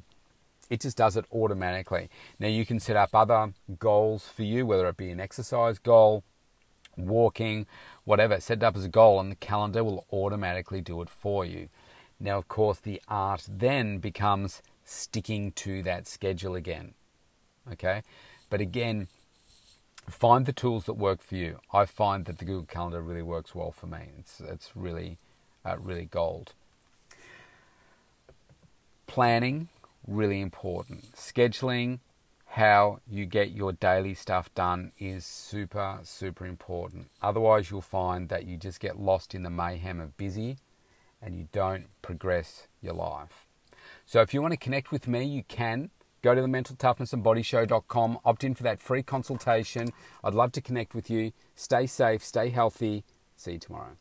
It 0.69 0.81
just 0.81 0.97
does 0.97 1.17
it 1.17 1.25
automatically. 1.33 2.09
Now 2.39 2.47
you 2.47 2.65
can 2.65 2.79
set 2.79 2.95
up 2.95 3.15
other 3.15 3.53
goals 3.79 4.27
for 4.27 4.43
you, 4.43 4.65
whether 4.65 4.87
it 4.87 4.97
be 4.97 5.09
an 5.09 5.19
exercise 5.19 5.79
goal, 5.79 6.23
walking, 6.95 7.65
whatever. 8.03 8.39
Set 8.39 8.59
it 8.59 8.63
up 8.63 8.77
as 8.77 8.85
a 8.85 8.89
goal, 8.89 9.19
and 9.19 9.31
the 9.31 9.35
calendar 9.37 9.83
will 9.83 10.05
automatically 10.11 10.81
do 10.81 11.01
it 11.01 11.09
for 11.09 11.43
you. 11.43 11.69
Now, 12.19 12.37
of 12.37 12.47
course, 12.47 12.79
the 12.79 13.01
art 13.07 13.47
then 13.49 13.97
becomes 13.97 14.61
sticking 14.83 15.51
to 15.53 15.81
that 15.83 16.07
schedule 16.07 16.53
again. 16.53 16.93
Okay? 17.71 18.03
But 18.49 18.61
again, 18.61 19.07
find 20.09 20.45
the 20.45 20.53
tools 20.53 20.85
that 20.85 20.93
work 20.93 21.21
for 21.21 21.35
you. 21.35 21.59
I 21.71 21.85
find 21.85 22.25
that 22.25 22.37
the 22.37 22.45
Google 22.45 22.65
Calendar 22.65 23.01
really 23.01 23.21
works 23.21 23.55
well 23.55 23.71
for 23.71 23.87
me. 23.87 24.09
It's, 24.19 24.39
it's 24.39 24.75
really 24.75 25.17
uh, 25.65 25.77
really 25.77 26.05
gold. 26.05 26.53
Planning, 29.07 29.69
really 30.07 30.41
important. 30.41 31.15
Scheduling, 31.15 31.99
how 32.45 32.99
you 33.07 33.25
get 33.25 33.51
your 33.51 33.71
daily 33.71 34.13
stuff 34.13 34.53
done 34.55 34.91
is 34.99 35.25
super, 35.25 35.99
super 36.03 36.45
important. 36.45 37.09
Otherwise, 37.21 37.69
you'll 37.69 37.81
find 37.81 38.29
that 38.29 38.45
you 38.45 38.57
just 38.57 38.79
get 38.79 38.99
lost 38.99 39.35
in 39.35 39.43
the 39.43 39.49
mayhem 39.49 39.99
of 39.99 40.17
busy 40.17 40.57
and 41.21 41.35
you 41.35 41.47
don't 41.51 41.87
progress 42.01 42.67
your 42.81 42.93
life. 42.93 43.45
So, 44.05 44.21
if 44.21 44.33
you 44.33 44.41
want 44.41 44.53
to 44.53 44.57
connect 44.57 44.91
with 44.91 45.07
me, 45.07 45.23
you 45.23 45.43
can 45.43 45.91
go 46.23 46.33
to 46.33 46.41
the 46.41 46.47
mentaltoughnessandbodyshow.com, 46.47 48.19
opt 48.25 48.43
in 48.43 48.55
for 48.55 48.63
that 48.63 48.81
free 48.81 49.03
consultation. 49.03 49.89
I'd 50.23 50.33
love 50.33 50.51
to 50.53 50.61
connect 50.61 50.95
with 50.95 51.09
you. 51.09 51.31
Stay 51.55 51.85
safe, 51.85 52.23
stay 52.23 52.49
healthy. 52.49 53.03
See 53.35 53.53
you 53.53 53.59
tomorrow. 53.59 53.99